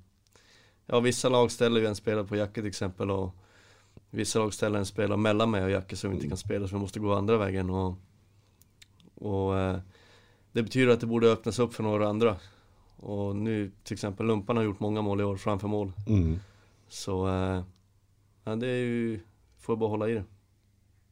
Ja 0.90 1.00
vissa 1.00 1.28
lag 1.28 1.50
ställer 1.50 1.80
ju 1.80 1.86
en 1.86 1.96
spelare 1.96 2.24
på 2.24 2.36
jacka 2.36 2.52
till 2.52 2.66
exempel 2.66 3.10
och 3.10 3.34
vissa 4.10 4.38
lag 4.38 4.54
ställer 4.54 4.78
en 4.78 4.86
spelare 4.86 5.18
mellan 5.18 5.50
mig 5.50 5.64
och 5.64 5.70
Jacke 5.70 5.96
som 5.96 6.12
inte 6.12 6.28
kan 6.28 6.36
spela 6.36 6.68
så 6.68 6.74
vi 6.74 6.80
måste 6.80 7.00
gå 7.00 7.14
andra 7.14 7.36
vägen 7.36 7.70
och, 7.70 7.94
och 9.14 9.58
eh, 9.58 9.78
det 10.52 10.62
betyder 10.62 10.92
att 10.92 11.00
det 11.00 11.06
borde 11.06 11.32
öppnas 11.32 11.58
upp 11.58 11.74
för 11.74 11.82
några 11.82 12.08
andra. 12.08 12.36
Och 12.96 13.36
nu 13.36 13.70
till 13.84 13.94
exempel 13.94 14.26
Lumpan 14.26 14.56
har 14.56 14.64
gjort 14.64 14.80
många 14.80 15.02
mål 15.02 15.20
i 15.20 15.24
år 15.24 15.36
framför 15.36 15.68
mål. 15.68 15.92
Mm. 16.06 16.38
Så 16.88 17.28
eh, 17.28 17.62
ja, 18.44 18.56
det 18.56 18.66
är 18.66 18.76
ju, 18.76 19.20
får 19.58 19.72
jag 19.72 19.78
bara 19.78 19.90
hålla 19.90 20.08
i 20.08 20.14
det. 20.14 20.24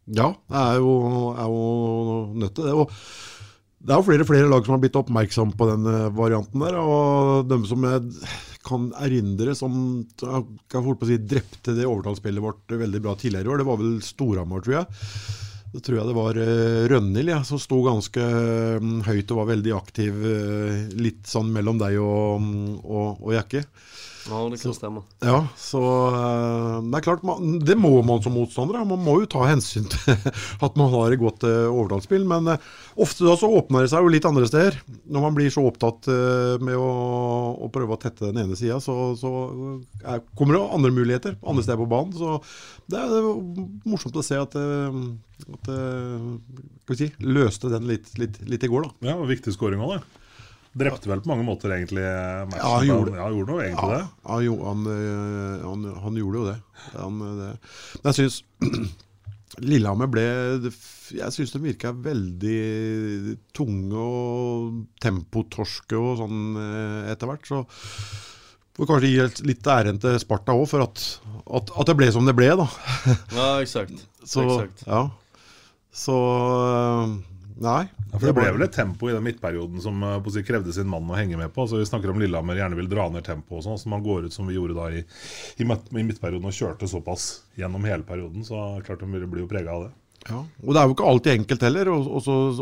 Ja, 0.06 0.34
det 0.46 0.54
er 0.54 0.76
jo, 0.78 0.90
er 1.34 1.48
jo 1.50 2.34
nødt 2.38 2.54
til 2.54 2.68
det. 2.68 2.74
Og 2.78 2.92
det 3.82 3.90
er 3.90 3.98
jo 3.98 4.06
flere 4.06 4.26
flere 4.26 4.50
lag 4.50 4.64
som 4.64 4.76
har 4.76 4.82
blitt 4.84 4.98
oppmerksom 4.98 5.52
på 5.58 5.66
den 5.70 5.86
eh, 5.90 6.10
varianten 6.14 6.62
der. 6.62 6.78
Og 6.78 7.48
dem 7.50 7.66
som 7.66 7.82
jeg 7.84 8.06
kan 8.66 8.90
erindre 8.98 9.54
som 9.58 9.72
kan 10.18 10.84
holdt 10.84 11.00
på 11.00 11.06
å 11.06 11.10
si, 11.10 11.18
drepte 11.22 11.76
det 11.76 11.86
overtallsspillet 11.88 12.42
vårt 12.44 12.76
veldig 12.76 13.02
bra 13.04 13.16
tidligere 13.18 13.48
i 13.48 13.52
år, 13.54 13.62
det 13.62 13.68
var 13.68 13.82
vel 13.82 13.98
Storhamar, 14.04 14.64
tror 14.64 14.80
jeg. 14.80 15.02
Da 15.76 15.82
tror 15.84 15.98
jeg 15.98 16.08
det 16.08 16.16
var 16.16 16.38
uh, 16.40 16.82
Rønhild 16.88 17.32
ja, 17.34 17.40
som 17.44 17.60
sto 17.60 17.82
ganske 17.84 18.26
mm, 18.80 19.00
høyt 19.08 19.32
og 19.34 19.40
var 19.42 19.50
veldig 19.50 19.72
aktiv, 19.76 20.20
eh, 20.30 20.76
litt 20.96 21.26
sånn 21.28 21.50
mellom 21.52 21.80
deg 21.82 21.98
og, 22.00 22.40
mm, 22.40 22.76
og, 22.80 23.20
og 23.20 23.34
Jakke. 23.36 23.66
Ja, 24.26 24.40
det 24.50 24.58
kan 24.58 24.74
stemme. 24.74 25.02
Ja, 25.22 25.38
så 25.60 25.80
eh, 26.10 26.76
det 26.90 26.98
er 26.98 27.04
klart, 27.04 27.22
man, 27.26 27.58
det 27.62 27.76
må 27.78 27.92
man 28.06 28.22
som 28.24 28.34
motstander. 28.34 28.82
Man 28.88 29.04
må 29.04 29.20
jo 29.22 29.28
ta 29.30 29.44
hensyn 29.46 29.86
til 29.92 30.16
at 30.66 30.78
man 30.78 30.90
har 30.92 31.14
et 31.14 31.20
godt 31.20 31.46
uh, 31.46 31.68
overtallsspill. 31.70 32.26
Men 32.28 32.50
uh, 32.50 32.66
ofte 33.02 33.26
da 33.26 33.36
så 33.38 33.50
åpner 33.60 33.86
det 33.86 33.92
seg 33.92 34.02
jo 34.02 34.12
litt 34.12 34.26
andre 34.28 34.48
steder. 34.50 34.80
Når 35.12 35.26
man 35.28 35.36
blir 35.36 35.52
så 35.54 35.64
opptatt 35.68 36.10
uh, 36.10 36.56
med 36.64 36.78
å, 36.78 36.90
å, 37.66 37.70
prøve 37.74 37.94
å 37.94 38.00
tette 38.02 38.30
den 38.30 38.42
ene 38.42 38.58
sida, 38.58 38.80
så, 38.82 39.14
så 39.20 39.30
er, 40.02 40.24
kommer 40.38 40.58
det 40.58 40.64
andre 40.80 40.94
muligheter 40.96 41.38
andre 41.46 41.66
steder 41.66 41.82
på 41.84 41.90
banen. 41.94 42.14
Så 42.16 42.38
det 42.90 43.00
er, 43.00 43.10
det 43.12 43.22
er 43.22 43.88
morsomt 43.90 44.18
å 44.18 44.26
se 44.26 44.38
at 44.40 44.54
det 45.66 46.98
si, 46.98 47.10
løste 47.22 47.70
den 47.70 47.86
litt, 47.88 48.14
litt, 48.18 48.38
litt, 48.46 48.64
i 48.64 48.70
går, 48.70 48.86
da. 48.86 49.12
Ja, 49.12 49.18
viktig 49.26 49.54
skåring 49.54 49.82
òg, 49.82 49.98
det. 49.98 50.25
Drepte 50.76 51.08
vel 51.08 51.22
på 51.24 51.30
mange 51.30 51.46
måter 51.46 51.72
egentlig 51.72 52.04
matchen. 52.04 52.60
Ja, 52.60 52.74
han 52.74 52.86
gjorde, 52.90 53.16
ja, 53.16 53.30
gjorde 53.32 53.52
noe 53.52 53.64
egentlig 53.64 53.88
ja, 53.88 53.96
det. 53.96 54.04
Han, 54.28 54.62
han, 54.68 54.86
eh, 54.92 55.64
han, 55.64 55.88
han, 56.04 56.20
gjorde 56.20 56.40
jo 56.40 56.46
det. 56.50 56.56
Han, 56.92 57.18
eh, 57.24 57.34
det. 57.40 57.50
Men 58.02 58.10
jeg 58.10 58.18
syns 58.20 58.38
Lillehammer 59.64 60.10
ble 60.10 60.24
Jeg 61.16 61.32
syns 61.32 61.54
de 61.54 61.60
virka 61.62 61.94
veldig 61.94 63.36
tunge 63.56 64.02
og 64.02 64.80
tempotorske 65.00 65.96
og 65.96 66.20
sånn 66.20 66.42
eh, 66.60 67.12
etter 67.14 67.30
hvert. 67.30 67.48
Så 67.48 67.62
får 68.76 68.90
kanskje 68.90 69.12
gi 69.14 69.46
litt 69.48 69.70
æren 69.72 70.00
til 70.02 70.18
Sparta 70.20 70.52
òg, 70.52 70.66
for 70.68 70.84
at, 70.84 71.06
at, 71.46 71.72
at, 71.72 71.86
det 71.88 71.96
ble 71.96 72.10
som 72.12 72.28
det 72.28 72.36
ble, 72.36 72.50
da. 72.60 72.68
Ja, 73.32 73.48
eksakt. 73.62 74.04
Så, 74.26 74.44
ja. 74.84 75.06
Så 75.96 76.18
Nei. 77.56 77.86
Ja, 78.12 78.18
for 78.18 78.26
Det 78.28 78.34
ble 78.36 78.48
vel 78.52 78.64
et 78.66 78.74
tempo 78.76 79.08
i 79.08 79.14
den 79.14 79.24
midtperioden 79.24 79.80
som 79.80 80.02
uh, 80.04 80.30
si, 80.32 80.42
krevde 80.44 80.74
sin 80.76 80.88
mann 80.92 81.08
å 81.08 81.16
henge 81.16 81.38
med 81.40 81.54
på. 81.54 81.64
Altså, 81.64 81.80
vi 81.80 81.88
snakker 81.88 82.12
om 82.12 82.20
Lillehammer 82.20 82.58
gjerne 82.58 82.76
vil 82.76 82.90
dra 82.90 83.06
ned 83.12 83.24
tempoet, 83.24 83.64
sånn, 83.64 83.78
så 83.80 83.92
man 83.92 84.04
går 84.04 84.28
ut 84.28 84.36
som 84.36 84.48
vi 84.48 84.58
gjorde 84.58 84.76
da 84.76 84.90
i, 84.92 85.00
i, 85.00 85.64
i, 85.64 86.02
midtperioden 86.02 86.50
og 86.50 86.56
kjørte 86.56 86.88
såpass 86.90 87.46
gjennom 87.56 87.86
hele 87.88 88.04
perioden. 88.08 88.44
Så 88.44 88.60
klart 88.84 89.00
de 89.00 89.08
blir 89.08 89.46
jo 89.46 89.48
prega 89.48 89.72
av 89.72 89.86
det. 89.86 89.94
Ja, 90.26 90.40
og 90.42 90.74
Det 90.74 90.80
er 90.80 90.88
jo 90.88 90.94
ikke 90.96 91.08
alltid 91.08 91.32
enkelt 91.36 91.64
heller 91.68 91.88
å 91.92 91.96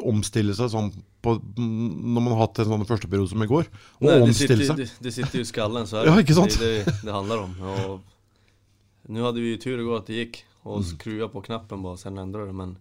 omstille 0.05 0.55
seg 0.55 0.69
sånn 0.71 0.91
på, 1.25 1.39
når 1.57 2.21
man 2.21 2.35
har 2.35 2.43
hatt 2.45 2.61
en 2.61 2.71
sånn 2.75 2.89
førsteperiode 2.89 3.31
som 3.33 3.43
i 3.43 3.51
går. 3.51 3.71
Nei, 4.05 4.19
det 4.21 4.35
sitter, 4.37 4.65
det, 4.77 4.91
det 5.01 5.13
sitter 5.17 5.41
jo 5.41 5.47
i 5.47 5.49
skallen, 5.49 5.89
så 5.89 6.03
er 6.03 6.09
ja, 6.11 6.17
ikke 6.21 6.37
sant? 6.37 6.59
det 6.61 6.73
det, 6.85 6.99
det 7.07 7.15
handler 7.15 7.47
om. 7.47 7.55
Og 7.65 9.15
nå 9.17 9.25
hadde 9.27 9.43
vi 9.43 9.57
tur 9.63 9.81
i 9.81 9.87
går 9.87 10.03
at 10.03 10.11
det 10.13 10.21
gikk, 10.21 10.43
og 10.65 10.85
mm. 10.85 10.91
skrua 10.93 11.31
på 11.33 11.43
knappen 11.49 11.83
bare, 11.85 12.01
så 12.01 12.13
endret 12.13 12.53
det. 12.53 12.59
men 12.61 12.77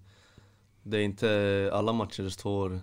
det 0.83 0.97
är 0.97 1.01
inte 1.01 1.69
alla 1.73 1.93
matcher 1.93 2.23
det 2.23 2.31
står 2.31 2.81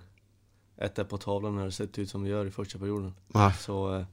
etter 0.76 1.04
på 1.04 1.18
tavlan 1.18 1.56
när 1.56 1.64
det 1.64 1.72
sett 1.72 1.98
ut 1.98 2.10
som 2.10 2.22
det 2.22 2.30
gör 2.30 2.46
i 2.46 2.50
första 2.50 2.78
perioden. 2.78 3.14
Nej. 3.26 3.54
Så 3.54 3.94
eh, 3.94 4.04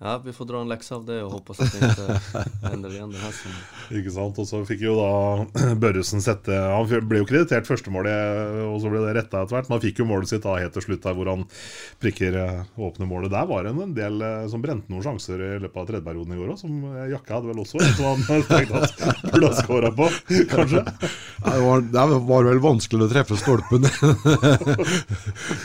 ja, 0.00 0.18
vi 0.24 0.32
får 0.32 0.46
dra 0.46 0.60
en 0.60 0.68
lekse 0.70 0.94
av 0.94 1.02
det 1.08 1.16
og 1.24 1.32
håpe 1.32 1.56
at 1.56 1.72
det 1.74 1.88
ikke 1.88 2.42
hender 2.70 2.92
igjen 2.94 3.10
denne 3.10 3.30
sesongen. 3.34 3.62
Ikke 3.98 4.12
sant. 4.14 4.36
Og 4.38 4.46
så 4.46 4.60
fikk 4.68 4.84
jo 4.84 4.92
da 4.94 5.72
Børresen 5.82 6.22
sette 6.22 6.54
Han 6.54 6.86
ble 7.08 7.24
jo 7.24 7.26
kreditert 7.26 7.66
førstemålet, 7.66 8.62
og 8.68 8.76
så 8.78 8.92
ble 8.92 9.00
det 9.02 9.16
retta 9.16 9.40
etter 9.42 9.56
hvert. 9.56 9.66
Men 9.66 9.74
han 9.74 9.82
fikk 9.82 9.98
jo 9.98 10.06
målet 10.06 10.30
sitt 10.30 10.44
da 10.44 10.54
helt 10.60 10.76
til 10.76 10.84
slutt, 10.86 11.02
der 11.02 11.16
hvor 11.18 11.30
han 11.32 11.42
prikker 11.98 12.38
eh, 12.38 12.60
åpne 12.78 13.08
målet. 13.10 13.32
Der 13.34 13.48
var 13.50 13.66
det 13.66 13.72
en 13.74 13.96
del 13.96 14.22
eh, 14.22 14.44
som 14.52 14.62
brente 14.62 14.86
noen 14.92 15.02
sjanser 15.02 15.42
i 15.42 15.50
løpet 15.64 15.82
av 15.82 15.90
tredjeperioden 15.90 16.36
i 16.36 16.38
går 16.38 16.54
òg, 16.54 16.60
som 16.62 16.78
Jakke 17.10 17.34
hadde 17.34 17.50
vel 17.50 17.64
også 17.64 17.82
som 17.98 18.22
han 18.30 18.46
tenkte 18.52 18.84
at 18.84 19.26
burde 19.32 19.50
ha 19.50 19.58
skåra 19.58 19.92
på, 19.98 20.08
kanskje. 20.54 20.84
Det 21.42 21.58
var, 21.66 21.84
det 21.90 22.06
var, 22.30 22.48
vel 22.52 22.62
vanskelig 22.62 23.08
å 23.08 23.10
treffe 23.16 23.40
stolpen 23.42 23.90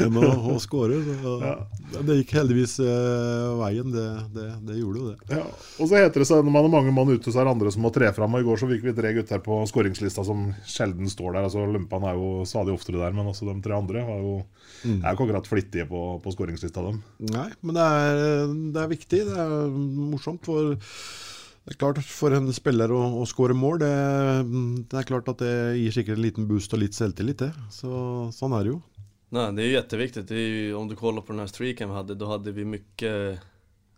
enn 0.01 0.17
å, 0.17 0.33
å 0.55 0.57
skåre. 0.63 1.03
Ja. 1.21 1.55
Det 2.01 2.17
gikk 2.23 2.37
heldigvis 2.39 2.79
eh, 2.81 3.49
veien. 3.61 3.93
det 3.93 4.22
det, 4.33 4.45
det, 4.67 4.77
gjorde 4.79 5.01
jo 5.01 5.09
det. 5.11 5.37
Ja, 5.37 5.45
og 5.51 5.89
så 5.89 5.99
heter 5.99 6.23
det 6.23 6.27
seg 6.29 6.43
når 6.43 6.53
man 6.55 6.67
har 6.67 6.73
mange 6.75 6.93
mann 6.95 7.11
ute, 7.11 7.31
så 7.31 7.41
er 7.41 7.47
det 7.47 7.55
andre 7.55 7.73
som 7.73 7.83
må 7.85 7.91
tre 7.95 8.11
fram. 8.15 8.37
Og 8.37 8.43
I 8.43 8.47
går 8.47 8.61
så 8.61 8.69
fikk 8.69 8.85
vi 8.87 8.95
tre 8.97 9.11
gutter 9.17 9.43
på 9.43 9.59
skåringslista 9.69 10.25
som 10.27 10.45
sjelden 10.69 11.11
står 11.11 11.35
der. 11.35 11.49
Altså 11.49 11.65
Lumpan 11.67 12.07
er 12.09 12.19
jo 12.19 12.29
stadig 12.49 12.75
oftere 12.75 13.01
der, 13.01 13.17
men 13.17 13.29
også 13.31 13.49
de 13.49 13.57
tre 13.65 13.75
andre 13.77 14.05
er 14.05 14.23
jo, 14.23 14.37
mm. 14.83 15.01
er 15.01 15.09
jo 15.09 15.17
ikke 15.17 15.27
akkurat 15.27 15.51
flittige 15.51 15.89
på, 15.89 16.05
på 16.23 16.35
skåringslista, 16.37 16.85
dem. 16.85 17.03
Nei, 17.33 17.49
men 17.61 17.77
det 17.77 17.91
er, 17.99 18.57
det 18.75 18.83
er 18.83 18.95
viktig. 18.95 19.21
Det 19.29 19.45
er 19.45 19.77
morsomt. 20.13 20.45
for 20.47 20.75
det 21.63 21.77
er 21.77 21.79
klart, 21.79 21.99
For 22.03 22.35
en 22.35 22.49
spiller 22.51 22.91
å, 22.91 23.01
å 23.21 23.27
skåre 23.29 23.55
mål, 23.55 23.77
det, 23.79 23.91
det, 24.91 24.97
er 24.99 25.07
klart 25.07 25.29
at 25.31 25.39
det 25.39 25.53
gir 25.79 25.95
sikkert 25.95 26.19
en 26.19 26.25
liten 26.25 26.47
boost 26.49 26.75
og 26.75 26.81
litt 26.83 26.97
selvtillit. 26.97 27.45
det. 27.45 27.53
Så, 27.71 27.93
sånn 28.35 28.55
er 28.57 28.65
det 28.65 28.75
jo. 28.75 28.81
Nej, 29.33 29.51
det 29.51 29.63
är 29.63 29.67
jätteviktigt. 29.67 30.27
Det 30.27 30.35
är 30.35 30.47
ju, 30.47 30.73
om 30.73 30.87
du 30.87 30.95
kollar 30.95 31.21
på 31.21 31.33
den 31.33 31.39
här 31.39 31.47
streaken 31.47 31.89
vi 31.89 31.95
hade, 31.95 32.15
då 32.15 32.25
hade 32.25 32.51
vi 32.51 32.65
mycket 32.65 33.39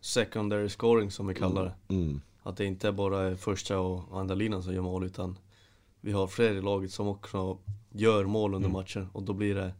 secondary 0.06 0.70
scoring 0.70 1.12
som 1.12 1.28
vi 1.28 1.34
kaller 1.34 1.56
kallar 1.56 1.76
det. 1.88 1.96
Mm. 1.96 2.22
Att 2.44 2.58
det 2.58 2.66
inte 2.66 2.92
bara 2.92 3.22
är 3.22 3.36
första 3.36 3.80
och 3.80 4.20
andra 4.20 4.36
linan 4.36 4.64
som 4.64 4.74
gör 4.74 4.82
mål 4.82 5.04
utan 5.04 5.38
vi 6.02 6.12
har 6.12 6.28
fler 6.28 6.54
i 6.54 6.62
laget 6.62 6.92
som 6.92 7.08
också 7.08 7.58
gör 7.92 8.26
mål 8.26 8.54
under 8.54 8.70
mm. 8.70 8.74
matcher 8.74 9.08
och 9.14 9.24
då 9.24 9.34
blir 9.34 9.56
det 9.56 9.74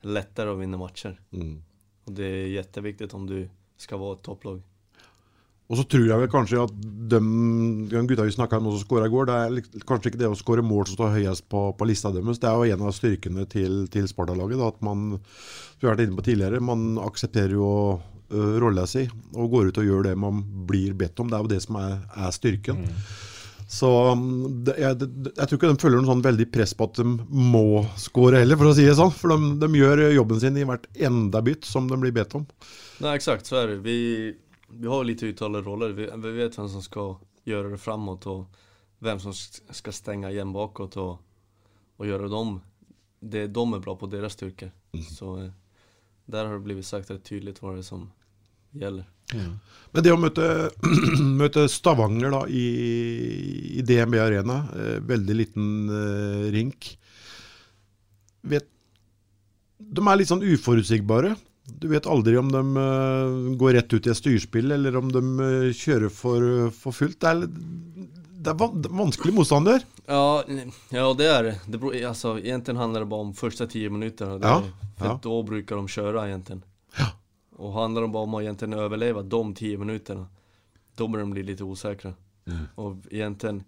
lättare 0.00 0.50
att 0.50 0.58
vinna 0.58 0.78
matcher. 0.78 1.20
Mm. 1.32 1.62
Och 2.04 2.12
det 2.12 2.24
är 2.24 2.46
jätteviktigt 2.46 3.14
om 3.14 3.26
du 3.26 3.48
ska 3.76 3.96
vara 3.96 4.12
ett 4.12 4.22
topplag. 4.22 4.62
Og 5.70 5.78
så 5.78 5.84
tror 5.86 6.02
jeg 6.02 6.18
vel 6.18 6.30
kanskje 6.30 6.62
at 6.64 6.72
de, 7.12 7.20
de 7.86 8.06
gutta 8.10 8.24
vi 8.26 8.32
snakka 8.34 8.58
med 8.58 8.74
som 8.74 8.82
skåra 8.82 9.06
i 9.06 9.12
går, 9.12 9.28
det 9.28 9.34
er 9.38 9.84
kanskje 9.86 10.10
ikke 10.10 10.18
det 10.24 10.30
å 10.32 10.38
skåre 10.38 10.64
mål 10.66 10.88
som 10.88 10.96
står 10.96 11.12
høyest 11.14 11.44
på, 11.46 11.60
på, 11.78 11.86
lista 11.86 12.10
deres. 12.10 12.40
Det 12.42 12.48
er 12.50 12.56
jo 12.58 12.74
en 12.74 12.88
av 12.88 12.96
styrkene 12.96 13.44
til, 13.46 13.84
til 13.86 14.08
Sparta-laget. 14.10 14.58
At 14.66 14.82
man, 14.82 15.20
som 15.20 15.78
vi 15.78 15.86
har 15.86 15.94
vært 15.94 16.08
inne 16.08 16.18
på 16.18 16.26
tidligere, 16.26 16.58
man 16.58 16.98
aksepterer 16.98 17.54
jo 17.54 17.70
uh, 18.34 18.54
rolla 18.62 18.86
si 18.90 19.06
og 19.34 19.50
går 19.52 19.70
ut 19.70 19.82
og 19.82 19.90
gjør 19.90 20.08
det 20.10 20.14
man 20.18 20.42
blir 20.68 20.94
bedt 20.98 21.20
om. 21.22 21.30
Det 21.30 21.38
er 21.38 21.44
jo 21.44 21.52
det 21.54 21.60
som 21.66 21.80
er, 21.80 21.98
er 22.26 22.34
styrken. 22.36 22.84
Mm. 22.84 23.00
Så 23.70 23.88
det, 24.66 24.74
jeg, 24.82 24.98
det, 24.98 25.30
jeg, 25.36 25.46
tror 25.46 25.58
ikke 25.58 25.68
de 25.70 25.82
føler 25.84 26.00
noe 26.00 26.10
sånn 26.10 26.24
veldig 26.24 26.46
press 26.50 26.72
på 26.74 26.88
at 26.90 26.98
de 26.98 27.04
må 27.30 27.84
skåre 28.02 28.40
heller, 28.42 28.58
for 28.58 28.72
å 28.72 28.74
si 28.74 28.86
det 28.88 28.96
sånn. 28.98 29.12
For 29.14 29.30
de, 29.30 29.52
de, 29.62 29.68
gjør 29.78 30.08
jobben 30.10 30.40
sin 30.42 30.58
i 30.58 30.66
hvert 30.66 30.88
enda 30.98 31.42
bytt 31.46 31.68
som 31.68 31.86
de 31.90 31.98
blir 32.02 32.14
bedt 32.16 32.34
om. 32.38 32.48
Nei, 33.04 33.14
exakt, 33.14 33.46
så 33.46 33.62
er 33.62 33.76
det. 33.76 33.82
Vi 33.86 33.98
vi 34.72 34.88
har 34.88 35.04
litt 35.04 35.22
uttalte 35.22 35.60
roller. 35.60 35.92
Vi, 35.92 36.08
vi, 36.16 36.30
vet 36.30 36.58
hvem 36.58 36.68
som 36.68 36.82
skal 36.82 37.16
gjøre 37.48 37.74
det 37.74 37.80
framover, 37.82 38.28
og 38.28 39.02
hvem 39.02 39.20
som 39.22 39.34
skal 39.34 39.96
stenge 39.96 40.30
igjen 40.30 40.52
bakåt 40.54 40.98
og, 41.00 41.18
og 41.98 42.06
gjøre 42.06 42.30
dem 42.30 42.58
det 43.20 43.48
de 43.52 43.64
er 43.74 43.82
bra 43.84 43.96
på, 43.98 44.08
deres 44.08 44.36
styrker. 44.36 44.70
Mm. 44.94 45.02
Så 45.04 45.34
eh, 45.42 45.50
der 46.30 46.46
har 46.46 46.56
det 46.56 46.64
blitt 46.64 46.86
sagt 46.88 47.10
rett 47.10 47.24
tydelig 47.26 47.58
hva 47.58 47.74
det 47.74 47.82
er 47.82 47.90
som 47.90 48.06
gjelder. 48.72 49.06
Mm. 49.34 49.52
Men 49.90 50.06
det 50.06 50.12
å 50.14 50.18
møte, 50.20 50.46
møte 51.42 51.66
Stavanger 51.70 52.34
da, 52.34 52.44
i, 52.46 52.66
i, 53.78 53.84
DNB 53.86 54.18
Arena, 54.22 54.62
eh, 54.74 54.98
veldig 55.06 55.36
liten 55.38 55.70
eh, 55.90 56.48
rink 56.54 56.92
vet, 58.46 58.66
De 59.78 60.04
er 60.06 60.20
litt 60.20 60.30
sånn 60.30 60.46
uforutsigbare. 60.46 61.34
Du 61.80 61.88
vet 61.90 62.06
aldri 62.10 62.36
om 62.40 62.48
de 62.50 62.60
uh, 62.74 63.50
går 63.58 63.76
rett 63.76 63.92
ut 63.92 64.06
i 64.06 64.10
et 64.10 64.18
styrspill, 64.18 64.72
eller 64.74 64.96
om 64.98 65.10
de 65.12 65.20
uh, 65.20 65.68
kjører 65.76 66.10
for, 66.10 66.46
for, 66.74 66.96
fullt. 66.96 67.20
Det 67.20 67.30
er, 67.30 67.44
det 68.40 68.54
er 68.54 68.96
vanskelig 68.98 69.34
motstander. 69.36 69.84
Ja, 70.08 70.40
ja, 70.90 71.04
det 71.14 71.28
er 71.30 71.46
det. 71.46 71.54
det 71.70 72.02
altså, 72.08 72.34
egentlig 72.40 72.78
handler 72.80 73.04
det 73.04 73.10
bare 73.12 73.28
om 73.28 73.36
første 73.38 73.68
ti 73.70 73.84
minutter. 73.92 74.40
Ja, 74.42 74.56
for 74.98 75.12
ja. 75.12 75.14
da 75.28 75.38
bruker 75.52 75.78
de 75.78 75.94
kjøre, 75.94 76.26
egentlig. 76.26 76.60
Ja. 77.60 77.66
Og 77.66 77.72
handler 77.72 78.02
det 78.02 78.08
bare 78.08 78.28
om 78.28 78.34
å 78.34 78.40
egentligen 78.40 78.74
overleve 78.74 79.22
de 79.22 79.54
tio 79.54 79.78
minuterna, 79.78 80.28
da 80.96 81.08
börjar 81.08 81.26
de 81.26 81.30
bli 81.30 81.42
litt 81.42 81.60
osäkra. 81.60 82.14
Mm. 82.46 82.66
Og 82.74 83.06
egentlig, 83.10 83.64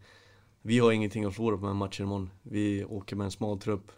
vi 0.63 0.79
har 0.79 0.93
ingenting 0.93 1.27
å 1.27 1.31
förlora 1.31 1.59
på 1.59 1.67
den 1.67 1.77
matchen 1.77 2.07
i 2.07 2.09
morgen. 2.09 2.31
Vi 2.43 2.85
åker 2.85 3.17
med 3.17 3.25
en 3.25 3.31
smal 3.31 3.59
trupp. 3.59 3.93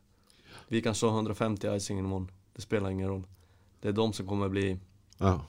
Vi 0.68 0.82
kan 0.82 0.94
stå 0.94 1.08
150 1.08 1.76
icing 1.76 1.98
imorgon. 1.98 2.28
i. 2.30 2.32
Det 2.56 2.62
spelar 2.62 2.90
ingen 2.90 3.08
roll. 3.08 3.26
det 3.80 3.88
är 3.88 3.92
de 3.92 4.12
som 4.12 4.26
kommer 4.26 4.48
bli 4.48 4.78
ja. 5.18 5.40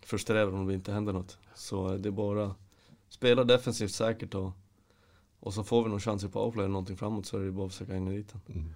frustrerade 0.00 0.52
om 0.52 0.66
det 0.66 0.74
inte 0.74 0.92
händer 0.92 1.12
något. 1.12 1.38
Så 1.54 1.96
det 1.96 2.08
är 2.08 2.12
bara 2.12 2.54
spela 3.08 3.44
defensivt 3.44 3.92
säkert 3.92 4.34
och 4.34 4.52
Och 5.46 5.54
så 5.54 5.64
får 5.64 5.82
vi 5.84 5.90
någon 5.90 6.00
chans 6.00 6.24
i 6.24 6.28
powerplay 6.28 6.64
eller 6.64 6.72
någonting 6.72 6.96
framåt 6.96 7.26
så 7.26 7.38
är 7.38 7.44
det 7.44 7.52
bara 7.52 7.66
att 7.66 7.72
försöka 7.72 7.92
hänga 7.92 8.10
dit 8.10 8.34
den. 8.46 8.74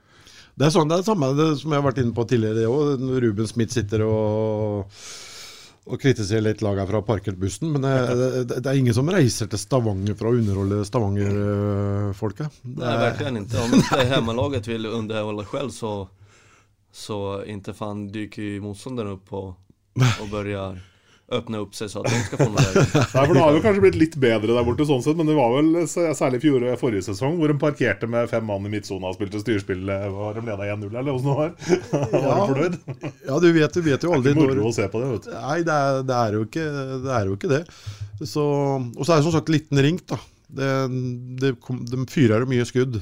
Det 0.54 0.66
er 0.66 0.72
sånn, 0.74 0.90
det 0.90 0.98
er 0.98 1.02
det 1.02 1.08
samme 1.08 1.32
det, 1.38 1.48
som 1.60 1.72
jeg 1.72 1.80
har 1.80 1.86
vært 1.86 2.00
inne 2.02 2.16
på 2.16 2.26
tidligere 2.28 2.70
òg. 2.70 3.04
Ruben 3.24 3.48
Smith 3.48 3.74
sitter 3.74 4.04
og, 4.06 5.00
og 5.86 6.02
kritiserer 6.02 6.44
litt 6.48 6.64
laget 6.64 6.90
fra 6.90 7.00
parkert-bussen. 7.06 7.70
Men 7.74 7.86
det, 7.86 7.94
det, 8.20 8.58
det 8.58 8.72
er 8.72 8.80
ingen 8.80 8.96
som 8.96 9.10
reiser 9.12 9.50
til 9.50 9.62
Stavanger 9.62 10.18
for 10.18 10.30
å 10.30 10.34
underholde 10.36 10.82
Stavanger-folket. 10.88 12.60
Nej, 12.66 12.98
verkligen 13.06 13.40
inte. 13.44 13.62
Om 13.62 13.78
inte 13.78 14.04
hemmalaget 14.14 14.68
vill 14.68 14.86
underhålla 14.86 15.44
själv 15.44 15.70
så, 15.70 15.94
så 16.92 17.44
inte 17.44 17.74
fan 17.74 18.08
dyker 18.12 18.42
ju 18.42 18.60
motståndaren 18.60 19.12
upp 19.12 19.32
och, 19.32 19.48
och 20.20 20.28
börjar 20.30 20.80
öppna 21.34 21.60
opp 21.62 21.76
seg, 21.78 21.90
så 21.92 22.02
at 22.02 22.10
de 22.10 22.20
skal 22.26 22.40
få 22.40 22.48
noe 22.50 22.64
der. 22.64 22.78
Nei, 23.14 23.24
for 23.24 23.34
Det 23.36 23.42
har 23.42 23.56
jo 23.56 23.62
kanskje 23.64 23.84
blitt 23.84 23.98
litt 24.00 24.16
bedre 24.22 24.56
der 24.56 24.66
borte, 24.66 24.86
sånn 24.88 25.04
sett, 25.04 25.18
men 25.18 25.30
det 25.30 25.36
var 25.38 25.54
vel 25.54 25.86
særlig 25.90 26.40
fjor, 26.42 26.66
forrige 26.80 27.06
sesong 27.10 27.38
hvor 27.38 27.52
de 27.52 27.56
parkerte 27.60 28.08
med 28.10 28.30
fem 28.32 28.44
mann 28.46 28.66
i 28.66 28.72
midtsona 28.72 29.12
og 29.12 29.18
spilte 29.18 29.42
styrspill. 29.42 29.86
Var 30.20 30.36
de 30.36 30.42
leda 30.46 30.66
1-0, 30.74 30.90
eller 30.90 31.12
åssen 31.14 31.30
det 31.30 31.36
var? 31.38 31.54
Var 32.10 32.34
de 32.34 32.48
fornøyd? 32.50 32.76
Ja, 33.28 33.38
du 33.40 33.48
vet, 33.54 33.76
du 33.76 33.86
vet 33.86 34.04
jo 34.04 34.12
aldri 34.16 34.32
Det 34.32 34.36
er 34.36 34.42
ikke 34.42 34.56
moro 34.58 34.72
å 34.72 34.74
se 34.74 34.88
på 34.90 35.02
det, 35.02 35.12
vet 35.14 35.28
du. 35.28 35.30
Nei, 35.36 35.60
det 35.66 35.76
er, 35.76 36.02
det 36.08 36.18
er, 36.18 36.36
jo, 36.36 36.42
ikke, 36.48 36.66
det 37.06 37.14
er 37.16 37.30
jo 37.30 37.38
ikke 37.38 37.52
det. 37.54 37.62
Så, 38.20 38.44
og 38.44 39.02
så 39.04 39.14
er 39.14 39.20
det 39.20 39.26
som 39.28 39.34
sagt 39.36 39.52
liten 39.52 39.80
ring, 39.80 40.02
da. 40.10 40.18
Det, 40.50 40.68
det 41.40 41.54
kom, 41.62 41.84
de 41.86 42.04
fyrer 42.10 42.42
jo 42.42 42.50
mye 42.50 42.66
skudd. 42.68 42.98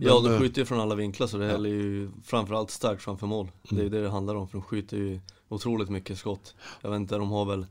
Ja, 0.00 0.16
Men, 0.16 0.24
de 0.24 0.30
skyter 0.30 0.40
skjuter 0.40 0.64
fra 0.64 0.80
alle 0.82 0.96
vinkler, 0.98 1.26
vinklar 1.26 1.30
så 1.30 1.38
det 1.38 1.50
gjelder 1.50 1.76
jo 1.76 2.06
framfor 2.26 2.58
alt 2.58 2.74
sterkt 2.74 3.04
framfor 3.04 3.30
mål. 3.30 3.50
Det 3.70 3.78
er 3.78 3.86
jo 3.86 3.92
det 3.92 4.02
det 4.06 4.12
handler 4.14 4.40
om, 4.40 4.48
for 4.50 4.58
de 4.58 4.68
skjuter 4.70 5.02
ju 5.02 5.12
otroligt 5.52 5.88
mycket 5.88 6.18
skott. 6.18 6.54
Jag 6.80 6.90
vet 6.90 6.96
inte, 6.96 7.16
de 7.16 7.30
har 7.30 7.44
väl... 7.44 7.66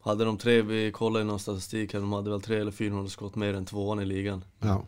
Hade 0.00 0.24
de 0.24 0.38
tre, 0.38 0.62
vi 0.62 0.92
kollade 0.92 1.22
i 1.22 1.26
någon 1.26 1.38
statistik 1.38 1.92
här, 1.92 2.00
de 2.00 2.12
hade 2.12 2.30
väl 2.30 2.40
tre 2.40 2.56
eller 2.56 2.70
400 2.70 3.10
skott 3.10 3.36
mer 3.36 3.54
än 3.54 3.66
tvåan 3.66 4.00
i 4.00 4.04
ligan. 4.04 4.44
Ja. 4.58 4.84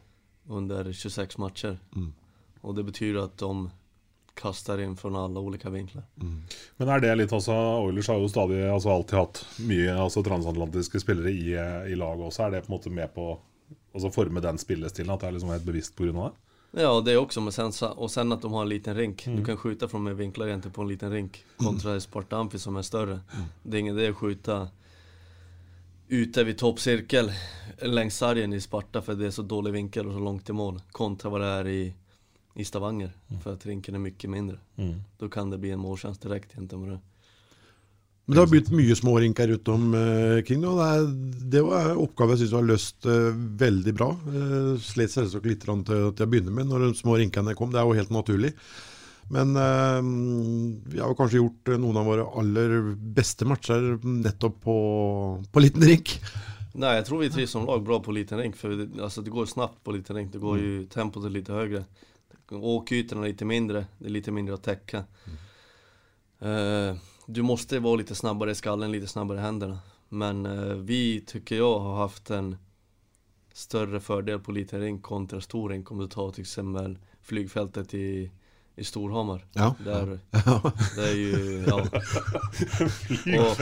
Under 0.47 0.93
26 0.93 1.39
matcher. 1.39 1.79
Mm. 1.97 2.13
Och 2.61 2.75
det 2.75 2.83
betyder 2.83 3.21
att 3.21 3.39
de 3.39 3.71
kastar 4.35 4.81
in 4.81 4.97
från 4.97 5.17
alla 5.17 5.41
olika 5.41 5.71
vinklar. 5.71 6.05
Men 6.77 6.89
er 6.89 7.01
det 7.01 7.15
litt 7.15 7.33
altså 7.33 7.53
Oilers 7.53 8.09
har 8.09 8.21
jo 8.21 8.29
stadig 8.29 8.61
altså 8.71 8.95
alltid 8.95 9.19
hatt 9.19 9.41
mye 9.69 9.95
altså 9.95 10.23
transatlantiske 10.25 11.01
spillere 11.03 11.31
i, 11.31 11.53
i 11.93 11.97
laget 11.99 12.27
også. 12.27 12.47
Er 12.47 12.55
det 12.55 12.63
på 12.67 12.73
en 12.73 12.77
måte 12.79 12.93
med 12.95 13.13
på 13.15 13.27
å 13.93 14.13
forme 14.15 14.41
den 14.41 14.59
spillestilen? 14.59 15.13
At 15.13 15.21
det 15.21 15.29
er 15.29 15.37
liksom 15.37 15.53
helt 15.53 15.67
bevisst 15.67 15.97
pga. 15.99 16.13
det? 16.13 16.31
Ja, 16.71 17.01
det 17.01 17.17
också, 17.17 17.41
men 17.41 17.53
sen, 17.53 17.91
och 17.91 18.11
sen 18.11 18.33
att 18.33 18.43
de 18.43 18.53
har 18.53 18.63
en 18.63 18.69
liten 18.69 18.97
rink. 18.97 19.27
Mm. 19.27 19.39
Du 19.39 19.45
kan 19.45 19.57
skjuta 19.57 19.89
från 19.89 20.03
med 20.03 20.17
vinklar 20.17 20.47
egentligen 20.47 20.73
på 20.73 20.83
en 20.83 20.89
liten 20.89 21.11
rink 21.11 21.45
kontra 21.57 21.97
i 21.97 22.01
Sparta 22.01 22.51
som 22.59 22.77
är 22.77 22.83
större. 22.83 23.21
Det 23.63 23.77
är 23.77 23.81
ingen 23.81 23.99
idé 23.99 24.09
att 24.09 24.17
skjuta 24.17 24.69
ute 26.09 26.45
vid 26.45 26.59
toppcirkel 26.59 27.33
längs 27.83 28.17
sargen 28.17 28.53
i 28.53 28.61
Sparta 28.61 29.03
för 29.03 29.15
det 29.15 29.27
är 29.27 29.31
så 29.31 29.43
dålig 29.43 29.73
vinkel 29.73 30.07
och 30.07 30.13
så 30.13 30.19
långt 30.19 30.45
till 30.45 30.55
mål 30.55 30.83
kontra 30.93 31.31
vad 31.31 31.41
det 31.41 31.47
är 31.47 31.69
i, 31.69 31.95
i 32.55 32.65
Stavanger 32.65 33.13
för 33.43 33.53
att 33.53 33.67
rinken 33.67 33.95
är 33.95 33.99
mycket 33.99 34.31
mindre. 34.31 34.59
Mm. 34.77 35.03
Då 35.19 35.29
kan 35.29 35.51
det 35.51 35.59
bli 35.59 35.71
en 35.71 35.79
målchans 35.79 36.19
direkt 36.19 36.55
gentemot 36.55 36.89
det. 36.89 36.99
Men 38.31 38.37
det 38.37 38.43
har 38.45 38.51
blitt 38.53 38.69
mye 38.71 38.95
små 38.95 39.17
rinker 39.19 39.49
rundt 39.51 39.69
omkring. 39.73 40.61
Og 40.63 40.77
det, 40.79 40.85
er, 40.87 41.09
det 41.51 41.63
var 41.67 41.89
en 41.89 42.03
oppgave 42.05 42.37
jeg 42.37 42.45
syns 42.45 42.53
har 42.55 42.69
løst 42.69 43.09
uh, 43.11 43.33
veldig 43.59 43.95
bra. 43.99 44.07
Uh, 44.23 44.77
slet 44.79 45.11
selvsagt 45.11 45.49
litt 45.51 45.67
til, 45.67 45.83
til 45.83 46.23
jeg 46.23 46.31
begynner 46.31 46.55
med 46.55 46.71
når 46.71 46.85
de 46.85 46.91
små 47.01 47.17
rinkene 47.19 47.57
kom. 47.59 47.73
Det 47.75 47.81
er 47.81 47.89
jo 47.91 47.97
helt 47.99 48.15
naturlig. 48.15 48.53
Men 49.35 49.51
uh, 49.59 49.99
vi 50.95 51.03
har 51.03 51.19
kanskje 51.19 51.41
gjort 51.41 51.73
eh, 51.75 51.83
noen 51.83 51.99
av 51.99 52.07
våre 52.07 52.29
aller 52.39 52.77
beste 53.19 53.51
matcher 53.51 53.97
nettopp 54.07 54.63
på, 54.63 54.79
på 55.51 55.67
liten 55.67 55.91
rink. 55.91 56.15
Nei, 56.79 56.95
jeg 57.01 57.11
tror 57.11 57.25
vi 57.25 57.35
trives 57.35 57.59
som 57.59 57.67
lag 57.67 57.83
bra 57.83 57.99
på 57.99 58.15
liten 58.15 58.39
rink 58.39 58.55
For 58.55 58.79
det, 58.79 58.93
altså, 59.03 59.27
det 59.27 59.35
går 59.35 59.51
snabbt 59.51 59.83
på 59.83 59.99
liten 59.99 60.21
rink. 60.21 60.31
Det 60.31 60.43
går 60.47 60.63
jo 60.63 60.73
tempoet 60.95 61.35
litt 61.35 61.51
høyere. 61.51 61.83
högre. 61.83 61.87
er 62.63 62.95
litt 62.95 63.15
lite 63.27 63.55
mindre, 63.59 63.89
det 63.99 64.07
er 64.07 64.21
litt 64.21 64.31
mindre 64.39 64.55
å 64.55 64.63
tekke 64.63 65.09
Eh, 66.41 66.97
du 67.33 67.43
måste 67.43 67.79
vara 67.79 67.97
lite 67.97 68.15
snabbare 68.15 68.51
i 68.51 68.55
skallen, 68.55 68.93
lite 68.93 69.07
snabbare 69.07 69.39
i 69.39 69.41
händerna. 69.41 69.79
Men 70.09 70.47
eh, 70.47 70.75
vi, 70.75 71.21
tycker 71.21 71.57
jag, 71.57 71.79
har 71.79 71.97
haft 71.97 72.31
en 72.31 72.57
större 73.53 74.01
fördel 74.01 74.39
på 74.39 74.53
liten 74.53 74.81
rink 74.81 75.03
kontra 75.03 75.41
stor 75.41 75.69
rink 75.69 75.91
om 75.91 75.99
du 75.99 76.09
tar 76.09 76.31
till 76.31 76.41
exempel 76.41 76.99
flygfältet 77.23 77.95
i, 77.95 78.31
i 78.77 78.85
Storhammar. 78.85 79.47
Ja. 79.53 79.75
Där, 79.85 80.19
det 80.97 81.09
är 81.09 81.15
ju, 81.15 81.65
ja. 81.69 81.81
Och, 83.41 83.61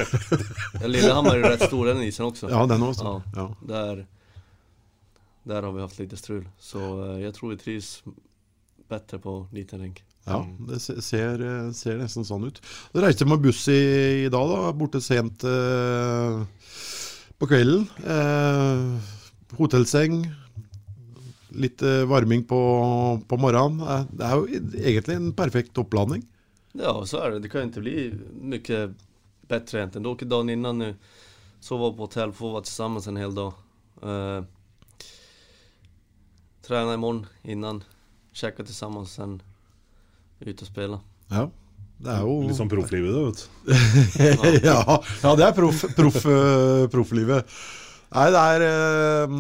ja, 0.80 0.86
Lillehammar 0.86 1.36
är 1.36 1.50
rätt 1.50 1.62
stor 1.62 1.86
den 1.86 2.02
isen 2.02 2.26
också. 2.26 2.50
Ja, 2.50 2.66
den 2.66 2.82
också. 2.82 3.04
Ja, 3.04 3.22
Ja. 3.34 3.56
Där, 3.66 4.06
där 5.42 5.62
har 5.62 5.72
vi 5.72 5.80
haft 5.80 5.98
lite 5.98 6.16
strul. 6.16 6.48
Så 6.58 7.04
eh, 7.04 7.20
jag 7.20 7.34
tror 7.34 7.50
vi 7.50 7.56
trivs 7.56 8.02
bättre 8.88 9.18
på 9.18 9.46
liten 9.52 9.80
rink. 9.80 10.04
Ja, 10.28 10.40
det 10.68 10.80
ser, 10.82 11.42
eh, 11.42 11.70
ser 11.76 11.98
nesten 12.00 12.26
sånn 12.28 12.48
ut. 12.48 12.60
Du 12.92 13.00
reiste 13.02 13.26
med 13.28 13.42
buss 13.44 13.62
i, 13.72 13.80
i 14.26 14.32
dag, 14.32 14.50
da, 14.52 14.72
borte 14.76 15.00
sent 15.04 15.44
eh, 15.48 16.42
på 17.38 17.48
kvelden. 17.48 17.86
Eh, 18.04 19.14
hotellseng, 19.58 20.20
litt 21.56 21.82
eh, 21.82 22.04
varming 22.08 22.44
på, 22.48 22.60
på 23.28 23.40
morgenen. 23.40 23.80
Eh, 23.82 24.04
det 24.18 24.26
er 24.28 24.36
jo 24.36 24.64
egentlig 24.82 25.18
en 25.18 25.30
perfekt 25.38 25.80
oppladning. 25.80 26.26
Ja, 26.78 26.94
så 27.06 27.22
er 27.22 27.30
det. 27.34 27.46
Det 27.46 27.52
kan 27.52 27.64
ikke 27.64 27.70
inte 27.70 27.84
bli 27.84 27.96
mye 28.52 28.82
bedre 29.48 29.86
enn 29.86 29.94
Du 29.96 30.10
Dere 30.12 30.28
dagen 30.28 30.52
innan 30.52 30.78
nu, 30.82 30.90
sova 31.60 31.90
på 31.96 32.06
hotell, 32.06 32.34
får 32.36 32.58
være 32.58 32.70
sammen 32.70 33.08
en 33.08 33.20
hel 33.22 33.34
dag. 33.34 33.64
Eh, 34.02 34.40
träna 36.68 36.94
imorgon 36.94 37.26
innan, 37.42 37.84
käka 38.32 38.64
tillsammans, 38.64 39.12
sen 39.16 39.40
ut 40.46 40.62
og 40.62 40.68
spille. 40.68 41.00
Ja, 41.32 41.48
det 41.98 42.14
er 42.14 42.22
jo 42.22 42.36
Litt 42.46 42.58
sånn 42.58 42.70
profflivet, 42.70 43.10
det, 43.10 43.22
vet 43.26 43.40
du. 43.42 44.62
ja, 44.70 44.80
ja, 45.24 45.32
det 45.38 45.48
er 45.48 45.56
proff, 45.56 45.82
proff, 45.98 46.20
eh, 46.30 46.84
profflivet. 46.92 47.56
Nei, 48.14 48.28
det 48.32 48.44
er, 48.54 48.66
eh, 48.68 49.38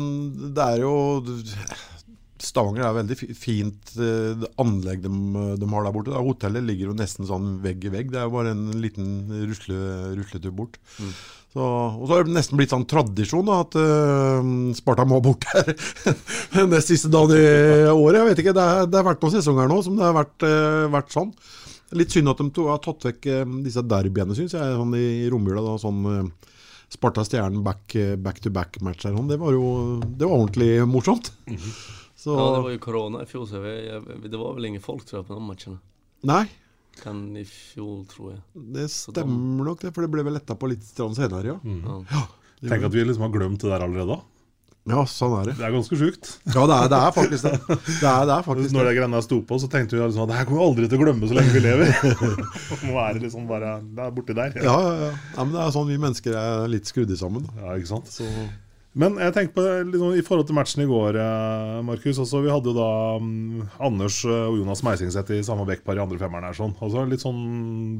det 0.56 0.64
er 0.64 0.82
jo 0.82 0.94
Stavanger 2.44 2.86
er 2.86 2.96
veldig 3.00 3.16
fint 3.38 3.92
eh, 3.98 4.44
anlegg 4.62 5.02
de, 5.04 5.10
de 5.58 5.70
har 5.72 5.86
der 5.86 5.94
borte. 5.94 6.12
Da. 6.12 6.22
Hotellet 6.24 6.66
ligger 6.66 6.90
jo 6.92 6.96
nesten 6.98 7.28
sånn 7.28 7.56
vegg 7.64 7.84
i 7.88 7.92
vegg. 7.92 8.12
Det 8.12 8.20
er 8.20 8.28
jo 8.28 8.34
bare 8.36 8.54
en 8.54 8.68
liten 8.82 9.10
rusle, 9.48 9.78
rusletur 10.18 10.54
bort. 10.54 10.78
Så, 11.48 11.64
og 11.64 12.04
så 12.04 12.12
har 12.12 12.26
det 12.28 12.34
nesten 12.36 12.58
blitt 12.60 12.74
sånn 12.74 12.84
tradisjon 12.88 13.46
da, 13.48 13.62
at 13.64 13.78
eh, 13.80 14.50
Sparta 14.78 15.06
må 15.08 15.22
bort 15.24 15.46
her 15.54 15.72
nest 16.72 16.92
siste 16.92 17.10
dagen 17.12 17.38
i 17.38 17.88
året. 17.92 18.20
Jeg 18.20 18.28
vet 18.32 18.42
ikke, 18.44 18.56
det, 18.58 18.66
er, 18.66 18.90
det 18.90 19.00
har 19.00 19.08
vært 19.08 19.24
noen 19.24 19.38
sesonger 19.38 19.72
nå 19.72 19.80
som 19.86 19.96
det 19.98 20.06
har 20.06 20.18
vært, 20.18 20.36
eh, 20.46 20.84
vært 20.92 21.16
sånn. 21.16 21.32
Litt 21.96 22.12
synd 22.12 22.28
at 22.28 22.40
de 22.42 22.50
to 22.52 22.66
har 22.68 22.82
tatt 22.84 23.06
vekk 23.08 23.30
eh, 23.32 23.56
disse 23.64 23.80
derbyene, 23.80 24.36
syns 24.36 24.54
jeg, 24.58 24.76
sånn 24.76 24.92
i 24.98 25.08
romjula. 25.32 25.78
sånn 25.80 26.04
eh, 26.12 26.50
Sparta-Stjernen 26.92 27.64
back, 27.64 27.94
eh, 27.96 28.16
back 28.16 28.40
to 28.44 28.52
back-matcher. 28.52 29.14
Sånn. 29.16 29.28
Det 29.28 29.40
var 29.40 29.56
jo 29.56 29.64
det 30.04 30.28
var 30.28 30.36
ordentlig 30.42 30.70
morsomt. 30.88 31.32
Så, 32.18 32.34
Ja, 32.34 32.46
det 32.56 32.62
var 32.64 32.70
ju 32.74 32.78
corona 32.82 33.20
i 33.22 33.26
fjol 33.30 33.44
så 33.46 33.60
jag, 33.62 33.84
jag, 33.84 34.30
det 34.30 34.38
var 34.40 34.54
väl 34.56 34.64
ingen 34.72 34.82
folk 34.82 35.04
tror 35.06 35.20
jag 35.20 35.28
på 35.28 35.34
de 35.38 35.44
matcherna. 35.46 35.78
Nei, 36.26 36.46
Kan 37.02 37.20
i 37.38 37.44
fjol 37.46 38.00
tror 38.10 38.32
jag. 38.32 38.64
det 38.74 38.88
stemmer 38.90 39.68
nok 39.68 39.80
det, 39.84 39.92
for 39.94 40.02
det 40.02 40.10
ble 40.10 40.24
vel 40.26 40.34
letta 40.34 40.56
på 40.58 40.66
litt 40.72 40.82
stund 40.82 41.14
senere, 41.14 41.46
ja. 41.54 41.60
Ja. 42.10 42.24
Det 42.58 42.72
Tenk 42.72 42.88
at 42.88 42.96
vi 42.96 43.04
liksom 43.06 43.22
har 43.22 43.30
glemt 43.36 43.62
det 43.62 43.70
der 43.70 43.84
allerede. 43.86 44.16
Ja, 44.88 45.02
sånn 45.06 45.34
er 45.36 45.50
det. 45.50 45.54
Det 45.60 45.66
er 45.68 45.72
ganske 45.76 45.96
sjukt. 46.00 46.30
Ja, 46.48 46.62
det 46.66 46.74
er, 46.74 46.86
det 46.90 46.98
er 46.98 47.10
faktisk 47.14 47.44
det. 47.44 47.58
Det 47.68 48.08
er, 48.08 48.22
det 48.26 48.34
er 48.34 48.42
faktisk 48.46 48.72
Når 48.74 48.80
det. 48.82 48.88
det 48.88 48.96
greiene 48.98 49.20
sto 49.22 49.38
på, 49.46 49.58
så 49.60 49.68
tenkte 49.70 49.94
vi 49.94 50.00
liksom 50.02 50.24
at 50.24 50.30
det 50.32 50.38
her 50.40 50.46
kommer 50.48 50.62
vi 50.62 50.68
aldri 50.72 50.88
til 50.88 50.98
å 50.98 51.02
glemme 51.04 51.28
så 51.28 51.36
lenge 51.38 51.52
vi 51.54 51.60
lever. 51.62 51.92
Nå 52.88 52.94
er 53.04 53.18
det 53.18 53.22
liksom 53.28 53.44
bare 53.50 53.74
Det 53.84 54.06
er 54.08 54.14
borti 54.16 54.34
der. 54.38 54.56
Ja, 54.64 54.74
ja, 54.88 54.94
ja. 55.04 55.10
ja, 55.36 55.44
men 55.44 55.52
det 55.54 55.60
er 55.66 55.74
sånn 55.76 55.90
vi 55.92 55.98
mennesker 56.02 56.38
er 56.40 56.64
litt 56.72 56.88
skrudd 56.90 57.12
sammen. 57.20 57.44
Da. 57.46 57.60
Ja, 57.68 57.76
ikke 57.78 57.92
sant? 57.92 58.10
Men 58.96 59.18
jeg 59.20 59.34
tenker 59.36 59.54
på 59.54 59.64
liksom, 59.90 60.14
i 60.16 60.24
forhold 60.24 60.48
til 60.48 60.56
matchen 60.56 60.82
i 60.82 60.88
går, 60.88 61.18
eh, 61.20 61.80
Markus. 61.86 62.18
Altså, 62.22 62.40
vi 62.42 62.50
hadde 62.50 62.72
jo 62.72 62.76
da 62.78 62.90
um, 63.20 63.66
Anders 63.84 64.22
eh, 64.24 64.46
og 64.48 64.58
Jonas 64.62 64.82
Meisingseth 64.86 65.34
i 65.36 65.44
samme 65.46 65.66
backpar 65.68 65.98
i 65.98 66.02
andre 66.02 66.18
femmeren 66.20 66.48
her. 66.48 66.56
Sånn. 66.56 66.74
Altså, 66.80 67.04
litt 67.08 67.22
sånn 67.22 67.42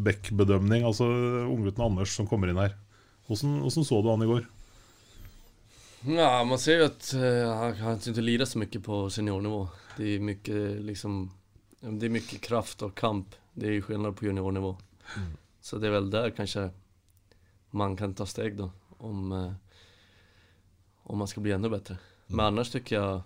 back-bedømning. 0.06 0.86
Altså 0.88 1.08
unggutten 1.44 1.84
Anders 1.90 2.14
som 2.16 2.28
kommer 2.30 2.50
inn 2.50 2.60
her. 2.62 2.74
Hvordan, 3.28 3.60
hvordan 3.66 3.88
så 3.90 4.00
du 4.00 4.10
han 4.10 4.24
i 4.24 4.30
går? 4.30 4.48
Ja, 6.08 6.30
man 6.46 6.60
ser 6.62 6.80
jo 6.80 6.88
at 6.88 7.12
uh, 7.18 7.74
han 7.82 8.00
ikke 8.00 8.24
lider 8.24 8.48
så 8.48 8.62
mye 8.62 8.82
på 8.82 9.04
seniornivå. 9.12 9.62
Det 9.98 10.14
er 10.14 10.24
mye 10.24 10.64
liksom, 10.88 11.24
det 11.82 12.08
er 12.08 12.16
mye 12.16 12.42
kraft 12.42 12.86
og 12.86 12.96
kamp. 12.98 13.36
Det 13.58 13.68
er 13.68 13.78
jo 13.78 13.86
skillnad 13.88 14.16
på 14.16 14.28
juniornivå. 14.30 14.72
Så 15.60 15.78
det 15.78 15.90
er 15.90 15.98
vel 15.98 16.10
der 16.12 16.30
kanskje 16.32 16.70
man 17.76 17.96
kan 17.98 18.14
ta 18.16 18.26
steg 18.26 18.56
da. 18.58 18.70
Om, 18.98 19.32
eh, 19.32 19.52
om 21.08 21.18
man 21.18 21.28
ska 21.28 21.40
bli 21.40 21.52
ännu 21.52 21.68
bättre. 21.72 21.96
Men 22.26 22.46
annars 22.46 22.70
tycker 22.70 22.96
jag, 22.96 23.20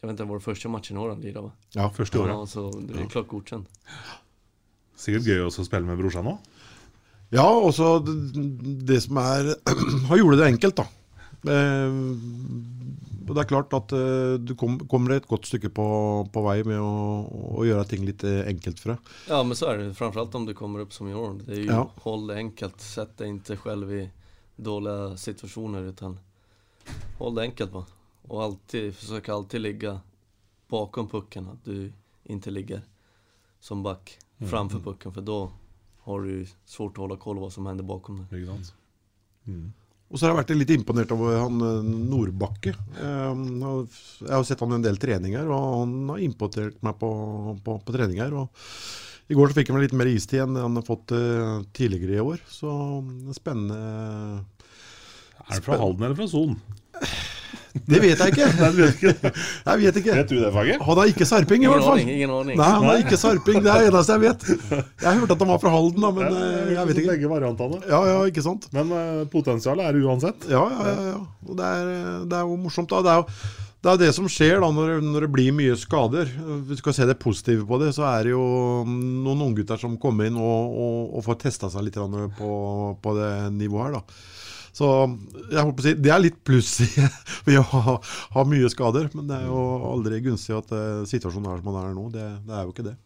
jag 0.00 0.08
vet 0.08 0.10
inte, 0.10 0.24
var 0.24 0.36
det 0.38 0.44
första 0.44 0.68
matchen 0.68 0.96
i 0.96 1.00
år 1.00 1.08
han 1.08 1.20
lirade 1.20 1.40
va? 1.46 1.52
Ja, 1.74 1.90
første 1.90 2.18
året. 2.18 2.34
Ja, 2.34 2.46
så 2.46 2.70
det 2.80 3.00
är 3.02 3.06
klart 3.08 3.28
godkänt. 3.28 3.68
Sikkert 4.96 5.26
gøy 5.28 5.40
også 5.44 5.64
å 5.64 5.68
spille 5.68 5.84
med 5.88 5.98
brorsan 6.00 6.28
òg. 6.30 6.52
Ja, 7.34 7.44
og 7.50 7.72
så 7.74 7.98
det, 8.06 8.14
det 8.86 9.00
som 9.04 9.18
er 9.18 9.50
Han 10.08 10.18
gjorde 10.20 10.38
det 10.40 10.46
enkelt, 10.54 10.78
da. 10.78 10.86
Eh, 11.46 11.96
det 13.26 13.42
er 13.42 13.48
klart 13.50 13.74
at 13.74 13.90
eh, 13.96 14.36
du 14.38 14.54
kom, 14.58 14.76
kommer 14.88 15.16
et 15.16 15.26
godt 15.26 15.48
stykke 15.50 15.68
på, 15.74 15.86
på 16.32 16.42
vei 16.46 16.60
med 16.68 16.78
å, 16.78 16.92
å 17.58 17.64
gjøre 17.66 17.88
ting 17.90 18.06
litt 18.06 18.22
eh, 18.24 18.44
enkelt 18.46 18.78
for 18.80 18.94
deg. 18.94 19.10
Ja 19.32 19.40
men 19.42 19.58
så 19.58 19.72
er 19.72 19.80
det, 19.82 19.88
framfor 19.98 20.22
alt 20.22 20.38
om 20.38 20.46
du 20.46 20.54
kommer 20.54 20.84
opp 20.86 20.94
som 20.94 21.10
junior. 21.10 21.34
Det 21.42 21.58
er 21.58 21.64
jo 21.64 21.72
Ja. 21.74 21.82
hold 22.06 22.30
det 22.30 22.38
enkelt, 22.44 22.78
Sett 22.80 23.16
deg 23.18 23.40
ikke 23.42 23.58
selv 23.64 23.90
i 23.98 24.04
dårlige 24.56 25.16
situasjoner. 25.20 25.90
utan 25.90 26.14
håll 27.18 27.34
det 27.34 27.42
enkelt 27.42 27.72
bara. 27.72 27.84
Och 28.28 28.42
alltid, 28.42 28.94
försök 28.94 29.28
alltid 29.28 29.60
ligga 29.60 30.00
bakom 30.68 31.08
pucken, 31.08 31.48
att 31.48 31.64
du 31.64 31.92
inte 32.24 32.50
ligger 32.50 32.82
som 33.60 33.82
back 33.82 34.18
framfor 34.38 34.48
framför 34.48 34.78
pucken 34.80 35.12
för 35.12 35.20
då 35.20 35.50
har 36.00 36.20
du 36.20 36.46
svårt 36.64 36.92
att 36.92 36.96
hålla 36.96 37.16
koll 37.16 37.38
vad 37.38 37.52
som 37.52 37.66
händer 37.66 37.84
bakom 37.84 38.26
dig. 38.30 38.48
Mm. 39.46 39.72
Og 40.06 40.18
så 40.18 40.26
har 40.26 40.32
jeg 40.32 40.38
vært 40.38 40.52
litt 40.54 40.70
imponert 40.76 41.12
over 41.14 41.40
han 41.40 41.62
eh, 41.66 41.86
Nordbakke. 41.86 42.76
Eh, 43.02 43.40
Jeg 44.22 44.30
har 44.30 44.44
sett 44.46 44.62
han 44.62 44.76
i 44.76 44.78
en 44.78 44.84
del 44.84 45.00
treninger, 45.02 45.48
og 45.50 45.80
han 45.80 45.96
har 46.12 46.22
imponert 46.22 46.78
meg 46.86 46.98
på, 47.00 47.10
på, 47.64 47.78
på 47.82 47.96
treninger. 47.96 48.36
Og 48.38 49.26
I 49.26 49.38
går 49.38 49.50
så 49.50 49.58
fikk 49.58 49.72
han 49.74 49.82
litt 49.82 49.96
mer 49.98 50.10
istid 50.12 50.44
enn 50.44 50.58
han 50.60 50.78
har 50.78 50.86
fått 50.86 51.14
eh, 51.16 51.64
tidligere 51.74 52.20
i 52.20 52.22
år. 52.22 52.44
Så 52.46 52.70
er 53.02 53.38
spennende. 53.38 54.44
Er 55.46 55.60
det 55.60 55.64
fra 55.66 55.78
Halden 55.80 56.08
eller 56.08 56.18
fra 56.18 56.28
Son? 56.30 56.56
Det 57.84 57.98
vet 58.00 58.20
jeg 58.20 58.32
ikke. 58.32 58.46
Nei, 58.62 58.70
vet 58.78 58.94
ikke. 58.96 59.32
Jeg 59.66 59.80
vet 59.82 59.98
ikke. 60.00 60.14
Vet 60.16 60.30
du 60.30 60.38
det, 60.40 60.52
faget? 60.54 60.84
Han 60.86 61.00
er 61.02 61.10
ikke 61.12 61.26
sarping, 61.28 61.66
i 61.66 61.68
hvert 61.68 61.84
fall. 61.84 62.00
ingen 62.00 62.32
ordning, 62.32 62.56
Nei, 62.56 62.70
han 62.72 62.88
er 62.88 63.02
ikke 63.02 63.18
sarping. 63.20 63.60
Det 63.64 63.72
er 63.72 63.84
det 63.84 63.90
eneste 63.90 64.16
jeg 64.16 64.22
vet. 64.24 64.46
Jeg 65.02 65.20
hørte 65.20 65.36
at 65.36 65.44
han 65.44 65.52
var 65.52 65.60
fra 65.62 65.74
Halden, 65.74 66.06
da, 66.06 66.12
men 66.16 66.30
eh, 66.30 66.72
jeg 66.72 66.88
vet 66.88 67.02
ikke. 67.02 67.12
Begge 67.12 67.30
variantene. 67.34 67.82
Ja, 67.90 68.00
ja, 68.08 68.16
ikke 68.30 68.44
sant? 68.46 68.66
Men 68.76 68.90
eh, 68.96 69.22
potensialet 69.32 69.84
er 69.84 69.96
det 69.96 70.08
uansett. 70.08 70.48
Ja, 70.50 70.64
ja, 70.72 70.88
ja. 70.88 71.06
ja. 71.12 71.22
Det, 71.46 71.68
er, 71.68 71.94
det 72.24 72.40
er 72.40 72.48
jo 72.48 72.58
morsomt. 72.64 72.90
da. 72.92 73.02
Det 73.04 73.12
er 73.12 73.20
jo 73.20 73.28
det, 73.86 73.92
er 73.92 74.00
det 74.00 74.10
som 74.16 74.30
skjer 74.30 74.64
da 74.64 74.70
når, 74.74 74.96
når 75.04 75.26
det 75.26 75.32
blir 75.36 75.52
mye 75.54 75.76
skader. 75.78 76.32
Hvis 76.66 76.80
du 76.80 76.82
skal 76.82 76.96
se 76.96 77.06
det 77.06 77.18
positive 77.22 77.68
på 77.68 77.78
det, 77.82 77.92
så 77.94 78.08
er 78.08 78.26
det 78.26 78.32
jo 78.32 78.46
noen 78.88 79.44
unggutter 79.50 79.78
som 79.78 79.98
kommer 80.00 80.30
inn 80.30 80.40
og, 80.40 80.72
og, 80.72 81.12
og 81.20 81.28
får 81.28 81.38
testa 81.44 81.70
seg 81.70 81.86
litt 81.86 82.00
på, 82.40 82.50
på 83.02 83.14
det 83.20 83.30
nivået 83.60 83.90
her. 83.90 84.00
da. 84.00 84.34
Så 84.76 84.88
jeg 85.48 85.62
håper 85.62 85.80
å 85.80 85.84
si, 85.86 85.94
Det 86.04 86.12
er 86.12 86.20
litt 86.20 86.36
pluss 86.44 86.74
ved 87.46 87.60
å 87.60 87.64
ha, 87.70 87.96
ha 88.34 88.44
mye 88.48 88.68
skader, 88.72 89.08
men 89.16 89.30
det 89.30 89.38
er 89.38 89.46
jo 89.48 89.62
aldri 89.92 90.20
gunstig 90.24 90.56
at 90.56 90.74
eh, 90.76 91.06
situasjonen 91.08 91.48
er 91.54 91.62
som 91.62 91.70
den 91.70 91.80
er 91.80 91.96
nå. 91.96 92.04
Det, 92.12 92.26
det 92.44 92.58
er 92.58 92.66
jo 92.66 92.74
ikke 92.74 92.86
det. 92.90 92.96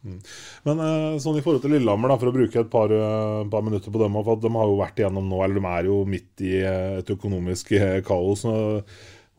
Men 0.67 0.83
eh, 0.87 1.21
sånn 1.23 1.39
i 1.39 1.45
forhold 1.45 1.63
til 1.65 1.77
Lillehammer, 1.77 2.11
da, 2.11 2.19
for 2.21 2.33
å 2.33 2.35
bruke 2.35 2.65
et 2.65 2.73
par, 2.73 2.91
eh, 2.97 3.47
par 3.53 3.65
minutter 3.67 3.95
på 3.95 4.03
dem, 4.03 4.19
for 4.27 4.43
de 4.43 4.53
har 4.57 4.73
jo 4.73 4.83
vært 4.83 4.99
igjennom 5.03 5.31
nå, 5.31 5.41
eller 5.47 5.61
de 5.61 5.71
er 5.71 5.89
jo 5.93 6.03
midt 6.11 6.45
i 6.47 6.59
et 6.67 7.15
økonomisk 7.17 7.75
kaos. 8.07 8.47
nå 8.49 8.59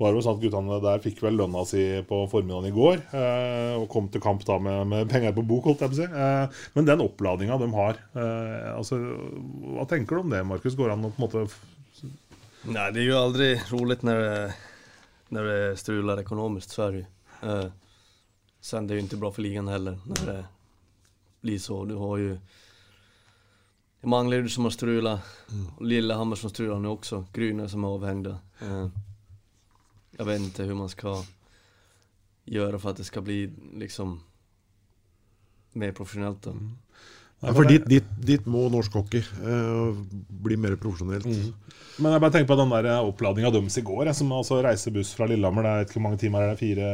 var 0.01 0.09
det 0.09 0.17
jo 0.17 0.23
sånn 0.25 0.37
at 0.39 0.41
Guttene 0.41 0.77
der 0.81 1.01
fikk 1.03 1.19
vel 1.21 1.35
lønna 1.37 1.61
si 1.69 1.83
på 2.09 2.23
formiddagen 2.31 2.71
i 2.71 2.73
går, 2.73 3.03
eh, 3.13 3.75
og 3.77 3.85
kom 3.91 4.07
til 4.09 4.23
kamp 4.23 4.41
da 4.47 4.57
med, 4.57 4.87
med 4.89 5.11
penger 5.11 5.35
på 5.35 5.43
bok, 5.45 5.67
holdt 5.67 5.83
jeg 5.83 5.91
på 5.91 5.97
å 5.97 5.99
si. 5.99 6.07
Eh, 6.07 6.63
men 6.77 6.87
den 6.87 7.03
oppladninga 7.03 7.59
de 7.61 7.67
har, 7.75 7.99
altså, 8.71 8.97
hva 9.75 9.85
tenker 9.91 10.17
du 10.17 10.23
om 10.23 10.33
det, 10.33 10.41
Markus? 10.47 10.79
Går 10.79 10.89
det 10.89 10.97
an 10.97 11.11
å 11.11 11.13
på 11.13 11.21
en 11.21 11.27
måte 11.27 11.45
Nej, 12.63 12.93
det 12.93 12.99
är 12.99 13.03
ju 13.03 13.13
aldrig 13.13 13.61
roligt 13.69 14.01
när 14.01 14.15
det, 14.15 14.55
när 15.27 15.43
det 15.43 15.77
strular 15.77 16.19
ekonomiskt, 16.19 16.69
så 16.69 16.83
är 16.83 16.91
det 16.91 16.97
ju. 16.97 17.05
Eh, 17.49 17.71
sen 18.59 18.87
det 18.87 18.93
är 18.93 18.95
ju 18.95 19.01
inte 19.01 19.17
bra 19.17 19.31
för 19.31 19.41
ligan 19.41 19.67
heller 19.67 19.99
när 20.05 20.33
det 20.33 20.45
blir 21.41 21.59
så. 21.59 21.85
Du 21.85 21.95
har 21.95 22.17
ju 22.17 22.39
Manglerud 24.01 24.51
som 24.51 24.63
har 24.63 24.71
strulat, 24.71 25.21
mm. 25.51 25.87
Lillehammer 25.87 26.35
som 26.35 26.49
strular 26.49 26.79
nu 26.79 26.87
också, 26.87 27.25
Gryner 27.33 27.67
som 27.67 27.83
är 27.83 27.87
avhängda. 27.87 28.39
Eh, 28.61 28.87
jag 30.11 30.25
vet 30.25 30.39
inte 30.39 30.63
hur 30.63 30.73
man 30.73 30.89
ska 30.89 31.23
göra 32.45 32.79
för 32.79 32.89
att 32.89 32.97
det 32.97 33.03
ska 33.03 33.21
bli 33.21 33.53
liksom 33.73 34.23
mer 35.71 35.91
professionellt 35.91 36.43
då. 36.43 36.55
Ja, 37.41 37.55
for 37.57 37.65
dit, 37.65 37.85
dit, 37.89 38.09
dit 38.21 38.47
må 38.49 38.67
norsk 38.69 38.93
hockey 38.99 39.23
eh, 39.25 40.01
bli 40.45 40.57
mer 40.61 40.75
profesjonelt. 40.77 41.25
Men 42.01 42.13
jeg 42.13 42.21
bare 42.21 42.33
tenker 42.35 42.49
på 42.51 42.57
den 42.59 42.73
der 42.73 42.89
oppladninga 43.01 43.49
deres 43.53 43.79
i 43.81 43.85
går, 43.85 44.05
jeg, 44.11 44.17
som 44.19 44.33
altså 44.37 44.59
reiser 44.61 44.93
buss 44.93 45.15
fra 45.17 45.25
Lillehammer. 45.29 45.65
Det 45.65 45.71
er 45.71 45.87
ikke 45.87 45.97
hvor 45.97 46.05
mange 46.05 46.21
timer 46.21 46.45
er 46.45 46.53
det? 46.53 46.59
Fire 46.61 46.91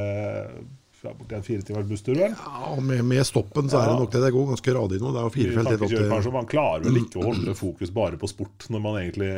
ja, 1.03 1.11
borti 1.13 1.35
en 1.35 1.43
fire 1.43 1.61
timers 1.61 1.85
busstur, 1.87 2.15
vel? 2.17 2.33
Ja, 2.33 2.71
med, 2.81 3.03
med 3.05 3.27
stoppen 3.27 3.69
så 3.69 3.81
er 3.81 3.91
det 3.91 3.99
nok 3.99 4.15
det. 4.15 4.23
Det 4.23 4.31
går 4.33 4.47
ganske 4.53 4.73
radig 4.79 5.01
nå. 5.03 5.11
Det 5.13 5.21
er 5.21 5.27
jo 5.27 5.33
fire 5.35 5.51
felt 5.57 5.71
helt 5.71 5.75
opp 5.75 5.83
Tankekjør, 5.83 6.07
til 6.07 6.15
kanskje. 6.15 6.33
Man 6.37 6.49
klarer 6.53 6.87
vel 6.87 6.99
ikke 7.03 7.21
å 7.21 7.27
holde 7.29 7.57
fokus 7.59 7.93
bare 7.99 8.19
på 8.23 8.31
sport 8.31 8.67
når 8.73 8.83
man 8.87 8.97
egentlig 9.03 9.29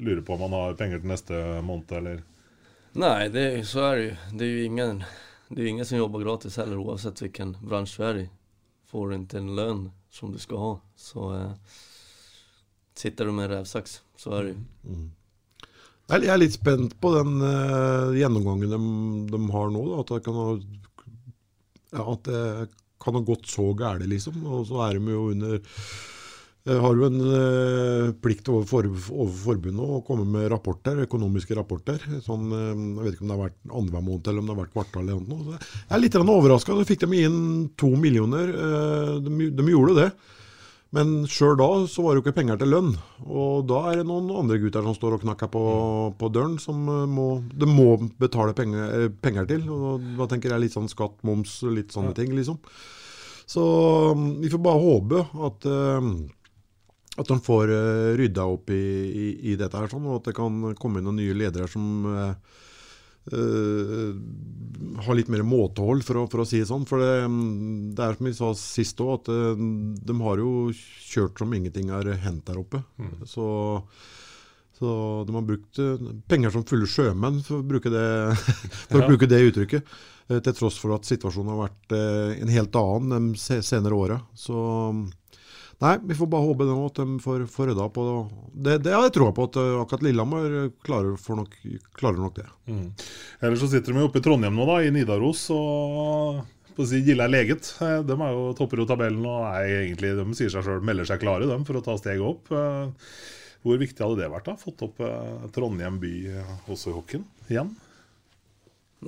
lurer 0.00 0.24
på 0.26 0.34
om 0.34 0.44
man 0.46 0.56
har 0.56 0.76
penger 0.80 1.02
til 1.02 1.12
neste 1.12 1.44
måned, 1.66 1.96
eller 2.00 2.26
Nei, 3.00 3.28
det, 3.30 3.46
så 3.70 3.84
er 3.86 3.96
det 3.96 4.04
jo. 4.08 4.14
Det 4.34 4.46
er 4.46 4.50
jo 4.50 4.66
ingen, 4.66 5.02
det 5.52 5.62
er 5.62 5.68
ingen 5.70 5.86
som 5.86 6.00
jobber 6.00 6.24
gratis 6.24 6.56
heller 6.58 6.80
oavsett 6.82 7.20
hvilken 7.22 7.54
bransje 7.62 8.00
du 8.00 8.06
er 8.08 8.22
i. 8.24 8.28
Får 8.90 9.12
du 9.12 9.18
ikke 9.20 9.38
en 9.38 9.52
lön 9.54 9.82
som 10.10 10.32
du 10.32 10.38
ska 10.38 10.58
ha 10.58 10.74
så 10.96 11.30
eh, 11.34 11.52
sitter 12.98 13.26
du 13.26 13.32
med 13.32 13.44
en 13.44 13.56
rävsax. 13.56 14.00
Så 14.16 14.34
är 14.34 14.42
det 14.44 14.50
ju. 14.50 14.58
Er- 16.10 16.24
jeg 16.26 16.34
er 16.34 16.40
litt 16.42 16.56
spent 16.56 16.96
på 17.00 17.12
den 17.14 17.40
eh, 17.46 18.18
gjennomgangen 18.18 18.70
de, 18.70 18.82
de 19.30 19.50
har 19.54 19.70
nå. 19.70 19.84
Da, 19.92 20.00
at, 20.02 20.10
det 20.10 20.24
kan 20.26 20.34
ha, 20.34 20.48
ja, 21.94 22.06
at 22.12 22.24
det 22.26 22.42
kan 23.00 23.16
ha 23.16 23.22
gått 23.24 23.46
så 23.48 23.70
gærent, 23.78 24.08
liksom. 24.10 24.42
Og 24.46 24.66
så 24.68 24.82
er 24.88 24.98
de 24.98 25.14
jo 25.14 25.28
under 25.30 25.60
har 26.68 26.98
jo 26.98 27.06
en 27.06 27.20
eh, 27.24 28.08
plikt 28.20 28.50
overfor, 28.52 28.88
overfor 28.90 29.54
forbundet 29.56 29.92
å 29.96 30.02
komme 30.04 30.26
med 30.28 30.50
rapporter, 30.52 30.98
økonomiske 31.06 31.56
rapporter. 31.56 32.02
Sånn, 32.24 32.50
eh, 32.52 32.74
jeg 32.74 33.06
vet 33.06 33.14
ikke 33.16 33.24
om 33.24 33.30
det 33.30 33.38
har 33.38 33.46
vært 33.46 33.62
annenhver 33.70 34.04
måned 34.10 34.28
eller 34.28 34.42
om 34.42 34.50
det 34.50 34.54
har 34.56 34.60
vært 34.64 34.74
kvartal. 34.74 35.08
eller 35.08 35.24
noe. 35.24 35.56
Jeg 35.56 35.96
er 35.96 36.04
litt 36.04 36.20
overraska. 36.20 36.76
Så 36.76 36.88
fikk 36.90 37.06
de 37.06 37.24
inn 37.24 37.40
to 37.80 37.94
millioner. 37.96 38.52
eh, 38.52 39.16
de, 39.24 39.50
de 39.56 39.72
gjorde 39.72 39.96
det. 40.02 40.10
Men 40.90 41.20
sjøl 41.30 41.54
da 41.58 41.68
så 41.86 42.02
var 42.02 42.16
det 42.16 42.20
jo 42.20 42.24
ikke 42.24 42.38
penger 42.40 42.58
til 42.58 42.72
lønn. 42.74 42.90
Og 43.22 43.66
da 43.70 43.80
er 43.92 44.00
det 44.00 44.06
noen 44.08 44.30
andre 44.34 44.58
gutter 44.58 44.82
som 44.82 44.96
står 44.96 45.16
og 45.16 45.24
knakker 45.24 45.50
på, 45.52 45.62
på 46.18 46.30
døren, 46.34 46.56
som 46.62 46.82
eh, 46.90 47.04
må, 47.06 47.28
de 47.54 47.68
må 47.70 47.94
betale 48.20 48.56
penger, 48.58 48.96
eh, 48.96 49.12
penger 49.22 49.46
til. 49.52 49.68
Og 49.70 50.10
da 50.18 50.26
tenker 50.30 50.52
jeg 50.52 50.66
litt 50.66 50.74
sånn 50.74 50.90
skatt, 50.90 51.20
moms, 51.26 51.60
litt 51.70 51.94
sånne 51.94 52.12
ting, 52.18 52.34
liksom. 52.34 52.58
Så 53.50 53.62
mm, 54.18 54.26
vi 54.42 54.50
får 54.50 54.62
bare 54.62 54.82
håpe 54.82 55.22
at 55.46 55.70
eh, 55.70 56.10
at 57.18 57.26
de 57.26 57.36
får 57.42 57.72
uh, 57.74 58.14
rydda 58.20 58.44
opp 58.46 58.70
i, 58.70 58.80
i, 59.10 59.28
i 59.52 59.56
dette, 59.58 59.76
her, 59.76 59.90
sånn, 59.90 60.06
og 60.06 60.20
at 60.20 60.30
det 60.30 60.36
kan 60.38 60.60
komme 60.78 61.00
inn 61.00 61.08
noen 61.10 61.18
nye 61.18 61.34
ledere 61.36 61.66
som 61.68 62.06
uh, 62.06 62.30
uh, 63.34 64.12
har 65.04 65.18
litt 65.18 65.28
mer 65.32 65.42
måtehold, 65.46 66.04
for 66.06 66.22
å, 66.22 66.24
for 66.30 66.42
å 66.42 66.46
si 66.48 66.60
det 66.62 66.68
sånn. 66.70 66.86
For 66.88 67.02
det, 67.02 67.26
mm, 67.26 67.90
det 67.98 68.06
er 68.06 68.16
som 68.16 68.28
vi 68.30 68.32
sa 68.36 68.52
sist 68.58 69.02
òg, 69.04 69.10
at 69.20 69.30
eh, 69.32 69.60
de 70.06 70.16
har 70.24 70.40
jo 70.42 70.52
kjørt 71.10 71.40
som 71.42 71.52
ingenting 71.56 71.92
er 71.94 72.10
hendt 72.24 72.46
der 72.48 72.58
oppe. 72.60 72.80
Så, 73.28 73.46
så 74.78 74.94
de 75.28 75.36
har 75.36 75.46
brukt 75.46 75.80
eh, 75.82 76.02
penger 76.30 76.54
som 76.54 76.66
fulle 76.68 76.88
sjømenn, 76.90 77.40
for 77.46 77.60
å 77.60 77.66
bruke 77.70 77.92
det, 77.92 78.06
for 78.90 79.00
å 79.02 79.08
bruke 79.12 79.28
det 79.30 79.42
uttrykket. 79.50 79.94
eh, 80.30 80.40
Til 80.40 80.56
tross 80.58 80.80
for 80.80 80.96
at 80.96 81.08
situasjonen 81.08 81.54
har 81.54 81.62
vært 81.68 81.96
eh, 81.96 82.34
en 82.42 82.54
helt 82.56 82.80
annen 82.82 83.30
de 83.34 83.60
senere 83.62 83.96
åra. 83.98 84.20
Så 84.34 84.56
Nei, 85.80 85.94
vi 86.04 86.14
får 86.18 86.28
bare 86.28 86.44
håpe 86.44 86.66
nå 86.68 86.74
at 86.90 86.98
de 87.00 87.14
får, 87.24 87.46
får 87.48 87.70
rydda 87.70 87.86
på 87.94 88.02
det. 88.52 88.74
Det 88.84 88.92
har 88.92 89.06
jeg 89.06 89.14
troa 89.16 89.32
på, 89.32 89.46
at 89.48 89.56
eh, 89.56 89.78
akkurat 89.80 90.02
Lillehammer 90.04 90.56
klarer, 90.84 91.14
får 91.16 91.38
nok, 91.40 91.54
klarer 91.96 92.20
nok 92.20 92.34
det. 92.36 92.44
Ellers 93.40 93.62
så 93.64 93.70
sitter 93.72 93.96
de 93.96 94.02
oppe 94.04 94.20
i 94.20 94.24
Trondheim 94.26 94.58
nå, 94.60 94.66
da, 94.68 94.76
i 94.84 94.90
Nidaros, 94.92 95.46
og 95.56 96.42
på 96.76 96.84
å 96.84 96.88
si 96.90 97.00
Gille 97.06 97.24
er 97.24 97.32
leget. 97.32 97.72
Eh, 97.80 98.02
De 98.04 98.12
er 98.12 98.34
jo 98.36 98.50
topper 98.58 98.82
jo 98.82 98.88
tabellen 98.90 99.24
og 99.24 99.46
er 99.54 99.70
egentlig, 99.86 100.12
de 100.20 100.26
sier 100.36 100.52
seg 100.52 100.66
selv, 100.68 100.84
melder 100.84 101.08
seg 101.08 101.22
klare 101.24 101.48
dem, 101.48 101.64
for 101.68 101.80
å 101.80 101.84
ta 101.88 101.96
steget 102.00 102.28
opp. 102.28 102.52
Eh, 102.52 103.14
Hvor 103.64 103.80
viktig 103.80 104.04
hadde 104.04 104.20
det 104.20 104.28
vært? 104.32 104.46
da? 104.52 104.54
Fått 104.60 104.84
opp 104.84 105.00
eh, 105.04 105.48
Trondheim 105.56 105.96
by 106.00 106.12
eh, 106.32 106.52
også 106.72 106.92
i 106.92 106.98
hockeyen 106.98 107.24
igjen? 107.48 107.72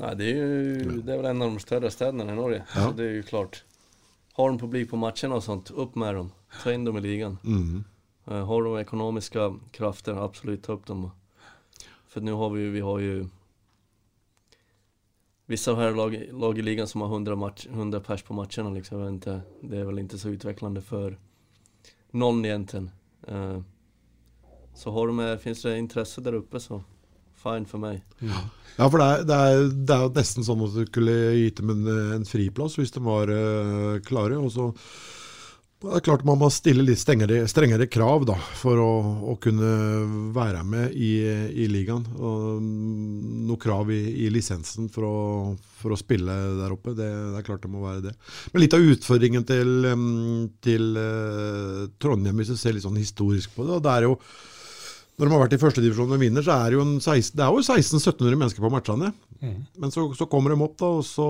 Nei, 0.00 0.14
det 0.16 0.30
er 0.32 0.40
jo 0.40 0.96
det 1.04 1.12
er 1.12 1.20
vel 1.20 1.28
en 1.34 1.44
av 1.44 1.52
de 1.52 1.60
større 1.60 1.92
stedene 1.92 2.24
i 2.32 2.36
Norge. 2.36 2.62
Ja. 2.72 2.86
Så 2.88 2.96
det 2.96 3.10
er 3.10 3.14
jo 3.18 3.28
klart. 3.28 3.60
Har 4.32 4.48
de 4.48 4.58
publik 4.58 4.90
på 4.90 4.96
matcherna 4.96 5.34
och 5.34 5.44
sånt, 5.44 5.70
upp 5.70 5.94
med 5.94 6.14
dem. 6.14 6.32
Ta 6.62 6.72
in 6.72 6.84
dem 6.84 6.96
i 6.96 7.00
ligan. 7.00 7.38
Mm. 7.44 7.84
Uh, 8.30 8.46
Har 8.46 8.62
de 8.62 8.78
ekonomiska 8.78 9.54
krafter, 9.70 10.12
absolut 10.24 10.62
ta 10.62 10.72
upp 10.72 10.86
dem. 10.86 11.10
För 12.06 12.20
nu 12.20 12.32
har 12.32 12.50
vi 12.50 12.62
ju, 12.62 12.70
vi 12.70 12.80
har 12.80 12.98
ju 12.98 13.26
Vissa 15.46 15.74
här 15.74 15.92
lag, 15.94 16.28
lag 16.32 16.58
i 16.58 16.62
ligan 16.62 16.88
som 16.88 17.00
har 17.00 17.08
100, 17.08 17.36
match, 17.36 17.66
100 17.66 18.00
pers 18.00 18.22
på 18.22 18.34
matcherna 18.34 18.70
liksom. 18.70 19.08
Inte, 19.08 19.40
det 19.60 19.78
är 19.78 19.84
väl 19.84 19.98
inte 19.98 20.18
så 20.18 20.28
utvecklande 20.28 20.80
för 20.80 21.18
någon 22.10 22.44
egentligen. 22.44 22.90
Uh, 23.30 23.60
Så 24.74 24.90
har 24.90 25.06
de, 25.06 25.20
eh, 25.20 25.36
finns 25.36 25.62
det 25.62 25.78
intresse 25.78 26.20
där 26.20 26.32
uppe 26.32 26.60
så 26.60 26.82
fine 27.42 27.68
for 27.68 27.82
meg. 27.82 28.02
Ja, 28.78 28.88
for 28.88 29.00
det 29.00 29.06
er, 29.06 29.24
det, 29.72 29.94
er, 29.94 30.04
jo 30.06 30.12
nesten 30.16 30.46
sånn 30.46 30.62
at 30.64 30.76
du 30.76 30.84
skulle 30.88 31.16
gitt 31.36 31.60
dem 31.60 31.74
en, 31.74 31.88
en 32.18 32.28
friplass 32.28 32.78
hvis 32.80 32.94
de 32.94 33.02
var 33.04 33.32
uh, 33.32 33.98
klare. 34.06 34.38
Og 34.40 34.48
så 34.54 34.70
Det 35.82 35.90
er 35.98 36.04
klart 36.06 36.24
man 36.24 36.38
må 36.40 36.48
stille 36.54 36.84
litt 36.86 37.00
strengere, 37.02 37.42
strengere 37.50 37.88
krav 37.90 38.24
da, 38.30 38.36
for 38.56 38.80
å, 38.80 38.92
å, 39.32 39.34
kunne 39.42 39.72
være 40.32 40.62
med 40.64 40.94
i, 40.96 41.12
i 41.52 41.66
ligaen. 41.68 42.06
Og 42.16 42.62
mm, 42.62 43.42
noe 43.50 43.60
krav 43.60 43.92
i, 43.92 44.00
i 44.24 44.30
lisensen 44.32 44.88
for 44.94 45.08
å, 45.08 45.18
for 45.82 45.92
å, 45.92 46.00
spille 46.00 46.38
der 46.62 46.72
oppe, 46.72 46.94
det, 46.96 47.10
det, 47.10 47.42
er 47.42 47.48
klart 47.50 47.66
det 47.66 47.74
må 47.74 47.84
være 47.84 48.06
det. 48.08 48.14
Men 48.54 48.64
litt 48.64 48.78
av 48.78 48.88
utfordringen 48.94 49.44
til, 49.50 49.74
mm, 49.90 50.48
til 50.64 50.96
uh, 50.96 51.84
Trondheim, 52.00 52.40
hvis 52.40 52.54
du 52.54 52.56
ser 52.56 52.78
litt 52.78 52.86
sånn 52.86 53.02
historisk 53.02 53.52
på 53.58 53.68
det, 53.68 53.82
det 53.84 53.98
er 53.98 54.08
jo 54.08 54.16
når 55.20 55.28
de 55.28 55.34
har 55.34 55.42
vært 55.44 55.54
i 55.54 55.60
førstedivisjon 55.60 56.14
og 56.16 56.20
vinner, 56.22 56.44
så 56.44 56.54
er 56.56 56.72
det 56.72 56.78
jo, 56.78 56.84
16, 56.96 57.36
det 57.36 57.44
er 57.44 57.52
jo 57.52 57.62
1600-1700 57.62 58.38
mennesker 58.40 58.64
på 58.64 58.70
matchene. 58.72 59.12
Mm. 59.42 59.58
Men 59.84 59.92
så, 59.92 60.06
så, 60.16 60.26
kommer 60.30 60.54
de 60.54 60.64
opp, 60.64 60.76
da, 60.80 60.88
og 60.98 61.04
så 61.06 61.26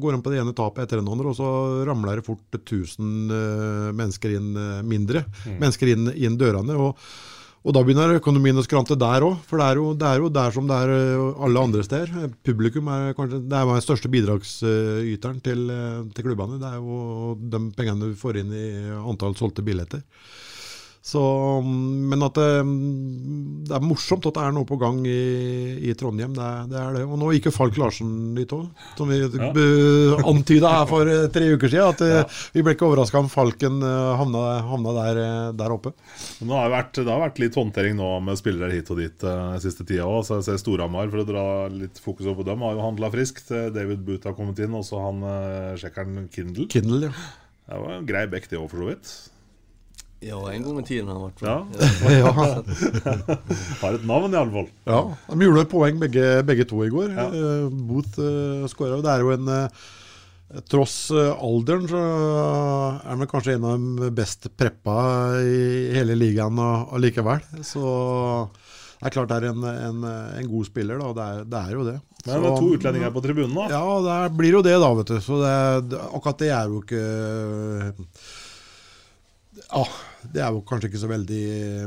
går 0.00 0.14
de 0.14 0.22
på 0.22 0.32
det 0.32 0.40
ene 0.40 0.54
tapet 0.56 0.84
etter 0.84 1.00
det 1.00 1.10
andre, 1.10 1.32
og 1.32 1.38
så 1.38 1.50
ramler 1.88 2.20
det 2.20 2.26
fort 2.28 2.58
1000 2.60 3.32
uh, 3.34 3.92
mennesker 3.96 4.36
inn 4.38 4.52
uh, 4.54 4.82
mindre. 4.86 5.24
Mm. 5.44 5.56
Mennesker 5.58 5.94
inn, 5.96 6.12
inn 6.14 6.38
dørene. 6.40 6.78
og 6.78 7.00
og 7.64 7.72
da 7.72 7.80
begynner 7.80 8.18
økonomien 8.18 8.60
å 8.60 8.62
skrante 8.64 8.92
der 9.00 9.24
òg, 9.24 9.38
for 9.48 9.56
det 9.56 9.66
er, 9.66 9.78
jo, 9.80 9.92
det 9.96 10.04
er, 10.04 10.18
jo, 10.20 10.26
der 10.36 10.52
som 10.52 10.66
det 10.68 10.76
er 10.84 10.90
eh, 10.92 11.22
alle 11.46 11.62
andre 11.64 11.80
steder. 11.86 12.10
Publikum 12.44 12.90
er 12.92 13.14
kanskje 13.16 13.38
det 13.40 13.56
er 13.56 13.70
den 13.70 13.84
største 13.86 14.10
bidragsyteren 14.12 15.38
til, 15.40 15.62
til 16.12 16.26
klubbene. 16.26 16.58
Det 16.60 16.68
er 16.68 16.82
jo 16.82 17.32
de 17.40 17.62
pengene 17.72 18.10
du 18.10 18.18
får 18.20 18.42
inn 18.42 18.52
i 18.52 18.66
antall 19.00 19.32
solgte 19.38 19.64
billetter. 19.64 20.04
Så, 21.04 21.20
men 21.60 22.24
at 22.24 22.38
det, 22.38 22.46
det, 23.68 23.74
er 23.76 23.82
morsomt 23.84 24.24
at 24.24 24.38
det 24.38 24.40
er 24.40 24.54
noe 24.56 24.64
på 24.64 24.78
gang 24.80 25.02
i, 25.04 25.82
i 25.84 25.92
Trondheim. 26.00 26.32
Det 26.32 26.46
det 26.70 26.78
er, 26.80 26.94
det 26.96 27.02
Og 27.04 27.18
nå 27.20 27.28
gikk 27.34 27.50
jo 27.50 27.52
Falk 27.52 27.76
Larsen 27.76 28.14
dit 28.32 28.54
òg, 28.56 28.70
som 28.96 29.12
vi 29.12 29.18
ja. 29.20 29.50
antyda 30.24 30.70
her 30.78 30.88
for 30.88 31.10
eh, 31.12 31.26
tre 31.34 31.50
uker 31.52 31.68
siden. 31.68 31.92
At 31.92 32.00
eh, 32.06 32.14
ja. 32.22 32.22
vi 32.54 32.64
ble 32.64 32.72
ikke 32.72 32.88
overraska 32.88 33.20
om 33.20 33.28
Falken 33.28 33.84
eh, 33.84 34.14
havna, 34.16 34.46
havna 34.64 34.94
der, 34.96 35.20
der, 35.60 35.74
oppe. 35.76 35.92
Det 36.38 36.48
har, 36.48 36.72
vært, 36.72 36.96
det 36.96 37.12
har 37.12 37.20
vært 37.26 37.42
litt 37.44 37.60
håndtering 37.60 38.00
nå 38.00 38.08
med 38.24 38.40
spillere 38.40 38.72
hit 38.72 38.88
og 38.94 39.02
dit 39.04 39.28
uh, 39.28 39.60
siste 39.60 39.84
tida 39.84 40.08
òg. 40.08 40.22
Så 40.24 40.40
jeg 40.40 40.48
ser 40.48 40.64
Storhamar, 40.64 41.12
for 41.12 41.20
å 41.20 41.28
dra 41.28 41.46
litt 41.68 42.00
fokus 42.00 42.30
over 42.30 42.40
på 42.40 42.48
dem, 42.48 42.64
har 42.64 42.78
jo 42.78 42.86
handla 42.88 43.12
friskt. 43.12 43.52
David 43.76 44.08
Booth 44.08 44.30
har 44.30 44.38
kommet 44.40 44.64
inn, 44.64 44.72
og 44.72 44.88
så 44.88 45.04
han 45.04 45.20
uh, 45.20 45.76
sjekkeren 45.84 46.30
Kindle. 46.32 46.70
Kindle 46.72 47.12
ja. 47.12 47.14
Det 47.68 47.84
var 47.84 47.94
en 47.98 48.08
grei 48.08 48.26
bekk, 48.32 48.48
det 48.48 48.60
òg, 48.60 48.70
for 48.72 48.86
så 48.86 48.92
vidt. 48.94 49.14
Ja, 50.24 50.38
en 50.52 50.64
gang 50.64 50.78
i 50.80 50.86
tiden 50.86 51.10
har 51.10 51.18
han 51.18 51.26
vært 51.28 51.42
Ja. 51.44 51.56
ja. 52.22 52.30
har 53.82 53.98
et 53.98 54.06
navn, 54.08 54.32
iallfall. 54.32 54.70
Ja. 54.88 55.02
De 55.28 55.48
gjorde 55.48 55.66
et 55.66 55.74
poeng 55.74 56.00
begge, 56.00 56.30
begge 56.48 56.66
to 56.70 56.80
i 56.86 56.92
går. 56.92 57.12
Ja. 57.12 57.26
Uh, 57.28 57.68
Booth 57.68 58.16
uh, 58.20 58.64
skåra. 58.70 59.02
Det 59.04 59.12
er 59.12 59.24
jo 59.24 59.34
en 59.36 59.52
uh, 59.52 59.84
Tross 60.70 61.08
alderen 61.10 61.88
så 61.90 61.98
er 61.98 63.08
han 63.08 63.26
kanskje 63.26 63.56
en 63.56 63.64
av 63.66 63.86
de 63.98 64.10
best 64.14 64.46
preppa 64.54 64.94
i 65.42 65.88
hele 65.96 66.14
ligaen 66.14 66.60
allikevel. 66.62 67.42
Så 67.66 67.82
det 69.00 69.08
er 69.08 69.14
klart 69.16 69.32
det 69.32 69.38
er 69.40 69.48
en, 69.48 69.64
en, 69.66 70.04
en 70.04 70.50
god 70.52 70.68
spiller, 70.68 71.00
da. 71.00 71.08
Det 71.16 71.24
er, 71.24 71.48
det 71.50 71.62
er 71.64 71.74
jo 71.74 71.86
det. 71.88 71.96
Men 72.20 72.44
det 72.44 72.52
er 72.52 72.60
to 72.60 72.70
utlendinger 72.76 73.16
på 73.16 73.24
tribunen, 73.24 73.56
da. 73.56 73.66
Ja, 73.72 73.82
det 74.06 74.36
blir 74.38 74.60
jo 74.60 74.62
det, 74.68 74.76
da, 74.84 74.92
vet 75.00 75.10
du. 75.10 75.18
Så 75.24 75.40
det, 75.42 75.98
akkurat 76.06 76.44
det 76.44 76.52
er 76.54 76.70
jo 76.70 76.84
ikke 76.84 77.02
ja, 79.64 79.84
det 80.32 80.42
er 80.42 80.54
jo 80.54 80.62
kanskje 80.66 80.90
ikke 80.90 81.02
så 81.02 81.10
veldig, 81.10 81.44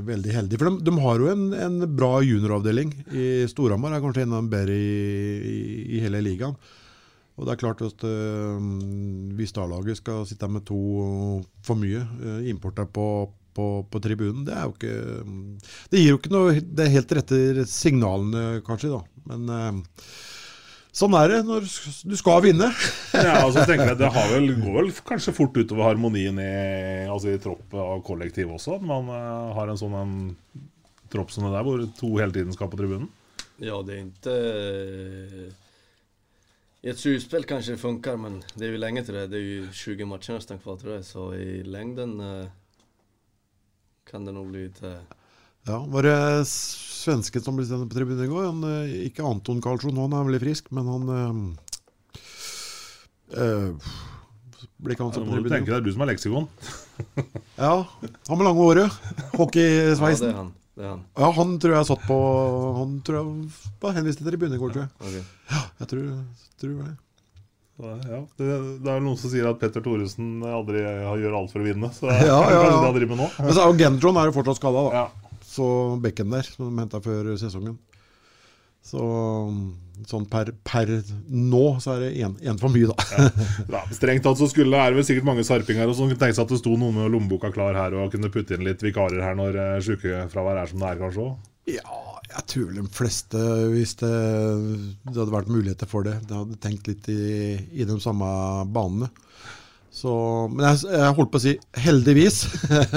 veldig 0.08 0.34
heldig. 0.36 0.60
For 0.60 0.70
de, 0.70 0.84
de, 0.88 0.94
har 1.04 1.24
jo 1.24 1.30
en, 1.32 1.46
en 1.56 1.78
bra 1.98 2.12
junioravdeling 2.26 2.94
i 3.12 3.28
Storhamar. 3.50 3.96
Er 3.96 4.04
kanskje 4.04 4.26
en 4.26 4.36
av 4.38 4.46
de 4.46 4.54
bedre 4.54 4.76
i, 4.76 4.92
i, 5.38 5.58
i, 5.98 6.04
hele 6.04 6.22
ligaen. 6.26 6.56
Og 7.38 7.46
det 7.46 7.54
er 7.54 7.62
klart 7.62 7.84
at 7.86 8.06
øh, 8.08 8.70
hvis 9.38 9.54
A-laget 9.62 10.00
skal 10.00 10.26
sitte 10.26 10.50
med 10.50 10.66
to 10.66 10.80
for 11.66 11.78
mye 11.78 12.02
øh, 12.02 12.40
importer 12.50 12.88
på, 12.90 13.28
på, 13.58 13.68
på, 13.92 14.02
tribunen, 14.02 14.46
det 14.48 14.56
er 14.58 14.66
jo 14.66 14.74
ikke 14.74 14.96
Det 15.92 16.02
gir 16.02 16.10
jo 16.10 16.18
ikke 16.18 16.34
noe 16.34 16.56
Det 16.62 16.86
er 16.86 16.96
helt 16.96 17.14
rette 17.20 17.68
signalene, 17.70 18.64
kanskje, 18.66 18.96
da. 18.96 19.04
Men 19.30 19.54
uh, 19.54 20.02
Sånn 20.98 21.14
er 21.14 21.30
det 21.30 21.44
når 21.46 21.68
du 22.10 22.16
skal 22.18 22.42
vinne. 22.42 22.72
ja, 23.14 23.44
og 23.44 23.52
så 23.54 23.68
tenker 23.70 23.92
jeg 23.92 24.00
Det 24.00 24.10
vel, 24.16 24.50
går 24.58 24.78
vel 24.80 24.90
kanskje 25.06 25.36
fort 25.36 25.58
utover 25.60 25.92
harmonien 25.92 26.40
i, 26.42 26.54
altså 27.06 27.36
i 27.36 27.42
tropp 27.42 27.76
og 27.78 28.02
kollektiv 28.08 28.56
også. 28.56 28.80
At 28.80 28.88
man 28.88 29.12
uh, 29.12 29.54
har 29.58 29.70
en 29.70 29.78
sånn 29.78 29.94
en, 30.00 30.16
tropp 31.14 31.30
som 31.32 31.46
det 31.46 31.54
der, 31.54 31.68
hvor 31.68 31.86
to 32.00 32.10
hele 32.18 32.34
tiden 32.34 32.56
skal 32.56 32.72
på 32.72 32.80
tribunen. 32.80 33.12
Ja, 33.62 33.78
det 33.86 33.94
er 33.94 34.02
ikke 34.10 34.34
I 36.82 36.92
et 36.92 37.00
surspill 37.02 37.46
kanskje 37.48 37.76
det 37.76 37.82
funker, 37.82 38.18
men 38.22 38.42
det 38.56 38.68
er 38.68 38.74
jo 38.74 38.82
lenge 38.82 39.06
til 39.06 39.20
det. 39.20 39.28
Det 39.32 39.40
er 39.40 39.46
jo 39.46 39.70
20 39.70 40.10
matcher 40.10 40.40
nesten 40.40 40.62
kvar, 40.64 40.82
tror 40.82 40.98
jeg. 40.98 41.06
Så 41.08 41.30
i 41.38 41.62
lengden 41.62 42.18
uh, 42.18 42.50
kan 44.10 44.26
det 44.26 44.34
nå 44.34 44.50
bli 44.50 44.66
litt 44.66 44.82
uh, 44.82 44.98
Ja, 45.70 45.84
var 45.94 46.10
det 46.10 46.18
svensken 47.08 47.44
som 47.44 47.58
ble 47.58 47.66
sendt 47.68 47.90
på 47.92 47.98
tribunen 47.98 48.26
i 48.26 48.30
går. 48.32 48.50
Han, 48.50 48.68
eh, 48.68 49.08
ikke 49.08 49.26
Anton 49.26 49.62
Karlsson, 49.64 49.98
han 49.98 50.14
er 50.14 50.28
veldig 50.28 50.44
frisk, 50.44 50.70
men 50.76 50.92
han 50.92 51.16
øh, 53.38 53.98
Blir 54.78 54.94
ikke 54.94 55.08
han 55.08 55.14
som 55.16 55.26
på 55.26 55.34
tribunen. 55.34 55.50
Du 55.50 55.56
tenke 55.56 55.74
deg, 55.74 55.86
du 55.86 55.92
som 55.94 56.04
er 56.06 56.12
leksikon. 56.12 56.48
ja. 57.66 57.74
Han 58.30 58.38
med 58.38 58.46
lange 58.46 58.62
håret. 58.62 59.02
Hockeysveisen. 59.38 60.30
Ja, 60.30 60.30
det 60.30 60.36
er 60.36 60.40
han. 60.44 60.54
Det 60.78 60.86
er 60.86 60.92
han. 60.92 61.02
Ja, 61.18 61.32
han 61.34 61.58
tror 61.58 61.74
jeg 61.74 61.88
satt 61.90 62.04
på 62.06 62.18
Han 62.78 62.92
tror 63.06 63.18
jeg 63.18 63.26
var 63.82 63.96
henvist 63.98 64.22
til 64.22 64.30
tribunen 64.30 64.54
i 64.58 64.62
går, 64.62 64.76
tror 64.76 64.86
jeg. 64.86 64.94
Okay. 65.02 65.24
Ja, 65.50 65.64
jeg 65.82 65.92
tror, 65.94 66.08
tror 66.62 66.80
det. 66.84 66.96
Ja, 67.78 68.20
det, 68.40 68.46
det, 68.82 68.90
er 68.90 69.02
noen 69.06 69.18
som 69.22 69.30
sier 69.30 69.46
at 69.52 69.60
Petter 69.62 69.84
Thoresen 69.86 70.40
aldri 70.50 70.82
gjør 70.82 71.36
alt 71.42 71.52
for 71.54 71.62
å 71.62 71.66
vinne. 71.66 71.90
Så 71.94 72.10
ja, 72.10 72.18
er 72.18 72.30
ja, 72.30 72.38
ja, 72.54 72.62
det 72.70 72.86
han 72.86 72.98
driver 72.98 73.14
med 73.14 73.24
nå. 73.24 73.32
Men 73.38 73.54
så 73.54 73.64
er 73.64 73.72
jo 73.72 73.80
Gendron 73.82 74.22
er 74.22 74.30
jo 74.30 74.38
fortsatt 74.38 74.62
skada, 74.62 74.86
da. 74.90 75.02
Ja 75.02 75.27
så 75.58 75.68
bekken 76.04 76.32
der, 76.34 76.48
som 76.48 76.70
de 76.70 76.84
henta 76.86 77.02
før 77.04 77.34
sesongen. 77.42 77.78
Så 78.88 79.04
sånn 80.08 80.28
per, 80.32 80.54
per, 80.64 80.90
nå 81.28 81.64
så 81.84 81.98
er 81.98 82.06
det 82.06 82.12
én 82.48 82.60
for 82.62 82.72
mye, 82.72 82.88
da. 82.88 83.30
ja. 83.74 83.82
Strengt 83.92 84.24
tatt 84.24 84.40
så 84.40 84.48
skulle 84.52 84.80
er 84.80 84.94
det 84.94 85.02
vel 85.02 85.08
sikkert 85.10 85.28
mange 85.28 85.44
sarpinger 85.48 85.92
som 85.92 86.08
kunne 86.08 86.22
tenke 86.22 86.38
seg 86.38 86.46
at 86.46 86.54
det 86.54 86.62
sto 86.62 86.76
noen 86.80 86.96
med 86.96 87.12
lommeboka 87.12 87.52
klar 87.56 87.76
her 87.76 87.98
og 87.98 88.14
kunne 88.14 88.32
putte 88.32 88.56
inn 88.56 88.64
litt 88.68 88.86
vikarer 88.86 89.24
her 89.26 89.36
når 89.36 89.58
uh, 89.60 89.74
sykefravær 89.84 90.62
er 90.62 90.72
som 90.72 90.84
det 90.84 90.92
er, 90.92 91.02
kanskje 91.02 91.26
òg? 91.26 91.50
Ja, 91.68 91.98
jeg 92.30 92.46
tror 92.54 92.70
de 92.78 92.86
fleste, 92.96 93.44
hvis 93.74 93.98
det, 94.00 94.14
det, 95.04 95.18
hadde 95.18 95.34
vært 95.34 95.52
muligheter 95.52 95.90
for 95.90 96.08
det, 96.08 96.16
de 96.30 96.38
hadde 96.38 96.60
tenkt 96.64 96.88
litt 96.88 97.10
i, 97.12 97.58
i 97.82 97.88
de 97.90 97.98
samme 98.04 98.30
banene. 98.72 99.10
Så, 99.98 100.14
men 100.54 100.64
jeg, 100.70 100.86
jeg, 100.94 101.14
holdt 101.18 101.34
på 101.34 101.40
å 101.42 101.44
si 101.44 101.58
heldigvis, 101.82 102.44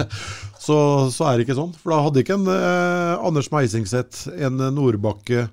så, 0.60 0.76
så, 1.08 1.26
er 1.26 1.38
det 1.38 1.46
ikke 1.46 1.56
sånn. 1.58 1.74
For 1.80 1.94
da 1.94 2.00
hadde 2.04 2.20
ikke 2.20 2.36
en 2.36 2.48
eh, 2.52 3.26
Anders 3.26 3.48
Meisingseth, 3.52 4.26
en 4.36 4.60
Nordbakke, 4.76 5.46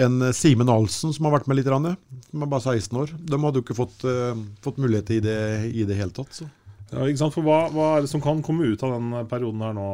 en 0.00 0.30
Simen 0.34 0.70
Alsen 0.70 1.14
som 1.14 1.26
har 1.26 1.36
vært 1.36 1.50
med 1.50 1.60
litt, 1.60 1.70
som 1.70 2.42
er 2.42 2.50
bare 2.50 2.76
16 2.78 2.98
år, 2.98 3.12
de 3.14 3.38
hadde 3.42 3.60
jo 3.60 3.66
ikke 3.66 3.78
fått, 3.78 4.02
eh, 4.10 4.40
fått 4.64 4.80
mulighet 4.82 5.12
i 5.14 5.20
det 5.22 5.38
i 5.70 5.86
det 5.86 5.98
hele 5.98 6.14
tatt. 6.16 6.34
Så. 6.34 6.48
Ja, 6.90 7.04
ikke 7.06 7.20
sant? 7.20 7.34
For 7.36 7.46
hva, 7.46 7.60
hva, 7.70 7.90
er 7.94 8.02
det 8.02 8.10
som 8.10 8.22
kan 8.22 8.40
komme 8.42 8.66
ut 8.66 8.82
av 8.82 8.96
den 8.96 9.12
perioden 9.30 9.62
her 9.62 9.74
nå, 9.76 9.86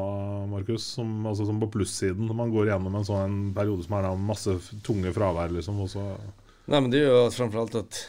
Markus? 0.48 0.86
Som, 0.96 1.18
altså, 1.28 1.44
som 1.48 1.60
på 1.60 1.68
plussiden, 1.74 2.24
når 2.24 2.38
man 2.38 2.54
går 2.54 2.70
igjennom 2.70 2.96
en 2.96 3.04
sånn 3.04 3.36
periode 3.56 3.84
som 3.84 3.98
er 3.98 4.08
masse 4.16 4.54
tunge 4.86 5.12
fravær, 5.12 5.52
liksom? 5.52 5.82
Også. 5.84 6.06
Nei, 6.64 6.80
men 6.80 6.88
det 6.92 7.02
er 7.02 7.12
jo 7.12 7.26
framfor 7.34 7.66
alt 7.66 7.76
at 7.82 8.00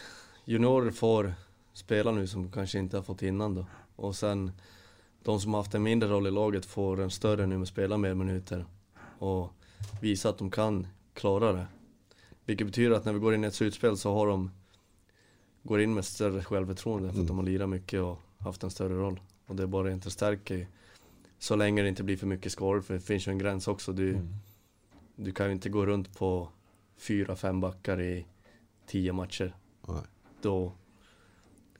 juniorer 0.48 0.96
får 0.96 1.34
spille 1.76 2.14
nå 2.14 2.24
som 2.26 2.48
kanskje 2.52 2.86
ikke 2.86 3.02
har 3.02 3.06
fått 3.06 3.26
innan 3.28 3.60
Da. 3.60 3.66
Og 4.00 4.14
sen 4.16 4.48
de 5.22 5.40
som 5.40 5.54
har 5.54 5.60
haft 5.60 5.74
en 5.74 5.82
mindre 5.82 6.08
roll 6.08 6.26
i 6.26 6.30
laget 6.30 6.66
får 6.66 7.00
en 7.00 7.10
större 7.10 7.46
nu 7.46 7.58
med 7.58 7.68
spela 7.68 7.96
mer 7.96 8.14
minuter 8.14 8.64
och 9.18 9.52
visa 10.00 10.28
att 10.28 10.38
de 10.38 10.50
kan 10.50 10.86
klara 11.14 11.52
det. 11.52 11.66
Vilket 12.44 12.66
betyder 12.66 12.96
att 12.96 13.04
när 13.04 13.12
vi 13.12 13.18
går 13.18 13.34
in 13.34 13.44
i 13.44 13.46
ett 13.46 13.54
slutspel 13.54 13.96
så 13.96 14.14
har 14.14 14.26
de 14.26 14.50
går 15.62 15.80
in 15.80 15.94
med 15.94 16.04
större 16.04 16.44
självförtroende 16.44 17.08
för 17.08 17.12
att 17.12 17.16
mm. 17.16 17.26
de 17.26 17.36
har 17.36 17.44
lirat 17.44 17.68
mycket 17.68 18.00
och 18.00 18.18
haft 18.38 18.62
en 18.62 18.70
större 18.70 18.94
roll. 18.94 19.20
Och 19.46 19.56
det 19.56 19.62
är 19.62 19.66
bara 19.66 19.92
inte 19.92 20.10
stärker 20.10 20.68
så 21.38 21.56
länge 21.56 21.82
det 21.82 21.88
inte 21.88 22.02
blir 22.02 22.16
för 22.16 22.26
mycket 22.26 22.52
skador 22.52 22.80
för 22.80 22.94
det 22.94 23.00
finns 23.00 23.28
ju 23.28 23.32
en 23.32 23.38
gräns 23.38 23.68
också. 23.68 23.92
Du, 23.92 24.10
mm. 24.10 24.28
du 25.16 25.32
kan 25.32 25.46
ju 25.46 25.52
inte 25.52 25.68
gå 25.68 25.86
runt 25.86 26.18
på 26.18 26.48
fyra, 26.96 27.36
fem 27.36 27.60
backar 27.60 28.00
i 28.00 28.26
tio 28.86 29.12
matcher. 29.12 29.56
Nej. 29.88 30.02
Då 30.42 30.72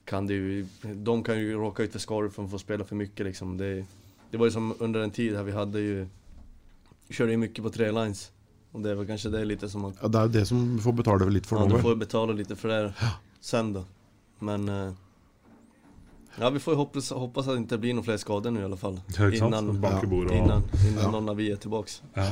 kan 0.09 0.27
det 0.27 0.33
ju, 0.33 0.65
de 0.81 1.23
kan 1.23 1.39
ju 1.39 1.53
råka 1.53 1.83
ut 1.83 1.91
för 1.91 1.99
skador 1.99 2.29
för 2.29 2.43
att 2.43 2.51
få 2.51 2.59
spela 2.59 2.83
för 2.83 2.95
mycket 2.95 3.25
liksom. 3.25 3.57
Det, 3.57 3.85
det 4.31 4.37
var 4.37 4.45
ju 4.45 4.51
som 4.51 4.73
under 4.79 4.99
en 4.99 5.11
tid 5.11 5.35
här 5.35 5.43
vi 5.43 5.51
hade 5.51 5.79
ju, 5.79 6.07
körde 7.09 7.31
ju 7.31 7.37
mycket 7.37 7.63
på 7.63 7.69
tre 7.69 7.91
lines. 7.91 8.31
Och 8.71 8.81
det 8.81 8.95
var 8.95 9.05
kanske 9.05 9.29
det 9.29 9.45
lite 9.45 9.69
som 9.69 9.85
att... 9.85 9.95
Ja, 10.01 10.07
det 10.07 10.19
är 10.19 10.27
det 10.27 10.45
som 10.45 10.79
får 10.79 10.93
betala 10.93 11.25
lite 11.25 11.47
för 11.47 11.55
Ja, 11.55 11.65
du 11.65 11.81
får 11.81 11.95
betala 11.95 12.33
lite 12.33 12.55
för 12.55 12.69
det 12.69 12.93
ja. 13.01 13.07
sen 13.39 13.73
då. 13.73 13.85
Men... 14.39 14.95
Ja, 16.39 16.49
vi 16.49 16.59
får 16.59 16.73
ju 16.73 16.77
hoppas, 16.77 17.11
hoppas 17.11 17.47
att 17.47 17.53
det 17.53 17.57
inte 17.57 17.77
blir 17.77 17.93
några 17.93 18.03
fler 18.03 18.17
skador 18.17 18.51
nu 18.51 18.59
i 18.59 18.63
alla 18.63 18.77
fall. 18.77 18.99
Ja, 19.17 19.27
ikke 19.27 19.37
sant? 19.37 19.55
Innan, 19.55 20.33
innan, 20.33 20.63
ja. 20.97 21.11
någon 21.11 21.29
av 21.29 21.35
vi 21.35 21.51
är 21.51 21.55
tillbaks. 21.55 22.01
Ja. 22.13 22.31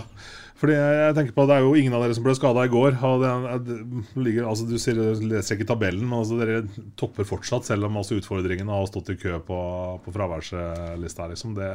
Fordi 0.57 0.73
jeg, 0.73 1.13
tenker 1.13 1.35
på 1.35 1.43
at 1.45 1.49
Det 1.51 1.55
er 1.59 1.65
jo 1.67 1.75
ingen 1.77 1.93
av 1.93 2.01
dere 2.01 2.15
som 2.17 2.25
ble 2.25 2.33
skada 2.37 2.63
i 2.65 2.71
går. 2.71 2.95
Det, 3.21 3.57
det 3.67 4.23
ligger, 4.25 4.47
altså 4.49 4.65
Du 4.65 4.77
ser, 4.81 4.97
leser 5.21 5.57
ikke 5.57 5.67
tabellen, 5.69 6.07
men 6.07 6.23
altså 6.23 6.39
dere 6.39 6.63
topper 6.97 7.27
fortsatt, 7.29 7.67
selv 7.67 7.85
om 7.85 7.99
altså 7.99 8.17
utfordringene 8.17 8.73
har 8.73 8.89
stått 8.89 9.11
i 9.13 9.17
kø 9.21 9.37
på, 9.45 9.59
på 10.05 10.15
fraværslista. 10.15 11.29
Liksom. 11.33 11.53
Det 11.59 11.69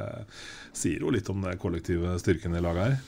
sier 0.72 1.04
jo 1.04 1.14
litt 1.14 1.30
om 1.30 1.44
den 1.46 1.60
kollektive 1.62 2.16
styrken 2.22 2.56
i 2.58 2.64
laget 2.64 2.88
her. 2.88 3.00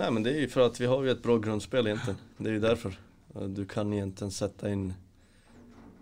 Nei, 0.00 0.10
men 0.10 0.24
det 0.26 0.34
er 0.34 0.42
jo 0.42 0.50
for 0.56 0.66
at 0.66 0.80
vi 0.80 0.90
har 0.90 1.06
jo 1.06 1.14
et 1.14 1.22
bra 1.22 1.38
grundspel 1.38 1.92
egentlig. 1.92 2.16
Det 2.40 2.50
er 2.50 2.58
jo 2.58 2.66
därför. 2.66 2.98
Eh, 3.36 3.48
Du 3.54 3.64
kan 3.70 3.92
egentlig 3.92 4.32
sette 4.32 4.70
in 4.72 4.94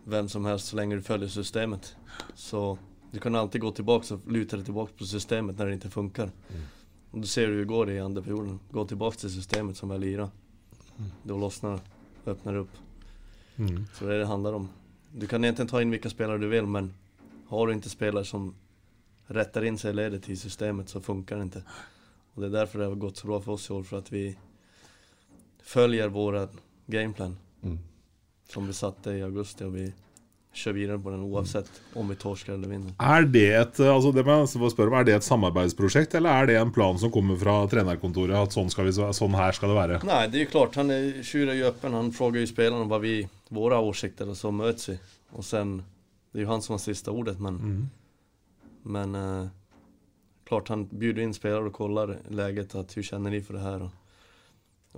vem 0.04 0.28
som 0.28 0.44
helst 0.44 0.66
så 0.66 0.76
länge 0.76 0.94
du 0.94 1.02
följer 1.02 1.28
systemet. 1.28 1.96
Så 2.34 2.78
du 3.10 3.20
kan 3.20 3.34
alltid 3.34 3.60
gå 3.60 3.70
tillbaka 3.70 4.14
och 4.14 4.32
luta 4.32 4.56
dig 4.56 4.64
tillbaka 4.64 4.92
på 4.98 5.04
systemet 5.04 5.58
när 5.58 5.66
det 5.66 5.72
inte 5.72 5.90
funkar. 5.90 6.30
Och 7.10 7.18
då 7.18 7.26
ser 7.26 7.46
du 7.46 7.52
hur 7.52 7.58
det 7.58 7.64
går 7.64 7.90
i 7.90 8.00
andra 8.00 8.22
perioden. 8.22 8.60
Gå 8.70 8.86
tillbaka 8.86 9.16
till 9.16 9.34
systemet 9.34 9.76
som 9.76 10.00
vi 10.00 10.14
har 10.14 10.22
Da 10.22 10.30
Då 11.22 11.38
lossnar 11.38 11.80
öppnar 12.26 12.54
upp. 12.54 12.70
Mm. 13.56 13.84
Så 13.94 14.04
det 14.04 14.10
är 14.10 14.14
det 14.14 14.20
det 14.20 14.26
handlar 14.26 14.52
om. 14.52 14.68
Du 15.12 15.26
kan 15.26 15.44
egentligen 15.44 15.68
ta 15.68 15.82
in 15.82 15.90
vilka 15.90 16.10
spelare 16.10 16.38
du 16.38 16.48
vill 16.48 16.66
men 16.66 16.94
har 17.46 17.66
du 17.66 17.72
inte 17.72 17.90
spelare 17.90 18.24
som 18.24 18.54
rättar 19.26 19.64
in 19.64 19.78
sig 19.78 19.90
i 19.90 19.94
ledet 19.94 20.28
i 20.28 20.36
systemet 20.36 20.88
så 20.88 21.00
funkar 21.00 21.36
det 21.36 21.42
inte. 21.42 21.62
Och 22.34 22.40
det 22.40 22.46
är 22.46 22.50
därför 22.50 22.78
det 22.78 22.84
har 22.84 22.94
gått 22.94 23.16
så 23.16 23.26
bra 23.26 23.40
för 23.40 23.52
oss 23.52 23.70
i 23.70 23.72
år, 23.72 23.82
för 23.82 23.98
att 23.98 24.12
vi 24.12 24.38
följer 25.62 26.08
våra 26.08 26.48
gameplan. 26.86 27.36
Mm. 27.62 27.78
Som 28.52 28.68
vi 28.68 28.76
satte 28.76 29.16
i 29.16 29.22
augusti 29.24 29.64
og 29.64 29.76
vi 29.76 29.86
kjører 30.52 30.76
videre 30.76 30.98
på 31.00 31.12
den 31.12 31.22
oavsett 31.24 31.68
om 31.96 32.10
vi 32.12 32.16
torsker 32.20 32.52
eller 32.54 32.68
vinner. 32.68 32.92
Er 33.00 33.24
det 33.24 33.46
et 33.56 33.78
altså 33.86 34.10
det 34.12 34.24
jeg 34.26 34.72
spørre 34.74 34.92
om, 34.92 34.96
er 34.98 35.06
det 35.08 35.14
et 35.16 35.26
samarbeidsprosjekt, 35.26 36.16
eller 36.18 36.42
er 36.42 36.50
det 36.50 36.58
en 36.60 36.72
plan 36.74 36.98
som 37.00 37.12
kommer 37.14 37.38
fra 37.40 37.54
trenerkontoret? 37.72 38.36
At 38.36 38.52
sånn, 38.52 38.68
vi, 38.68 38.92
sånn 38.92 39.38
her 39.38 39.56
skal 39.56 39.72
det 39.72 39.78
være? 39.78 40.02
Nei, 40.08 40.26
det 40.28 40.42
er 40.42 40.44
jo 40.44 40.52
klart, 40.52 40.76
han 40.76 40.92
er 40.92 41.24
ju 41.24 41.64
öppen, 41.70 41.96
han 41.96 42.12
spør 42.12 42.36
ju 42.42 42.44
spelarna 42.50 42.84
hva 42.90 43.00
vi, 43.00 43.16
våre 43.48 43.80
åsikter 43.80 44.28
og 44.28 44.36
så 44.36 44.52
møtes 44.52 44.92
vi. 44.92 44.98
Og 45.32 45.48
sen, 45.48 45.78
det 46.32 46.42
er 46.42 46.46
jo 46.46 46.52
han 46.52 46.64
som 46.64 46.76
har 46.76 46.84
siste 46.84 47.10
ordet 47.10 47.38
men 47.40 47.60
Mm. 47.62 47.82
Men 48.82 49.14
uh, 49.14 49.48
klart 50.44 50.68
han 50.68 50.88
bjuder 50.90 51.22
inn 51.22 51.34
spillere 51.34 51.70
og 51.70 51.76
kollar 51.76 52.16
läget, 52.34 52.74
At, 52.74 52.90
hvordan 52.90 53.06
kjenner 53.06 53.30
de 53.30 53.40
for 53.46 53.54
det 53.54 53.62
her? 53.62 53.84
Og, 53.86 53.90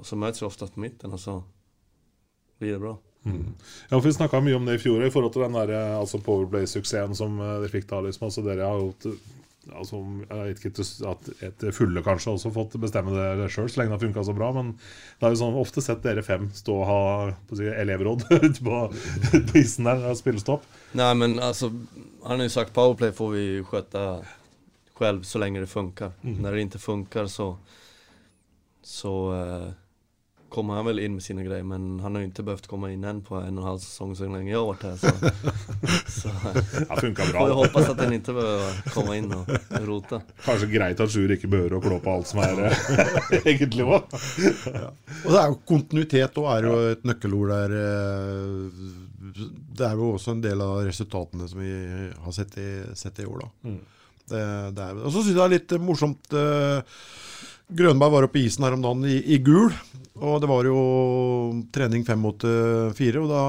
og 0.00 0.06
så 0.08 0.16
møtes 0.16 0.40
vi 0.40 0.46
ofte 0.46 0.66
på 0.72 0.80
midten, 0.80 1.12
og 1.12 1.20
så 1.20 1.42
blir 2.58 2.72
det 2.72 2.80
bra. 2.80 2.94
Mm. 3.24 3.54
Ja, 3.88 3.96
for 3.96 4.08
Vi 4.08 4.12
snakka 4.12 4.40
mye 4.44 4.56
om 4.56 4.66
det 4.68 4.78
i 4.78 4.82
fjor 4.82 5.04
i 5.04 5.10
forhold 5.12 5.32
til 5.32 5.46
den 5.46 5.56
der, 5.56 5.72
eh, 5.72 5.94
altså 5.98 6.20
Powerplay-suksessen 6.24 7.16
som 7.16 7.40
eh, 7.40 7.56
dere 7.62 7.72
fikk 7.72 7.88
da. 7.88 8.02
liksom, 8.04 8.28
altså 8.28 8.44
Dere 8.44 8.68
har 8.68 8.82
jo 8.82 9.16
altså, 9.72 10.00
et 11.40 11.64
fulle 11.72 12.02
kanskje 12.04 12.34
også 12.34 12.52
fått 12.52 12.76
bestemme 12.82 13.14
det 13.16 13.48
sjøl, 13.52 13.70
så 13.70 13.80
lenge 13.80 13.94
det 13.94 13.96
har 13.96 14.04
funka 14.06 14.24
så 14.28 14.36
bra. 14.36 14.52
Men 14.56 14.74
det 14.76 15.26
har 15.26 15.34
jo 15.34 15.40
sånn, 15.40 15.58
ofte 15.60 15.84
sett 15.84 16.04
dere 16.04 16.24
fem 16.26 16.50
stå 16.54 16.78
og 16.82 16.86
ha 16.90 17.02
si, 17.56 17.68
elevråd 17.68 18.26
ute 18.46 18.60
på, 18.60 18.82
på 19.50 19.60
isen 19.60 19.88
der 19.88 20.04
og 20.10 20.20
spille 20.20 20.42
stopp. 20.42 20.66
Nej 20.92 21.14
men 21.18 21.38
altså, 21.42 21.72
han 22.24 22.40
har 22.40 22.48
jo 22.48 22.56
sagt 22.56 22.76
powerplay 22.76 23.14
får 23.16 23.32
vi 23.34 23.46
skjøtte 23.70 24.08
selv 24.98 25.24
så 25.26 25.40
lenge 25.42 25.60
det 25.60 25.70
funker. 25.70 26.12
Mm. 26.22 26.36
Når 26.42 26.52
det 26.52 26.66
ikke 26.68 26.78
funker, 26.78 27.26
så, 27.26 27.54
så 28.82 29.14
eh, 29.34 29.70
kommer 30.54 30.78
han 30.78 30.86
vel 30.86 31.00
inn 31.02 31.16
med 31.18 31.22
sine 31.26 31.42
greier, 31.44 31.64
men 31.66 31.98
han 32.00 32.14
har 32.14 32.20
ju 32.22 32.26
inte 32.28 32.42
behövt 32.46 32.66
komma 32.70 32.90
in 32.92 33.04
än 33.04 33.22
på 33.26 33.34
en 33.34 33.58
och 33.58 33.64
en 33.64 33.68
halv 33.68 33.78
säsong 33.82 34.14
så 34.16 34.28
länge 34.28 34.52
jag 34.52 34.58
har 34.58 34.66
varit 34.66 34.82
här. 34.82 34.96
Så, 34.96 35.08
så 36.20 36.28
Ja, 36.88 36.94
bra. 37.00 37.00
får 37.00 37.24
jag 37.24 37.32
bra. 37.32 37.54
hoppas 37.54 37.88
att 37.88 38.00
han 38.00 38.12
inte 38.12 38.32
behöver 38.32 38.90
komma 38.94 39.16
in 39.16 39.32
och 39.34 39.48
rota. 39.86 40.20
Kanskje 40.44 40.66
greit 40.66 41.00
at 41.00 41.10
Sjur 41.10 41.32
ikke 41.34 41.48
behøver 41.50 41.74
å 41.78 41.80
klå 41.84 41.98
på 42.04 42.14
alt 42.14 42.30
som 42.30 42.40
er 42.44 42.62
eh, 42.68 43.40
egentlig 43.50 43.84
òg. 43.84 44.14
Og 44.14 45.32
det 45.32 45.40
er 45.40 45.48
jo 45.50 45.58
kontinuitet 45.68 46.38
og 46.42 46.48
er 46.54 46.68
jo 46.70 46.76
et 46.92 47.04
nøkkelord 47.10 47.50
der. 47.54 47.74
eh, 47.80 48.86
Det 49.74 49.86
er 49.88 49.98
jo 49.98 50.12
også 50.14 50.30
en 50.36 50.42
del 50.44 50.60
av 50.62 50.84
resultatene 50.86 51.48
som 51.50 51.58
vi 51.60 51.72
har 52.24 52.32
sett 52.36 52.54
i, 52.62 52.68
sett 52.94 53.18
i 53.18 53.26
år, 53.26 53.42
da. 53.42 53.48
Mm. 53.70 53.80
Det, 54.24 54.40
det 54.76 54.84
er, 54.84 55.00
og 55.04 55.10
så 55.12 55.20
syns 55.20 55.34
jeg 55.34 55.36
det 55.36 55.44
er 55.44 55.52
litt 55.58 55.72
morsomt 55.84 56.32
eh, 56.38 56.78
Grønberg 57.74 58.14
var 58.14 58.26
oppe 58.28 58.40
i 58.40 58.46
isen 58.48 58.64
her 58.66 58.76
om 58.76 58.84
dagen 58.84 59.04
i, 59.10 59.18
i 59.34 59.40
gul. 59.42 59.72
Og 60.22 60.38
det 60.42 60.48
var 60.50 60.66
jo 60.68 60.78
trening 61.74 62.04
fem 62.06 62.20
mot 62.22 62.44
eh, 62.46 62.92
fire. 62.96 63.24
Og 63.24 63.32
da 63.32 63.42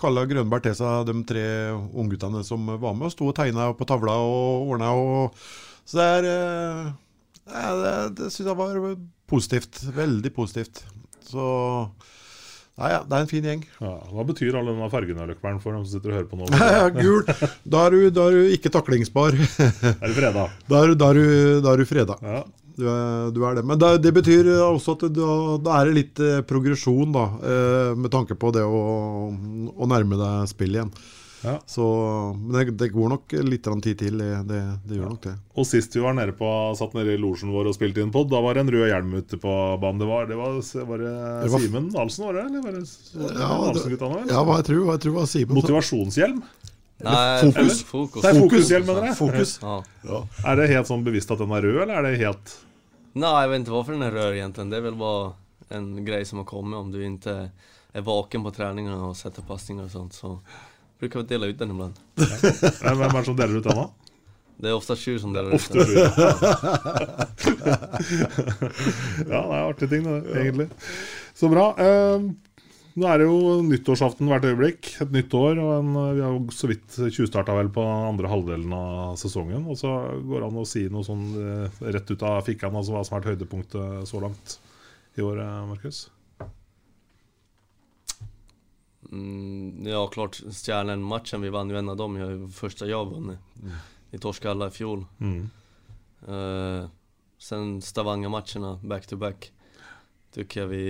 kalla 0.00 0.26
Grønberg 0.30 0.64
til 0.64 0.76
seg 0.78 1.10
de 1.10 1.16
tre 1.28 1.44
ungguttene 1.74 2.44
som 2.46 2.70
var 2.70 2.94
med, 2.94 3.08
og 3.10 3.14
sto 3.14 3.28
og 3.28 3.36
tegna 3.36 3.70
på 3.76 3.88
tavla 3.88 4.14
og 4.22 4.70
ordna. 4.74 4.94
Og, 4.94 5.42
så 5.84 5.98
det 5.98 6.08
er 6.14 6.30
eh, 6.30 6.86
ja, 7.50 7.74
Det, 7.82 7.94
det 8.20 8.30
syns 8.30 8.46
jeg 8.52 8.60
var 8.62 8.80
positivt. 9.30 9.82
Veldig 9.98 10.34
positivt. 10.36 10.84
Så 11.30 11.44
Nei, 12.80 12.94
ja, 12.94 13.00
det 13.04 13.12
er 13.12 13.24
en 13.26 13.28
fin 13.28 13.44
gjeng. 13.44 13.64
Ja, 13.82 13.90
hva 14.08 14.22
betyr 14.24 14.54
all 14.56 14.70
denne 14.70 14.86
fargen 14.88 15.18
Løkberg, 15.28 15.58
for 15.60 15.76
dem 15.76 15.82
som 15.84 15.98
sitter 15.98 16.14
og 16.14 16.16
hører 16.16 16.28
på 16.30 16.38
nå? 16.38 16.46
Gul. 17.02 17.26
Da 17.68 17.82
er, 17.84 17.92
du, 17.92 18.06
da 18.16 18.28
er 18.30 18.38
du 18.38 18.54
ikke 18.54 18.72
taklingsbar. 18.72 19.36
Er 19.36 20.06
du 20.06 20.14
freda? 20.16 20.46
Da 20.70 20.80
er, 20.86 20.94
da 20.96 21.10
er, 21.12 21.20
du, 21.20 21.58
da 21.66 21.74
er 21.74 21.82
du 21.82 21.90
freda. 21.90 22.16
Ja. 22.24 22.40
Du 22.80 22.86
er, 22.88 23.30
du 23.36 23.40
er 23.44 23.60
det. 23.60 23.64
Men 23.68 23.80
det, 23.80 23.92
det 24.06 24.12
betyr 24.16 24.48
også 24.64 24.96
at 24.96 25.06
da, 25.12 25.30
da 25.60 25.78
er 25.80 25.90
det 25.90 25.96
litt 25.98 26.24
eh, 26.24 26.40
progresjon, 26.48 27.12
da. 27.12 27.28
Eh, 27.44 27.94
med 28.00 28.12
tanke 28.14 28.36
på 28.40 28.52
det 28.56 28.64
å, 28.64 28.82
å 29.76 29.90
nærme 29.90 30.18
deg 30.20 30.48
spill 30.50 30.78
igjen. 30.78 30.92
Ja. 31.40 31.54
Så, 31.68 31.84
men 32.36 32.52
det, 32.52 32.74
det 32.76 32.90
går 32.92 33.08
nok 33.14 33.34
litt 33.48 33.64
tid 33.84 33.98
til. 34.02 34.18
Det, 34.20 34.30
det, 34.48 34.60
det 34.88 34.98
gjør 34.98 35.12
nok 35.14 35.22
det. 35.24 35.34
Og 35.56 35.68
sist 35.68 35.96
vi 35.96 36.02
var 36.04 36.16
nede 36.16 36.34
på, 36.36 36.48
satt 36.76 36.96
nede 36.96 37.14
i 37.16 37.20
losjen 37.20 37.52
vår 37.54 37.70
og 37.70 37.76
spilte 37.76 38.02
inn 38.04 38.12
pod, 38.12 38.28
da 38.32 38.42
var 38.44 38.56
det 38.58 38.66
en 38.66 38.72
rød 38.74 38.88
hjelm 38.90 39.14
ute 39.16 39.40
på 39.40 39.54
banen. 39.80 40.02
Det 40.02 40.08
var, 40.10 40.28
det 40.28 40.40
var, 40.40 40.58
var 40.90 41.04
det 41.04 41.14
Det 41.46 41.52
Simen 41.54 41.88
Ahlsen, 41.96 42.26
var 42.28 42.36
det? 42.36 42.46
Eller 42.50 42.66
var 42.66 42.76
det, 42.76 42.84
var 43.14 43.30
det 43.32 43.40
Ja, 43.40 43.48
det- 43.48 43.70
Dahlsen-guttene? 43.70 44.26
Ja, 44.28 44.44
hva 44.44 44.60
jeg 44.60 44.68
tror, 44.68 44.82
hva 44.88 44.98
jeg 44.98 45.04
tror 45.06 45.16
var 45.16 45.30
Simen. 45.32 45.56
Motivasjonshjelm? 45.60 46.42
Nei, 47.00 47.20
fokus. 47.40 47.78
fokus. 47.88 48.20
Det 48.20 48.28
er 48.28 48.42
fokushjelm, 48.42 48.90
mener 48.90 49.06
jeg. 49.08 49.16
Fokus. 49.16 49.54
Ja. 49.64 50.18
Er 50.44 50.60
det 50.60 50.66
helt 50.74 50.90
sånn 50.90 51.06
bevisst 51.06 51.32
at 51.32 51.40
den 51.40 51.54
er 51.56 51.64
rød, 51.64 51.78
eller 51.86 51.96
er 52.02 52.10
det 52.10 52.18
helt 52.20 52.52
Nej, 53.12 53.42
jag 53.42 53.48
vet 53.48 53.58
inte 53.58 53.70
varför 53.70 53.92
den 53.92 54.02
är 54.02 54.10
röd 54.10 54.34
egentligen. 54.34 54.70
Det 54.70 54.76
är 54.76 54.80
väl 54.80 54.94
bara 54.94 55.32
en 55.68 56.04
grej 56.04 56.24
som 56.24 56.38
har 56.38 56.44
kommit 56.44 56.76
om 56.76 56.92
du 56.92 57.04
inte 57.04 57.50
är 57.92 58.00
vaken 58.00 58.42
på 58.42 58.50
träningarna 58.50 59.04
och 59.04 59.16
sätter 59.16 59.42
passningar 59.42 59.84
och 59.84 59.90
sånt. 59.90 60.12
Så 60.12 60.40
brukar 60.98 61.20
vi 61.20 61.26
dela 61.26 61.46
ut 61.46 61.58
den 61.58 61.70
ibland. 61.70 61.94
Hvem 62.14 63.00
er 63.02 63.18
det 63.18 63.24
som 63.24 63.36
deler 63.36 63.58
ut 63.58 63.64
den, 63.64 63.76
da? 63.76 63.90
Det 64.60 64.68
er 64.68 64.76
ofte 64.76 64.96
sju 64.96 65.18
som 65.18 65.32
deler 65.32 65.54
ut 65.54 65.72
den. 65.72 65.80
Ja, 69.30 69.40
det 69.46 69.56
er 69.56 69.64
artige 69.64 69.88
ting, 69.88 70.04
det, 70.04 70.40
egentlig. 70.40 70.68
Så 71.34 71.48
bra. 71.48 71.70
Eh, 71.78 72.20
nå 72.98 73.06
er 73.06 73.20
det 73.20 73.26
jo 73.28 73.58
nyttårsaften 73.66 74.30
hvert 74.30 74.46
øyeblikk. 74.48 74.92
Et 75.04 75.12
nytt 75.14 75.34
år. 75.36 75.60
Og 75.62 75.72
en, 75.78 75.90
vi 76.16 76.24
har 76.24 76.34
jo 76.34 76.54
så 76.54 76.70
vidt 76.70 76.96
tjuvstarta 77.06 77.54
vel 77.56 77.70
på 77.74 77.84
andre 77.84 78.30
halvdelen 78.30 78.72
av 78.76 79.18
sesongen. 79.20 79.66
Og 79.70 79.78
så 79.78 79.92
går 80.26 80.40
det 80.40 80.48
an 80.48 80.62
å 80.62 80.68
si 80.68 80.86
noe 80.92 81.06
sånn 81.06 81.26
eh, 81.38 81.82
rett 81.94 82.10
ut 82.10 82.24
av 82.26 82.42
fikkene, 82.48 82.80
altså 82.80 82.96
hva 82.96 83.04
som 83.06 83.16
har 83.16 83.22
vært 83.22 83.34
høydepunktet 83.34 84.10
så 84.10 84.22
langt 84.24 84.56
i 85.18 85.26
år, 85.26 85.42
eh, 85.44 85.60
Markus? 85.70 86.08
Mm, 89.10 89.86
ja, 89.86 90.06
klart 90.06 90.38
Stjernen-matchen. 90.38 91.40
vi 91.42 91.50
vann 91.50 91.70
jo 91.70 91.78
en 91.78 91.88
av 91.88 91.96
dem. 91.96 92.18
Jeg, 92.20 92.50
første 92.54 92.86
jeg 92.86 92.96
har 92.96 93.08
vunnit. 93.10 93.38
Vi 94.10 94.18
torska 94.18 94.50
alle 94.50 94.70
i 94.70 94.74
fjor. 94.74 95.04
Mm. 95.18 95.50
Uh, 96.26 96.90
sen 97.38 97.78
Stavanger-matchene 97.82 98.78
back-to-back. 98.82 99.50
Tycker 100.34 100.62
jeg 100.64 100.70
vi... 100.70 100.84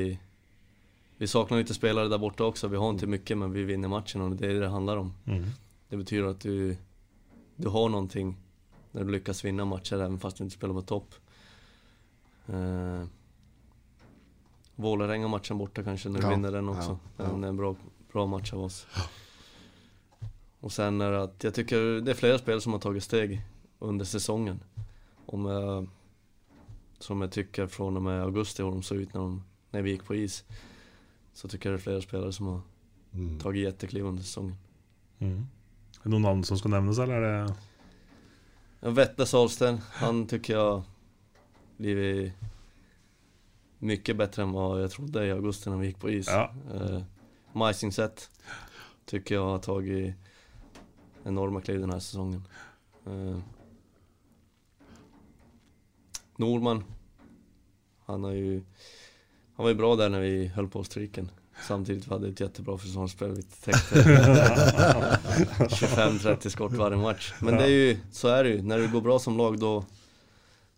Vi 1.21 1.27
saknar 1.27 1.59
lite 1.59 1.75
spelare 1.75 2.09
där 2.09 2.19
borta 2.19 2.45
också. 2.45 2.69
Vi 2.69 2.77
har 2.77 2.91
inte 2.91 3.07
mycket 3.07 3.39
men 3.39 3.53
vi 3.53 3.63
vinner 3.63 3.89
matchen 3.89 4.21
och 4.21 4.31
det 4.37 4.47
är 4.47 4.55
det 4.55 4.61
det 4.61 4.69
handlar 4.69 4.97
om. 4.97 5.13
Mm. 5.27 5.45
Det 5.89 5.97
betyder 5.97 6.25
att 6.25 6.41
du, 6.41 6.77
du 7.57 7.69
har 7.69 7.89
någonting 7.89 8.37
när 8.91 9.05
du 9.05 9.11
lyckas 9.11 9.45
vinna 9.45 9.65
matcher 9.65 9.95
även 9.95 10.19
fast 10.19 10.37
du 10.37 10.45
inte 10.45 10.57
spelar 10.57 10.75
på 10.75 10.83
topp. 10.83 11.15
Eh, 12.47 13.05
Vålerenga-matchen 14.75 15.59
borta 15.59 15.83
kanske, 15.85 16.09
när 16.09 16.21
du 16.21 16.27
Ja, 16.27 16.31
vinner 16.31 16.53
den 16.53 16.69
också. 16.69 16.99
ja, 17.17 17.25
Den 17.25 17.41
ja. 17.41 17.45
är 17.45 17.49
en 17.49 17.57
bra, 17.57 17.77
bra 18.13 18.27
match 18.27 18.53
av 18.53 18.61
oss. 18.63 18.87
Och 20.61 20.73
sen 20.73 21.01
är 21.01 21.13
det 21.13 21.23
att 21.23 21.45
jag 21.45 21.55
tycker 21.55 22.01
det 22.01 22.11
är 22.11 22.15
flera 22.15 22.39
spelare 22.39 22.61
som 22.61 22.73
har 22.73 22.81
tagit 22.81 23.03
steg 23.05 23.41
under 23.79 24.05
säsongen. 24.05 24.61
Om 25.27 25.47
jag, 25.47 25.87
som 26.99 27.21
jag 27.21 27.33
tycker 27.33 27.67
från 27.67 27.97
och 27.97 28.03
med 28.03 28.23
augusti 28.23 28.63
hur 28.63 28.71
de 28.71 28.83
såg 28.83 28.99
ut 28.99 29.15
när, 29.15 29.21
de, 29.21 29.43
när 29.71 29.83
vi 29.83 29.91
gick 29.91 30.05
på 30.05 30.15
is. 30.15 30.45
Så 31.33 31.49
tycker 31.49 31.71
jag 31.71 31.79
det 31.79 31.81
är 31.81 31.83
flera 31.83 32.01
spelare 32.01 32.33
som 32.33 32.47
har 32.47 32.61
Mm. 33.13 33.39
tagit 33.41 33.63
jättekliv 33.65 34.05
under 34.05 34.23
säsongen. 34.23 34.57
Mm. 35.19 35.39
Er 35.39 36.03
det 36.03 36.11
noen 36.11 36.23
navn 36.23 36.45
som 36.45 36.59
skal 36.59 36.71
nevnes, 36.71 36.99
eller 36.99 37.15
er 37.15 37.21
det 37.47 37.55
Ja, 38.81 38.91
Vette 38.91 39.27
Solsten, 39.27 39.79
han 39.93 40.27
tycker 40.27 40.55
jag 40.55 40.83
blivit 41.77 42.33
mycket 43.79 44.17
bättre 44.17 44.43
än 44.43 44.53
vad 44.53 44.83
jag 44.83 44.91
trodde 44.91 45.27
i 45.27 45.31
augusti 45.31 45.71
när 45.71 45.77
vi 45.77 45.87
gick 45.87 45.99
på 45.99 46.11
is. 46.11 46.27
Ja. 46.29 46.55
Eh, 46.75 47.03
Majsingset 47.53 48.31
tycker 49.07 49.35
jag 49.35 49.45
har 49.47 49.59
tagit 49.59 50.15
enorma 51.25 51.61
kliv 51.61 51.81
den 51.81 51.91
här 51.93 51.99
säsongen. 52.01 52.43
Eh, 53.07 53.39
Norman, 56.37 56.85
han 58.05 58.25
har 58.25 58.33
ju, 58.33 58.63
han 59.61 59.65
var 59.65 59.71
ju 59.71 59.77
bra 59.77 59.97
där 59.97 60.09
när 60.09 60.21
vi 60.21 60.47
höll 60.47 60.69
på 60.69 60.85
striken. 60.85 61.31
Samtidigt 61.69 62.07
vi 62.09 62.11
hade 62.13 62.29
ett 62.29 62.41
jättebra 62.41 62.79
försvarsspel, 62.79 63.31
vi 63.37 63.43
täckte 63.43 63.95
25-30 65.59 66.49
skott 66.49 66.73
varje 66.73 66.97
match. 66.97 67.33
Men 67.41 67.55
det 67.57 67.65
är 67.65 67.69
ju, 67.69 67.97
så 68.13 68.29
är 68.29 68.45
det 68.45 68.51
ju, 68.51 68.63
när 68.63 68.79
det 68.79 68.87
går 68.87 69.01
bra 69.01 69.19
som 69.19 69.37
lag 69.37 69.59
då 69.59 69.85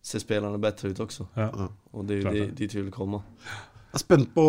ser 0.03 0.19
spelarna 0.19 0.59
bättre 0.59 0.89
ut 0.89 1.01
också. 1.01 1.27
Ja. 1.35 1.69
Och 1.91 2.05
det 2.05 2.15
är 2.15 2.17
ju 2.17 2.23
Klart 2.23 2.35
det- 2.35 2.41
det. 2.47 2.53
dit 2.53 2.75
vi 2.75 2.81
vill 2.83 2.93
komma. 2.93 3.23
Jeg 3.93 3.95
er 3.95 3.99
spent 3.99 4.35
på 4.35 4.45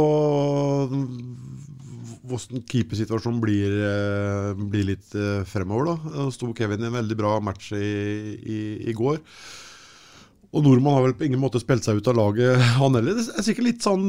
hvordan 2.24 2.64
keepersituasjonen 2.72 3.42
blir, 3.44 3.74
eh, 3.84 4.54
blir 4.56 4.84
litt 4.88 5.16
eh, 5.16 5.44
fremover. 5.44 5.86
da. 5.92 6.30
Sto 6.32 6.54
Kevin 6.56 6.82
i 6.84 6.86
en 6.88 6.94
veldig 6.96 7.18
bra 7.18 7.40
match 7.40 7.72
i, 7.74 7.84
i, 8.44 8.90
i 8.90 8.94
går. 8.94 9.18
Og 10.54 10.62
Nordmann 10.62 10.94
har 10.94 11.08
vel 11.08 11.16
på 11.18 11.26
ingen 11.26 11.42
måte 11.42 11.58
spilt 11.58 11.82
seg 11.86 11.98
ut 11.98 12.08
av 12.12 12.18
laget, 12.20 12.60
han 12.78 12.94
heller. 12.94 13.16
Det 13.18 13.40
er 13.40 13.46
sikkert 13.46 13.66
litt, 13.66 13.80
sånn, 13.82 14.04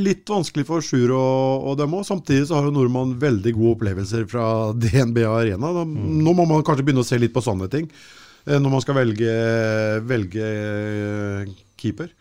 litt 0.00 0.30
vanskelig 0.32 0.64
for 0.70 0.84
Sjur 0.84 1.12
og, 1.12 1.66
og 1.68 1.76
dem 1.76 1.96
òg. 1.98 2.06
Samtidig 2.08 2.46
så 2.48 2.56
har 2.56 2.68
jo 2.68 2.72
Nordmann 2.72 3.18
veldig 3.20 3.52
gode 3.58 3.74
opplevelser 3.76 4.24
fra 4.30 4.46
DNB 4.80 5.20
Arena. 5.28 5.74
Da, 5.76 5.84
Nå 5.84 6.34
må 6.38 6.46
man 6.48 6.64
kanskje 6.64 6.86
begynne 6.88 7.04
å 7.04 7.08
se 7.08 7.20
litt 7.20 7.34
på 7.36 7.44
sånne 7.44 7.68
ting 7.72 7.90
eh, 7.90 8.56
når 8.56 8.72
man 8.72 8.84
skal 8.84 8.96
velge, 8.96 9.34
velge 10.08 10.48
eh, 10.48 11.52
keeper. 11.80 12.14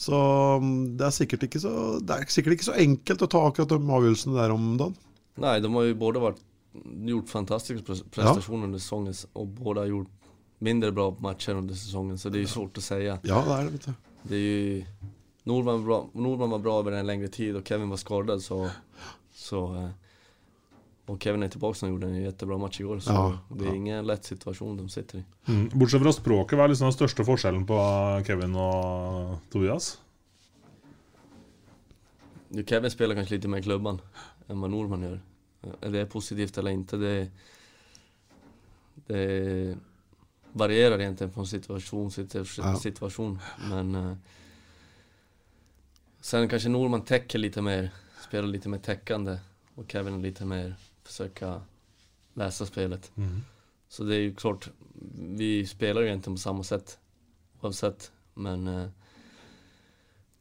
Så 0.00 0.22
mm, 0.62 0.70
det 1.00 1.08
er 1.08 1.12
sikkert 1.12 1.42
ikke 1.44 1.60
så 1.60 1.72
Det 2.00 2.14
er 2.14 2.30
sikkert 2.32 2.56
ikke 2.56 2.70
så 2.70 2.78
enkelt 2.80 3.26
å 3.26 3.28
ta 3.34 3.42
akkurat 3.48 3.74
de 3.74 3.80
avgjørelsene 3.98 4.38
der 4.38 4.54
om 4.54 4.70
dagen. 4.78 4.94
Nei, 5.42 5.58
de 5.58 5.74
har 5.74 5.90
jo 5.90 5.98
både 5.98 6.22
vært, 6.22 6.40
gjort 7.10 7.34
fantastiske 7.34 7.82
prestasjoner 7.82 8.14
prestationer 8.14 8.70
under 8.70 8.86
sesongen, 8.86 9.20
og 9.34 9.52
både 9.58 9.82
har 9.82 9.94
gjort 9.96 10.16
mindre 10.60 10.92
bra 10.92 11.10
matcher 11.20 11.54
under 11.54 11.74
säsongen. 11.74 12.18
Så 12.18 12.28
det 12.28 12.38
är 12.38 12.40
ju 12.40 12.46
svårt 12.46 12.76
att 12.78 12.84
säga. 12.84 13.18
Ja, 13.22 13.44
det 13.46 13.52
er 13.56 13.64
det, 13.64 13.70
vet 13.70 13.86
du. 13.86 13.92
Det 14.22 14.36
är 14.36 14.40
ju, 14.40 14.84
Nordman 15.44 15.84
var 15.84 15.86
bra, 15.86 16.08
Nordman 16.12 16.50
var 16.50 16.58
bra 16.58 16.78
över 16.78 16.92
en 16.92 17.06
längre 17.06 17.28
tid 17.28 17.56
och 17.56 17.68
Kevin 17.68 17.88
var 17.88 17.96
skadad 17.96 18.42
så, 18.42 18.70
så 19.32 19.74
eh, 19.74 19.88
och 21.06 21.22
Kevin 21.22 21.42
är 21.42 21.48
tillbaka 21.48 21.86
och 21.86 21.92
gjorde 21.92 22.06
en 22.06 22.22
jättebra 22.22 22.58
match 22.58 22.80
igår 22.80 22.98
så 22.98 23.12
Ja, 23.12 23.38
det 23.48 23.64
är 23.64 23.68
ja. 23.68 23.74
ingen 23.74 24.06
lätt 24.06 24.24
situation 24.24 24.76
de 24.76 24.88
sitter 24.88 25.18
i. 25.18 25.24
Mm. 25.48 25.70
Bortsett 25.74 26.02
fra 26.02 26.12
språket, 26.12 26.58
hva 26.58 26.64
er 26.64 26.74
liksom 26.74 26.86
den 26.90 26.94
største 26.94 27.24
forskjellen 27.24 27.66
på 27.66 27.78
Kevin 28.26 28.54
og 28.54 29.40
Tobias? 29.50 29.98
Nu 32.48 32.62
Kevin 32.66 32.90
spiller 32.90 33.18
kanskje 33.18 33.38
litt 33.38 33.48
mer 33.50 33.64
i 33.64 33.66
klubban 33.66 34.00
enn 34.48 34.60
hva 34.60 34.70
Norman 34.70 35.06
gjør. 35.08 35.18
Er 35.80 35.92
det 35.94 36.08
positivt 36.12 36.58
eller 36.58 36.76
ikke, 36.76 36.98
Det, 37.00 37.30
det 39.08 39.24
varierar 40.52 40.98
egentligen 41.00 41.32
från 41.32 41.46
situasjon 41.46 42.10
til 42.10 42.46
Ja. 42.58 42.76
situation. 42.76 43.38
Men 43.70 43.94
eh, 43.94 44.16
sen 46.20 46.48
kanske 46.48 46.68
Norman 46.68 47.02
täcker 47.04 47.38
lite 47.38 47.62
mer, 47.62 47.90
spelar 48.28 48.48
lite 48.48 48.68
mer 48.68 48.78
täckande 48.78 49.38
och 49.74 49.90
Kevin 49.92 50.22
lite 50.22 50.44
mer 50.44 50.74
försöka 51.04 51.62
läsa 52.34 52.66
spelet. 52.66 53.10
Mm. 53.16 53.40
Så 53.88 54.04
det 54.04 54.14
är 54.16 54.20
ju 54.20 54.34
klart, 54.34 54.70
vi 55.18 55.66
spelar 55.66 56.00
ju 56.00 56.06
egentligen 56.06 56.36
på 56.36 56.40
samma 56.40 56.62
sätt 56.62 56.98
oavsett. 57.60 58.12
Men 58.34 58.68
eh, 58.68 58.88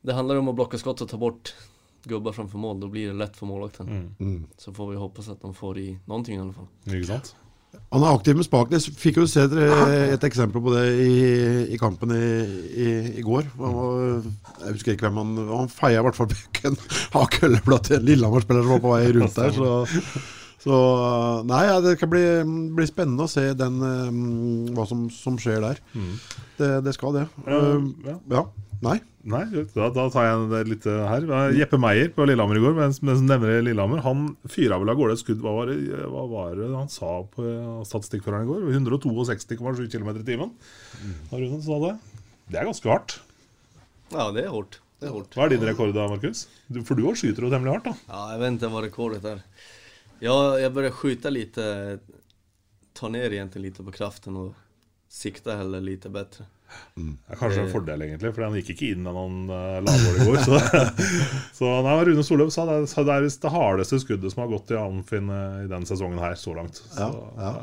det 0.01 0.13
handlar 0.13 0.35
om 0.35 0.47
att 0.47 0.55
blocka 0.55 0.77
skott 0.77 1.01
och 1.01 1.09
ta 1.09 1.17
bort 1.17 1.55
gubbar 2.03 2.31
framför 2.31 2.57
mål. 2.57 2.79
Då 2.79 2.87
blir 2.87 3.07
det 3.07 3.13
lätt 3.13 3.37
för 3.37 3.45
målvakten. 3.45 4.15
Mm. 4.19 4.45
Så 4.57 4.73
får 4.73 4.91
vi 4.91 4.97
hoppas 4.97 5.29
att 5.29 5.41
de 5.41 5.53
får 5.53 5.77
i 5.77 5.99
någonting 6.05 6.35
i 6.35 6.39
alla 6.39 6.53
fall. 6.53 6.67
Ikke 6.85 7.03
sant? 7.05 7.35
Han 7.89 8.03
er 8.05 8.13
aktiv 8.13 8.35
med 8.37 8.45
spaken. 8.45 8.75
Jeg 8.77 8.93
fikk 9.01 9.17
jo 9.17 9.25
se 9.29 9.47
et, 9.49 10.25
eksempel 10.27 10.61
på 10.61 10.73
det 10.75 10.83
i, 11.01 11.13
i 11.73 11.77
kampen 11.81 12.11
i, 12.13 12.25
i, 12.69 12.89
i 13.17 13.23
går. 13.25 13.47
Var, 13.57 14.27
jeg 14.65 14.75
husker 14.75 14.93
ikke 14.93 15.07
hvem 15.09 15.17
han 15.23 15.47
Han 15.49 15.71
feia 15.73 16.01
i 16.01 16.05
hvert 16.05 16.17
fall 16.17 16.29
bukken 16.29 16.77
av 17.17 17.25
kølleblad 17.35 17.87
til 17.87 17.97
en 17.97 18.05
Lillehammer-spiller 18.11 18.67
som 18.67 18.75
var 18.75 18.83
på 18.83 18.93
vei 18.93 19.09
rundt 19.17 19.39
der. 19.41 19.55
Så, 19.57 20.21
så 20.61 20.77
Nei, 21.49 21.63
ja, 21.65 21.79
det 21.81 21.95
kan 22.01 22.13
bli, 22.13 22.23
bli 22.77 22.87
spennende 22.89 23.25
å 23.25 23.31
se 23.31 23.47
den, 23.57 23.81
eh, 23.89 24.73
hva 24.77 24.85
som, 24.89 25.07
som 25.13 25.41
skjer 25.41 25.65
der. 25.65 25.81
Det, 26.59 26.71
det 26.85 26.93
skal 26.97 27.17
det. 27.17 27.27
Ja, 27.49 27.61
Eh, 27.73 28.15
ja. 28.37 28.43
Ja. 28.79 28.89
Nei. 28.89 28.99
Nei, 29.29 29.43
da, 29.75 29.89
da 29.91 30.05
tar 30.09 30.25
jeg 30.25 30.43
det 30.53 30.59
litt 30.69 30.85
eh, 30.87 31.01
her. 31.11 31.25
Jeppe 31.57 31.77
Meyer 31.81 32.11
på 32.15 32.23
Lillehammer 32.25 32.55
i 32.55 32.61
går, 32.63 32.75
mens, 32.77 33.01
mens 33.03 33.19
nevner 33.19 33.59
Lillehammer, 33.65 33.99
han 34.05 34.29
fyra 34.47 34.77
vel 34.79 34.93
av 34.93 34.99
gårde 34.99 35.17
et 35.17 35.21
skudd. 35.21 35.41
Hva 35.43 35.51
var, 35.57 35.71
det, 35.71 36.05
hva 36.07 36.23
var 36.31 36.53
det 36.55 36.69
han 36.71 36.91
sa 36.91 37.17
på 37.33 37.43
eh, 37.43 37.81
statistikkføreren 37.89 38.47
i 38.47 38.49
går? 38.49 38.69
162,7 38.79 39.89
km 39.91 40.13
i 40.13 40.23
timen. 40.27 40.53
Har 41.33 41.43
Rune 41.43 41.59
sa 41.65 41.81
det? 41.83 41.95
Det 42.49 42.61
er 42.61 42.69
ganske 42.69 42.89
hardt. 42.93 43.17
Ja, 44.13 44.29
det 44.35 44.45
er 44.45 44.53
hardt. 44.55 44.79
Det 44.99 45.09
er 45.09 45.17
hardt. 45.17 45.35
Hva 45.35 45.45
er 45.45 45.53
din 45.53 45.67
rekord 45.67 45.91
da, 45.95 46.07
Markus? 46.11 46.45
For 46.87 46.95
du 46.95 47.03
òg 47.11 47.19
skyter 47.19 47.45
jo 47.45 47.51
temmelig 47.51 47.75
hardt, 47.75 47.91
da. 47.91 48.07
Ja, 48.07 48.23
jeg 48.33 48.41
vet 48.45 48.57
ikke 48.61 48.71
hva 48.73 48.85
rekordet 48.87 49.27
är. 49.27 49.43
jeg 50.23 50.63
jag 50.63 50.73
börjar 50.73 50.95
skjuta 50.95 51.29
litt. 51.29 51.59
ta 52.99 53.07
ned 53.07 53.33
egentligen 53.33 53.65
litt 53.65 53.77
på 53.77 53.91
kraften 53.91 54.35
och 54.35 54.53
sikta 55.09 55.57
heller 55.57 55.81
lite 55.81 56.09
bättre. 56.09 56.45
Det 56.93 57.33
er 57.33 57.39
kanskje 57.39 57.63
en 57.63 57.71
fordel, 57.71 58.03
egentlig, 58.05 58.29
for 58.35 58.45
han 58.45 58.57
gikk 58.59 58.75
ikke 58.75 58.91
inn 58.93 59.07
da 59.07 59.13
han 59.15 59.39
uh, 59.49 59.79
la 59.81 59.95
mål 60.03 60.19
i 60.19 60.27
går. 60.27 60.37
Så, 60.45 60.59
så 61.59 61.73
nei, 61.85 61.95
Rune 62.09 62.25
Soløv 62.25 62.53
sa 62.53 62.67
det, 62.69 62.77
det 62.93 63.15
er 63.15 63.25
det 63.25 63.53
hardeste 63.55 64.01
skuddet 64.03 64.35
som 64.35 64.45
har 64.45 64.53
gått 64.53 64.75
i 64.75 64.79
Amfin 64.79 65.33
eh, 65.33 65.65
i 65.65 65.67
den 65.71 65.89
sesongen 65.89 66.21
her 66.21 66.37
så 66.39 66.53
langt. 66.57 66.81
Så, 66.83 66.93
Ja, 67.01 67.09
ja. 67.41 67.57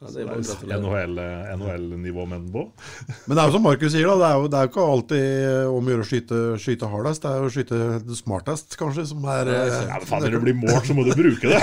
Ja, 0.00 0.08
det 0.08 0.22
er 0.24 0.78
NHL-nivå 0.80 1.56
NHL-nivå 1.60 2.22
menn 2.24 2.46
på. 2.54 2.62
Men 3.28 3.36
det 3.36 3.42
er 3.42 3.50
jo 3.50 3.56
som 3.58 3.66
Markus 3.66 3.92
sier, 3.92 4.08
da. 4.08 4.14
Det 4.16 4.28
er 4.30 4.38
jo, 4.38 4.46
det 4.48 4.56
er 4.56 4.64
jo 4.64 4.70
ikke 4.70 4.86
alltid 4.94 5.24
om 5.68 5.90
å 5.90 5.92
gjøre 5.92 6.06
å 6.06 6.08
skyte, 6.08 6.38
skyte 6.64 6.88
hardest. 6.88 7.20
Det 7.20 7.28
er 7.28 7.36
jo 7.36 7.50
å 7.50 7.52
skyte 7.52 7.80
smartest, 8.16 8.78
kanskje, 8.80 9.04
som 9.10 9.26
er 9.28 9.50
eh, 9.52 9.74
Ja, 9.76 9.98
men 10.00 10.08
faen, 10.08 10.24
Når 10.24 10.38
det 10.38 10.42
blir 10.46 10.56
målt, 10.62 10.88
så 10.88 10.96
må 10.96 11.04
du 11.04 11.12
bruke 11.18 11.52
det! 11.52 11.60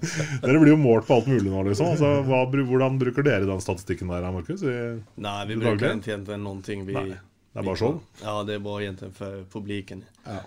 dere 0.42 0.60
blir 0.62 0.72
jo 0.72 0.76
målt 0.80 1.06
på 1.06 1.14
alt 1.18 1.26
mulig 1.30 1.50
nå, 1.50 1.62
liksom. 1.68 1.90
Altså, 1.92 2.10
hva, 2.26 2.40
hvordan 2.50 2.98
bruker 3.00 3.22
dere 3.26 3.46
den 3.48 3.60
statistikken 3.60 4.08
der, 4.12 4.26
Markus? 4.32 4.62
I- 4.62 5.02
Nej, 5.16 5.46
vi 5.46 5.56
bruker 5.60 5.88
den 5.88 6.00
til 6.04 6.14
inte 6.18 6.36
noen 6.40 6.62
ting. 6.66 6.86
Vi, 6.88 6.94
Nei, 6.96 7.08
det 7.52 7.62
er 7.62 7.66
bare 7.66 7.80
sånn? 7.80 8.00
Ja, 8.22 8.36
det 8.48 8.54
er 8.58 8.64
bare 8.64 8.84
egentlig 8.86 9.12
for 9.18 9.44
publiken. 9.52 10.04
Ja, 10.26 10.40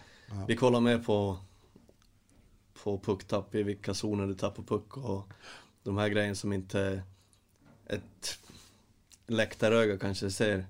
Vi 0.47 0.55
kollar 0.57 0.81
med 0.81 1.03
på, 1.05 1.17
på 2.83 2.97
pucktapp, 3.05 3.53
i 3.55 3.63
hvilke 3.63 3.93
zoner 3.93 4.27
du 4.27 4.33
tapper 4.35 4.63
puck 4.65 4.97
og 4.97 5.33
de 5.85 5.97
her 5.99 6.09
greiene 6.09 6.35
som 6.35 6.53
ikke 6.55 7.03
et 7.93 8.31
läktaröga 9.27 9.97
kanskje 10.01 10.31
ser. 10.31 10.65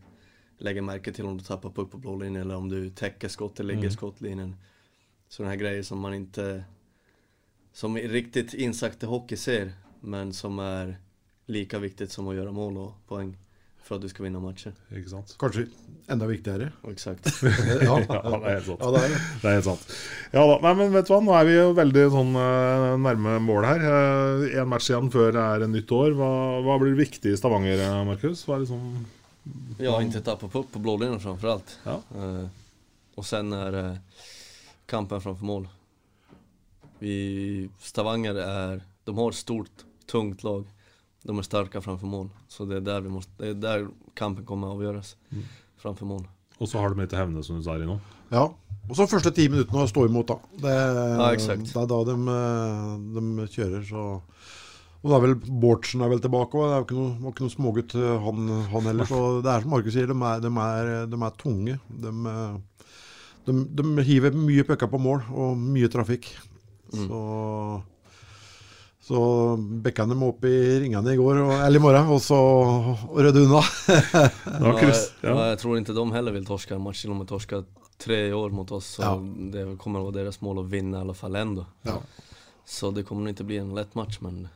Lägger 0.63 0.81
merke 0.86 1.11
til 1.11 1.25
om 1.27 1.38
du 1.38 1.43
tappar 1.43 1.69
puck 1.75 1.89
på 1.91 1.97
blå 1.99 2.15
linjen 2.21 2.41
eller 2.45 2.55
om 2.55 2.69
du 2.69 2.89
täcker 2.89 3.27
skott 3.31 3.59
eller 3.59 3.73
ligger 3.75 3.89
i 3.89 3.93
skottlinjen. 3.95 4.55
Sådana 5.29 5.49
här 5.49 5.57
grejer 5.57 5.84
som 5.84 5.99
man 5.99 6.13
inte, 6.13 6.63
som 7.74 7.97
riktigt 7.97 8.53
innsagt 8.53 9.01
til 9.01 9.09
hockey 9.09 9.39
ser, 9.39 9.74
men 10.01 10.34
som 10.34 10.59
er 10.61 10.97
like 11.51 11.80
viktig 11.80 12.09
som 12.11 12.30
å 12.30 12.36
gjøre 12.36 12.53
mål 12.55 12.78
og 12.84 12.91
poeng 13.09 13.34
for 13.84 13.97
at 13.97 14.03
du 14.05 14.07
skal 14.07 14.28
vinne 14.28 14.39
matcher. 14.39 14.71
Ikke 14.95 15.11
sant? 15.11 15.34
kanskje 15.41 15.65
enda 16.11 16.28
viktigere. 16.30 16.69
Eksakt. 16.88 17.28
exakt. 17.28 17.84
Ja, 17.88 17.97
Ja, 17.99 18.38
det 18.39 18.47
er 18.47 18.55
helt 18.55 18.69
sant. 18.69 18.80
ja 18.80 18.91
det 18.93 19.01
er 19.01 19.11
det. 19.11 19.17
Det 19.41 19.49
er 19.49 19.57
helt 19.57 19.67
sant. 19.67 19.97
Ja 20.36 20.45
da, 20.47 20.55
nei, 20.63 20.74
men 20.80 20.93
vet 20.93 21.09
du 21.09 21.11
hva, 21.13 21.19
nå 21.26 21.36
er 21.36 21.49
vi 21.49 21.57
jo 21.57 21.65
veldig 21.78 22.05
sånn 22.15 22.32
eh, 22.45 22.88
nærme 23.03 23.36
mål 23.43 23.67
her. 23.67 23.86
Én 24.61 24.71
match 24.71 24.89
igjen 24.91 25.11
før 25.13 25.36
det 25.36 25.43
er 25.43 25.67
en 25.67 25.76
nytt 25.76 25.91
år. 25.99 26.15
Hva, 26.19 26.32
hva 26.63 26.80
blir 26.82 26.95
viktig 26.99 27.34
i 27.34 27.39
Stavanger, 27.39 27.84
eh, 27.84 27.99
Markus? 28.07 28.45
Hva 28.47 28.57
er 28.57 28.65
liksom 28.65 28.88
Ja, 29.84 29.97
ikke 29.99 30.24
tappa 30.24 30.47
puck 30.47 30.71
på 30.71 30.84
blålinjen 30.84 31.19
framförallt. 31.19 31.78
Ja. 31.84 31.99
Uh, 32.15 32.45
og 33.19 33.28
sen 33.28 33.51
er 33.57 33.76
uh, 33.76 34.28
kampen 34.88 35.19
framfor 35.24 35.49
mål. 35.49 35.67
Vi, 37.04 37.70
Stavanger 37.80 38.36
är, 38.36 38.82
de 39.04 39.18
har 39.18 39.30
ett 39.30 39.36
stort, 39.36 39.72
tungt 40.12 40.43
lag. 40.43 40.66
De 41.24 41.38
är 41.38 41.41
starka 41.41 41.82
framför 41.82 42.08
mål. 42.08 42.30
Så 42.47 42.66
det 42.66 42.76
är 42.76 42.82
där, 42.82 43.01
vi 43.01 43.10
måste, 43.10 43.32
det 43.38 43.47
är 43.49 43.54
där 43.54 43.88
kampen 44.14 44.45
kommer 44.45 44.68
att 44.68 44.74
avgöras. 44.74 45.16
Framför 45.78 46.06
mål. 46.06 46.28
Og 46.60 46.70
så 46.70 46.80
har 46.80 46.93
de 46.93 47.01
litt 47.04 47.12
hevne, 47.18 47.43
som 47.43 47.58
du 47.60 47.64
sa 47.66 47.76
nå 47.78 47.97
Ja. 48.32 48.45
Og 48.88 48.95
så 48.95 49.08
første 49.08 49.32
ti 49.36 49.49
minuttene 49.51 49.84
å 49.84 49.89
stå 49.89 50.06
imot, 50.08 50.28
da. 50.32 50.38
Det, 50.64 50.76
Ja, 50.76 51.28
exakt. 51.34 51.66
det 51.74 51.82
er 51.82 51.89
da 51.91 51.99
de, 52.08 52.16
de 53.18 53.47
kjører, 53.51 53.84
så 53.88 54.06
Og 55.04 55.10
da 55.12 55.18
er 55.18 55.26
vel 55.26 55.36
Bårdsen 55.36 56.06
er 56.06 56.14
vel 56.14 56.24
tilbake 56.24 56.56
òg. 56.56 56.70
Det 56.70 56.74
er 56.78 56.80
jo 56.80 56.88
ikke 56.88 56.99
noe, 57.01 57.18
var 57.26 57.36
ikke 57.36 57.43
noe 57.49 57.56
smågutt, 57.58 57.95
eh, 57.99 58.16
han, 58.30 58.47
han 58.72 58.88
heller. 58.88 59.10
Så 59.12 59.20
det 59.43 59.51
er 59.51 59.66
som 59.66 59.76
Markus 59.76 59.97
sier, 59.97 60.08
de 60.08 60.16
er, 60.32 60.39
de 60.47 60.54
er, 60.70 60.93
de 61.12 61.20
er 61.28 61.36
tunge. 61.43 61.76
De, 62.08 62.16
eh, 62.32 62.88
de, 63.49 63.60
de 63.82 64.08
hiver 64.08 64.39
mye 64.39 64.64
pucker 64.64 64.88
på 64.88 65.04
mål, 65.04 65.26
og 65.36 65.60
mye 65.60 65.91
trafikk. 65.91 66.32
Så 66.93 67.81
så 69.03 69.19
bekkene 69.83 70.15
må 70.15 70.29
opp 70.31 70.45
i 70.47 70.79
ringene 70.79 71.11
i 71.11 71.17
går, 71.19 71.41
og, 71.43 71.49
eller 71.59 71.75
i 71.75 71.83
morgen, 71.83 72.07
og 72.15 72.21
så 72.23 72.37
rydde 73.11 73.41
unna. 73.43 73.59
Da 73.83 74.21
Ja, 74.63 74.93
ja. 75.27 75.33
jeg 75.51 75.57
tror 75.59 75.75
ikke 75.81 75.95
de 75.97 76.05
heller 76.15 76.31
vil 76.37 76.45
torske 76.47 76.77
en 76.77 76.85
match. 76.85 77.01
De 77.03 77.11
har 77.11 77.27
torskat 77.27 77.67
tre 77.99 78.21
år 78.31 78.55
mot 78.55 78.71
oss. 78.71 78.93
Så 78.95 79.03
Ja. 79.03 79.17
det 79.51 79.65
kommer 79.81 79.99
å 79.99 80.07
være 80.07 80.21
deres 80.21 80.39
mål 80.41 80.63
å 80.63 80.67
vinne 80.71 80.95
i 80.95 81.01
alle 81.03 81.13
fall 81.19 81.35
ändå. 81.35 81.65
Ja. 81.83 81.97
Så 82.63 82.93
det 82.95 83.03
kommer 83.03 83.27
ikke 83.27 83.33
inte 83.35 83.43
bli 83.43 83.57
en 83.59 83.75
lett 83.75 83.91
match 83.95 84.21
men 84.23 84.47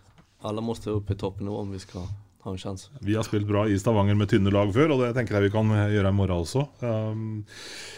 alle 0.41 0.61
må 0.63 0.77
opp 0.95 1.11
i 1.11 1.15
toppnivå 1.19 1.59
om 1.59 1.71
vi 1.71 1.79
ska 1.83 2.05
ha 2.47 2.55
en 2.55 2.61
sjanse. 2.61 2.91
Vi 3.05 3.15
har 3.17 3.25
spilt 3.27 3.47
bra 3.49 3.65
i 3.67 3.77
Stavanger 3.79 4.17
med 4.17 4.31
tynne 4.31 4.53
lag 4.53 4.71
før, 4.75 4.95
og 4.95 5.03
det 5.03 5.13
tenker 5.17 5.37
jeg 5.37 5.47
vi 5.47 5.55
kan 5.55 5.73
gjøre 5.93 6.13
i 6.13 6.17
morgen 6.17 6.43
også. 6.43 6.67
Um, 6.81 7.43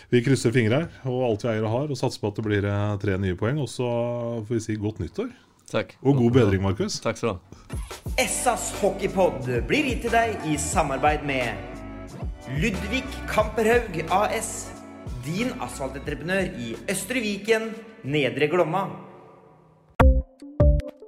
vi 0.10 0.24
krysser 0.26 0.54
fingre 0.56 0.88
og 1.06 1.22
alt 1.28 1.46
vi 1.46 1.52
eier 1.54 1.68
og 1.68 1.76
har, 1.76 1.92
og 1.92 2.00
satser 2.00 2.22
på 2.24 2.32
at 2.32 2.40
det 2.40 2.46
blir 2.48 2.66
eh, 2.66 2.96
tre 3.02 3.18
nye 3.22 3.38
poeng. 3.38 3.62
Og 3.62 3.70
så 3.72 3.90
får 4.48 4.56
vi 4.56 4.64
si 4.66 4.78
godt 4.82 5.02
nyttår. 5.04 5.30
Takk. 5.70 5.94
Og 6.02 6.18
god 6.18 6.32
bedring, 6.40 6.64
Markus. 6.66 6.98
Takk 7.04 7.20
skal 7.20 7.36
du 7.36 7.36
ha. 7.36 7.82
Essas 8.18 8.72
hockeypod 8.80 9.46
blir 9.70 9.92
gitt 9.92 10.02
til 10.08 10.16
deg 10.16 10.50
i 10.50 10.58
samarbeid 10.58 11.28
med 11.30 12.58
Ludvig 12.58 13.06
Kamperhaug 13.30 14.02
AS. 14.10 14.72
Din 15.28 15.54
asfaltentreprenør 15.62 16.50
i 16.58 16.74
Østre 16.90 17.22
Viken, 17.22 17.70
Nedre 18.08 18.50
Glomma. 18.50 18.88